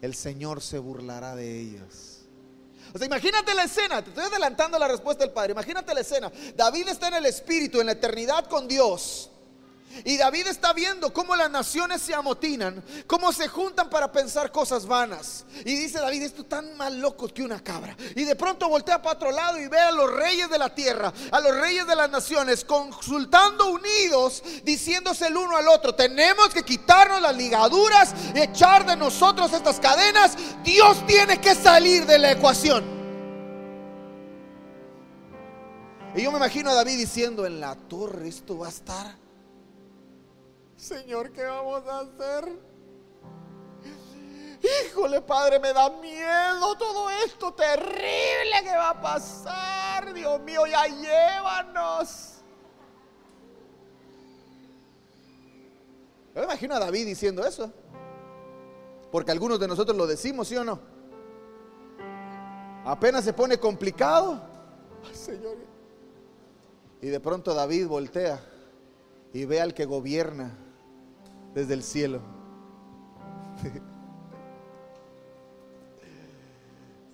El 0.02 0.14
Señor 0.14 0.60
se 0.60 0.78
burlará 0.78 1.34
de 1.34 1.60
ellos. 1.60 2.26
O 2.94 2.98
sea, 2.98 3.06
imagínate 3.06 3.54
la 3.54 3.64
escena, 3.64 4.02
te 4.02 4.10
estoy 4.10 4.24
adelantando 4.24 4.78
la 4.78 4.88
respuesta 4.88 5.24
del 5.24 5.32
Padre. 5.32 5.52
Imagínate 5.52 5.94
la 5.94 6.00
escena. 6.00 6.30
David 6.54 6.88
está 6.88 7.08
en 7.08 7.14
el 7.14 7.26
Espíritu, 7.26 7.80
en 7.80 7.86
la 7.86 7.92
eternidad 7.92 8.46
con 8.46 8.68
Dios. 8.68 9.30
Y 10.04 10.16
David 10.16 10.46
está 10.46 10.72
viendo 10.72 11.12
cómo 11.12 11.36
las 11.36 11.50
naciones 11.50 12.02
se 12.02 12.14
amotinan, 12.14 12.82
cómo 13.06 13.32
se 13.32 13.48
juntan 13.48 13.90
para 13.90 14.10
pensar 14.10 14.50
cosas 14.50 14.86
vanas. 14.86 15.44
Y 15.64 15.76
dice 15.76 16.00
David, 16.00 16.22
esto 16.22 16.44
tan 16.44 16.76
más 16.76 16.92
loco 16.92 17.28
que 17.28 17.42
una 17.42 17.62
cabra. 17.62 17.96
Y 18.16 18.24
de 18.24 18.34
pronto 18.34 18.68
voltea 18.68 19.00
para 19.02 19.16
otro 19.16 19.30
lado 19.30 19.58
y 19.58 19.68
ve 19.68 19.78
a 19.78 19.92
los 19.92 20.10
reyes 20.10 20.48
de 20.48 20.58
la 20.58 20.74
tierra, 20.74 21.12
a 21.30 21.40
los 21.40 21.56
reyes 21.56 21.86
de 21.86 21.94
las 21.94 22.10
naciones, 22.10 22.64
consultando 22.64 23.70
unidos, 23.70 24.42
diciéndose 24.64 25.26
el 25.26 25.36
uno 25.36 25.56
al 25.56 25.68
otro, 25.68 25.94
tenemos 25.94 26.48
que 26.48 26.62
quitarnos 26.62 27.20
las 27.20 27.36
ligaduras 27.36 28.14
y 28.34 28.40
echar 28.40 28.86
de 28.86 28.96
nosotros 28.96 29.52
estas 29.52 29.78
cadenas. 29.78 30.36
Dios 30.64 31.06
tiene 31.06 31.40
que 31.40 31.54
salir 31.54 32.06
de 32.06 32.18
la 32.18 32.32
ecuación. 32.32 33.02
Y 36.14 36.22
yo 36.22 36.30
me 36.30 36.36
imagino 36.36 36.70
a 36.70 36.74
David 36.74 36.98
diciendo, 36.98 37.46
en 37.46 37.60
la 37.60 37.74
torre 37.74 38.28
esto 38.28 38.58
va 38.58 38.66
a 38.66 38.70
estar 38.70 39.21
Señor, 40.82 41.30
¿qué 41.30 41.44
vamos 41.44 41.86
a 41.86 42.00
hacer? 42.00 42.58
Híjole, 44.88 45.20
Padre, 45.20 45.60
me 45.60 45.72
da 45.72 45.88
miedo 45.90 46.76
todo 46.76 47.08
esto 47.24 47.54
terrible 47.54 48.64
que 48.64 48.76
va 48.76 48.90
a 48.90 49.00
pasar. 49.00 50.12
Dios 50.12 50.40
mío, 50.40 50.66
ya 50.66 50.88
llévanos. 50.88 52.42
Yo 56.34 56.40
me 56.40 56.42
imagino 56.42 56.74
a 56.74 56.80
David 56.80 57.06
diciendo 57.06 57.46
eso. 57.46 57.72
Porque 59.12 59.30
algunos 59.30 59.60
de 59.60 59.68
nosotros 59.68 59.96
lo 59.96 60.08
decimos, 60.08 60.48
¿sí 60.48 60.56
o 60.56 60.64
no? 60.64 60.80
Apenas 62.84 63.24
se 63.24 63.32
pone 63.32 63.56
complicado. 63.56 64.42
Señor. 65.12 65.58
Y 67.00 67.06
de 67.06 67.20
pronto 67.20 67.54
David 67.54 67.86
voltea 67.86 68.44
y 69.32 69.44
ve 69.44 69.60
al 69.60 69.74
que 69.74 69.84
gobierna 69.84 70.58
desde 71.54 71.74
el 71.74 71.82
cielo. 71.82 72.20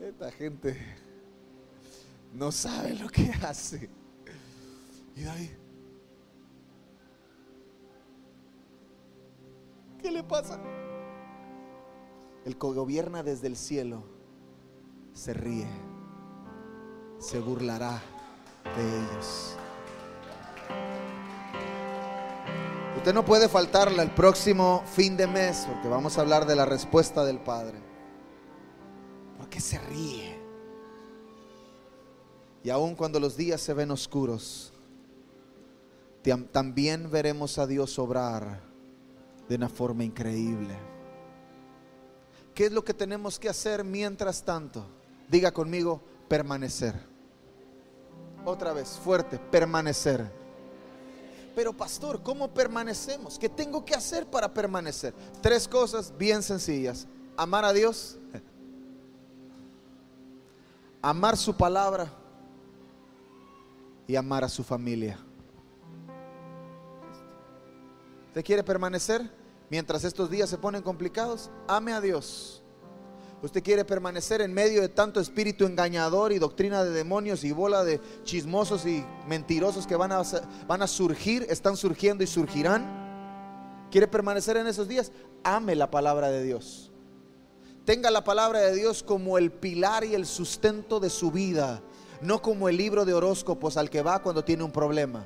Esta 0.00 0.30
gente 0.30 0.76
no 2.32 2.52
sabe 2.52 2.94
lo 2.94 3.08
que 3.08 3.30
hace. 3.42 3.90
Y 5.16 5.22
David, 5.22 5.50
¿qué 10.00 10.10
le 10.10 10.22
pasa? 10.22 10.60
El 12.44 12.56
que 12.56 12.66
gobierna 12.66 13.22
desde 13.22 13.48
el 13.48 13.56
cielo 13.56 14.04
se 15.12 15.34
ríe, 15.34 15.66
se 17.18 17.40
burlará 17.40 18.00
de 18.76 18.98
ellos. 18.98 19.56
Usted 23.08 23.14
no 23.14 23.24
puede 23.24 23.48
faltarle 23.48 24.02
el 24.02 24.10
próximo 24.10 24.84
fin 24.84 25.16
de 25.16 25.26
mes 25.26 25.64
porque 25.66 25.88
vamos 25.88 26.18
a 26.18 26.20
hablar 26.20 26.44
de 26.44 26.54
la 26.54 26.66
respuesta 26.66 27.24
del 27.24 27.38
Padre. 27.38 27.78
Porque 29.38 29.62
se 29.62 29.78
ríe. 29.78 30.38
Y 32.62 32.68
aun 32.68 32.94
cuando 32.94 33.18
los 33.18 33.34
días 33.34 33.62
se 33.62 33.72
ven 33.72 33.92
oscuros, 33.92 34.74
también 36.52 37.10
veremos 37.10 37.56
a 37.56 37.66
Dios 37.66 37.98
obrar 37.98 38.60
de 39.48 39.54
una 39.54 39.70
forma 39.70 40.04
increíble. 40.04 40.76
¿Qué 42.54 42.66
es 42.66 42.72
lo 42.72 42.84
que 42.84 42.92
tenemos 42.92 43.38
que 43.38 43.48
hacer 43.48 43.84
mientras 43.84 44.42
tanto? 44.42 44.84
Diga 45.30 45.50
conmigo, 45.50 46.02
permanecer. 46.28 46.94
Otra 48.44 48.74
vez, 48.74 49.00
fuerte, 49.02 49.38
permanecer. 49.38 50.37
Pero 51.58 51.72
pastor, 51.72 52.22
¿cómo 52.22 52.54
permanecemos? 52.54 53.36
¿Qué 53.36 53.48
tengo 53.48 53.84
que 53.84 53.92
hacer 53.92 54.30
para 54.30 54.54
permanecer? 54.54 55.12
Tres 55.42 55.66
cosas 55.66 56.16
bien 56.16 56.40
sencillas. 56.40 57.08
Amar 57.36 57.64
a 57.64 57.72
Dios, 57.72 58.16
amar 61.02 61.36
su 61.36 61.56
palabra 61.56 62.12
y 64.06 64.14
amar 64.14 64.44
a 64.44 64.48
su 64.48 64.62
familia. 64.62 65.18
¿Usted 68.28 68.44
quiere 68.44 68.62
permanecer 68.62 69.28
mientras 69.68 70.04
estos 70.04 70.30
días 70.30 70.48
se 70.48 70.58
ponen 70.58 70.80
complicados? 70.80 71.50
Ame 71.66 71.92
a 71.92 72.00
Dios 72.00 72.62
Usted 73.40 73.62
quiere 73.62 73.84
permanecer 73.84 74.40
en 74.40 74.52
medio 74.52 74.80
de 74.80 74.88
tanto 74.88 75.20
espíritu 75.20 75.64
engañador 75.64 76.32
y 76.32 76.40
doctrina 76.40 76.82
de 76.82 76.90
demonios 76.90 77.44
y 77.44 77.52
bola 77.52 77.84
de 77.84 78.00
chismosos 78.24 78.84
y 78.84 79.04
mentirosos 79.28 79.86
que 79.86 79.94
van 79.94 80.10
a, 80.10 80.22
van 80.66 80.82
a 80.82 80.88
surgir, 80.88 81.46
están 81.48 81.76
surgiendo 81.76 82.24
y 82.24 82.26
surgirán. 82.26 83.86
¿Quiere 83.92 84.08
permanecer 84.08 84.56
en 84.56 84.66
esos 84.66 84.88
días? 84.88 85.12
Ame 85.44 85.76
la 85.76 85.88
palabra 85.88 86.30
de 86.30 86.42
Dios. 86.42 86.90
Tenga 87.84 88.10
la 88.10 88.24
palabra 88.24 88.58
de 88.58 88.74
Dios 88.74 89.04
como 89.04 89.38
el 89.38 89.52
pilar 89.52 90.02
y 90.04 90.14
el 90.14 90.26
sustento 90.26 90.98
de 90.98 91.08
su 91.08 91.30
vida, 91.30 91.80
no 92.20 92.42
como 92.42 92.68
el 92.68 92.76
libro 92.76 93.04
de 93.04 93.14
horóscopos 93.14 93.76
al 93.76 93.88
que 93.88 94.02
va 94.02 94.20
cuando 94.20 94.44
tiene 94.44 94.64
un 94.64 94.72
problema. 94.72 95.24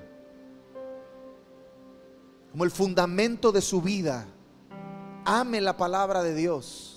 Como 2.51 2.65
el 2.65 2.71
fundamento 2.71 3.53
de 3.53 3.63
su 3.63 3.81
vida. 3.81 4.27
Ame 5.25 5.63
la 5.63 5.79
palabra 5.79 6.23
de 6.23 6.35
Dios 6.35 6.92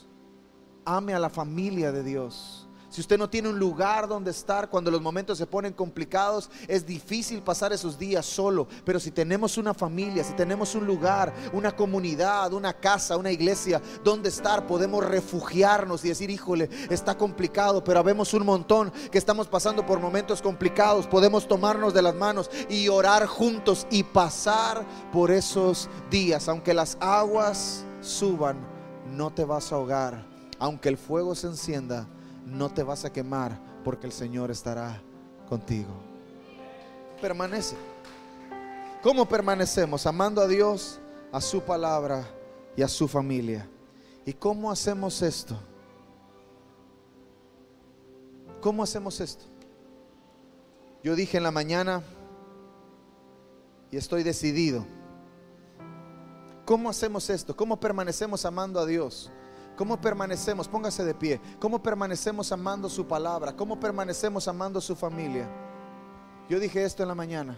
ame 0.86 1.14
a 1.14 1.20
la 1.20 1.30
familia 1.30 1.92
de 1.92 2.04
Dios. 2.04 2.66
Si 2.96 3.02
usted 3.02 3.18
no 3.18 3.30
tiene 3.30 3.50
un 3.50 3.60
lugar 3.60 4.08
donde 4.08 4.32
estar 4.32 4.70
cuando 4.70 4.90
los 4.90 5.02
momentos 5.02 5.38
se 5.38 5.46
ponen 5.46 5.74
complicados, 5.74 6.50
es 6.66 6.86
difícil 6.86 7.42
pasar 7.42 7.74
esos 7.74 8.00
días 8.00 8.26
solo. 8.26 8.70
Pero 8.86 9.02
si 9.02 9.12
tenemos 9.12 9.58
una 9.58 9.74
familia, 9.74 10.24
si 10.24 10.32
tenemos 10.32 10.76
un 10.76 10.88
lugar, 10.88 11.34
una 11.52 11.76
comunidad, 11.76 12.54
una 12.54 12.72
casa, 12.72 13.18
una 13.18 13.34
iglesia 13.34 13.82
donde 14.02 14.30
estar, 14.30 14.66
podemos 14.66 15.04
refugiarnos 15.04 16.06
y 16.06 16.08
decir, 16.08 16.30
híjole, 16.30 16.70
está 16.90 17.18
complicado, 17.18 17.84
pero 17.84 18.00
habemos 18.00 18.34
un 18.34 18.46
montón 18.46 18.94
que 19.12 19.18
estamos 19.18 19.50
pasando 19.50 19.86
por 19.86 20.00
momentos 20.00 20.42
complicados. 20.42 21.06
Podemos 21.06 21.50
tomarnos 21.50 21.94
de 21.94 22.02
las 22.02 22.16
manos 22.16 22.50
y 22.70 22.88
orar 22.88 23.26
juntos 23.26 23.88
y 23.92 24.04
pasar 24.04 24.86
por 25.12 25.32
esos 25.32 25.90
días. 26.10 26.48
Aunque 26.48 26.74
las 26.74 26.98
aguas 27.02 27.84
suban, 28.00 28.56
no 29.12 29.32
te 29.32 29.44
vas 29.44 29.74
a 29.74 29.76
ahogar 29.76 30.35
aunque 30.66 30.90
el 30.90 30.98
fuego 30.98 31.36
se 31.36 31.46
encienda, 31.46 32.08
no 32.44 32.72
te 32.72 32.82
vas 32.82 33.06
a 33.06 33.14
quemar 33.14 33.56
porque 33.84 34.08
el 34.08 34.12
Señor 34.12 34.50
estará 34.50 35.00
contigo. 35.48 35.94
Permanece. 37.22 37.76
¿Cómo 39.04 39.30
permanecemos? 39.30 40.08
Amando 40.08 40.42
a 40.42 40.48
Dios, 40.48 41.00
a 41.32 41.40
su 41.40 41.62
palabra 41.62 42.28
y 42.76 42.82
a 42.82 42.88
su 42.88 43.08
familia. 43.08 43.70
¿Y 44.26 44.34
cómo 44.34 44.72
hacemos 44.72 45.22
esto? 45.22 45.56
¿Cómo 48.60 48.82
hacemos 48.82 49.22
esto? 49.22 49.46
Yo 51.04 51.16
dije 51.16 51.38
en 51.38 51.44
la 51.44 51.52
mañana 51.52 52.02
y 53.92 53.98
estoy 53.98 54.24
decidido. 54.24 54.84
¿Cómo 56.66 56.90
hacemos 56.90 57.30
esto? 57.30 57.56
¿Cómo 57.56 57.80
permanecemos 57.80 58.44
amando 58.46 58.80
a 58.80 58.88
Dios? 58.88 59.32
¿Cómo 59.76 60.00
permanecemos? 60.00 60.68
Póngase 60.68 61.04
de 61.04 61.14
pie. 61.14 61.42
¿Cómo 61.60 61.82
permanecemos 61.82 62.52
amando 62.52 62.90
su 62.90 63.06
palabra? 63.06 63.56
¿Cómo 63.56 63.80
permanecemos 63.80 64.48
amando 64.48 64.80
su 64.80 64.96
familia? 64.96 65.48
Yo 66.50 66.60
dije 66.60 66.84
esto 66.84 67.04
en 67.04 67.10
la 67.10 67.16
mañana. 67.16 67.58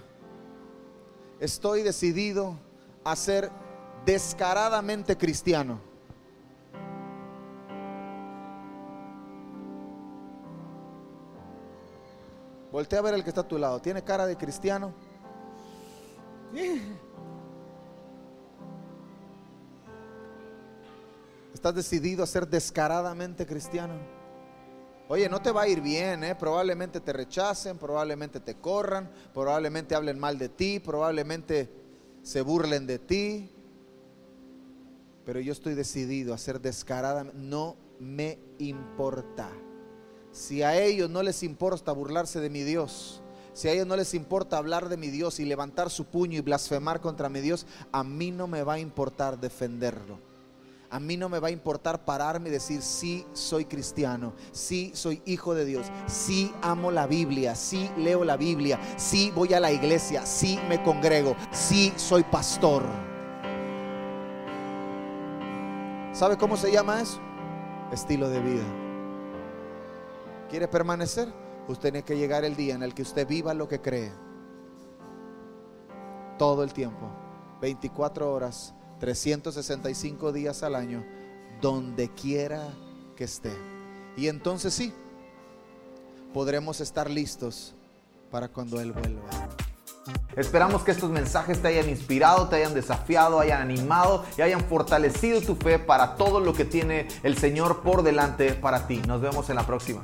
Estoy 1.39 1.84
decidido 1.84 2.57
a 3.03 3.15
ser 3.15 3.51
descaradamente 4.05 5.18
cristiano. 5.18 5.80
Voltea 12.72 12.99
a 12.99 13.01
ver 13.01 13.13
el 13.13 13.24
que 13.24 13.30
está 13.30 13.41
a 13.41 13.47
tu 13.47 13.57
lado. 13.57 13.80
¿Tiene 13.80 14.03
cara 14.03 14.26
de 14.26 14.36
cristiano? 14.38 14.93
¿Estás 21.58 21.74
decidido 21.74 22.24
a 22.24 22.28
ser 22.28 22.47
descaradamente 22.47 23.47
cristiano? 23.47 23.95
Oye, 25.08 25.28
no 25.28 25.41
te 25.41 25.51
va 25.51 25.64
a 25.64 25.68
ir 25.68 25.82
bien, 25.82 26.24
¿eh? 26.24 26.36
probablemente 26.36 26.99
te 26.99 27.12
rechacen, 27.12 27.80
probablemente 27.80 28.39
te 28.39 28.53
corran, 28.53 29.10
probablemente 29.34 29.95
hablen 29.95 30.20
mal 30.20 30.38
de 30.38 30.49
ti, 30.49 30.80
probablemente 30.80 31.68
se 32.22 32.41
burlen 32.43 32.86
de 32.86 32.99
ti. 32.99 33.49
Pero 35.26 35.39
yo 35.39 35.51
estoy 35.51 35.74
decidido 35.74 36.32
a 36.32 36.38
ser 36.38 36.62
descarada, 36.62 37.24
no 37.24 37.76
me 37.99 38.38
importa. 38.60 39.49
Si 40.32 40.62
a 40.62 40.80
ellos 40.80 41.10
no 41.10 41.24
les 41.24 41.41
importa 41.41 41.91
burlarse 41.91 42.39
de 42.39 42.51
mi 42.51 42.62
Dios, 42.62 43.24
si 43.53 43.68
a 43.68 43.72
ellos 43.72 43.88
no 43.88 43.95
les 43.95 44.14
importa 44.14 44.60
hablar 44.60 44.89
de 44.89 44.97
mi 44.97 45.08
Dios 45.08 45.39
y 45.39 45.45
levantar 45.45 45.89
su 45.89 46.05
puño 46.05 46.38
y 46.38 46.41
blasfemar 46.41 47.01
contra 47.01 47.30
mi 47.30 47.39
Dios, 47.39 47.66
a 47.91 48.03
mí 48.03 48.30
no 48.30 48.45
me 48.45 48.62
va 48.62 48.74
a 48.74 48.80
importar 48.80 49.39
defenderlo. 49.39 50.27
A 50.90 51.02
mí 51.02 51.18
no 51.18 51.28
me 51.28 51.40
va 51.40 51.50
a 51.50 51.52
importar 51.52 52.06
pararme 52.06 52.48
y 52.48 52.52
decir, 52.52 52.82
sí 52.82 53.26
soy 53.34 53.66
cristiano, 53.66 54.34
sí 54.54 54.92
soy 54.96 55.22
hijo 55.26 55.54
de 55.54 55.66
Dios, 55.66 55.88
sí 56.08 56.54
amo 56.62 56.92
la 56.92 57.08
Biblia, 57.08 57.56
sí 57.56 57.90
leo 57.98 58.24
la 58.24 58.38
Biblia, 58.38 58.80
sí 58.96 59.32
voy 59.36 59.54
a 59.54 59.60
la 59.60 59.72
iglesia, 59.72 60.26
sí 60.26 60.58
me 60.70 60.82
congrego, 60.82 61.36
sí 61.52 61.92
soy 61.98 62.24
pastor. 62.24 62.84
¿Sabe 66.14 66.38
cómo 66.38 66.56
se 66.56 66.72
llama 66.72 67.02
eso? 67.02 67.20
Estilo 67.92 68.30
de 68.30 68.40
vida. 68.40 68.64
¿Quiere 70.50 70.70
permanecer? 70.70 71.28
Usted 71.68 71.92
tiene 71.92 72.04
que 72.04 72.18
llegar 72.18 72.46
el 72.46 72.56
día 72.56 72.76
en 72.76 72.84
el 72.84 72.94
que 72.94 73.02
usted 73.02 73.28
viva 73.28 73.54
lo 73.54 73.68
que 73.68 73.82
cree. 73.82 74.14
Todo 76.38 76.64
el 76.64 76.72
tiempo, 76.72 77.10
24 77.60 78.34
horas 78.34 78.74
365 79.00 80.32
días 80.32 80.64
al 80.64 80.76
año, 80.76 81.06
donde 81.62 82.10
quiera 82.14 82.74
que 83.16 83.24
esté. 83.24 83.52
Y 84.16 84.28
entonces 84.28 84.74
sí, 84.74 84.93
podremos 86.34 86.82
estar 86.82 87.10
listos 87.10 87.76
para 88.32 88.48
cuando 88.48 88.80
Él 88.82 88.91
vuelva. 88.91 89.24
Esperamos 90.36 90.84
que 90.84 90.91
estos 90.91 91.10
mensajes 91.10 91.62
te 91.62 91.68
hayan 91.68 91.89
inspirado, 91.89 92.48
te 92.48 92.58
hayan 92.58 92.74
desafiado, 92.74 93.39
hayan 93.39 93.62
animado 93.62 94.24
y 94.38 94.41
hayan 94.41 94.64
fortalecido 94.64 95.41
tu 95.41 95.56
fe 95.56 95.80
para 95.80 96.16
todo 96.16 96.39
lo 96.39 96.54
que 96.54 96.66
tiene 96.66 97.08
el 97.24 97.38
Señor 97.38 97.82
por 97.82 98.04
delante 98.04 98.54
para 98.54 98.88
ti. 98.88 99.02
Nos 99.08 99.20
vemos 99.20 99.50
en 99.50 99.56
la 99.56 99.66
próxima. 99.66 100.02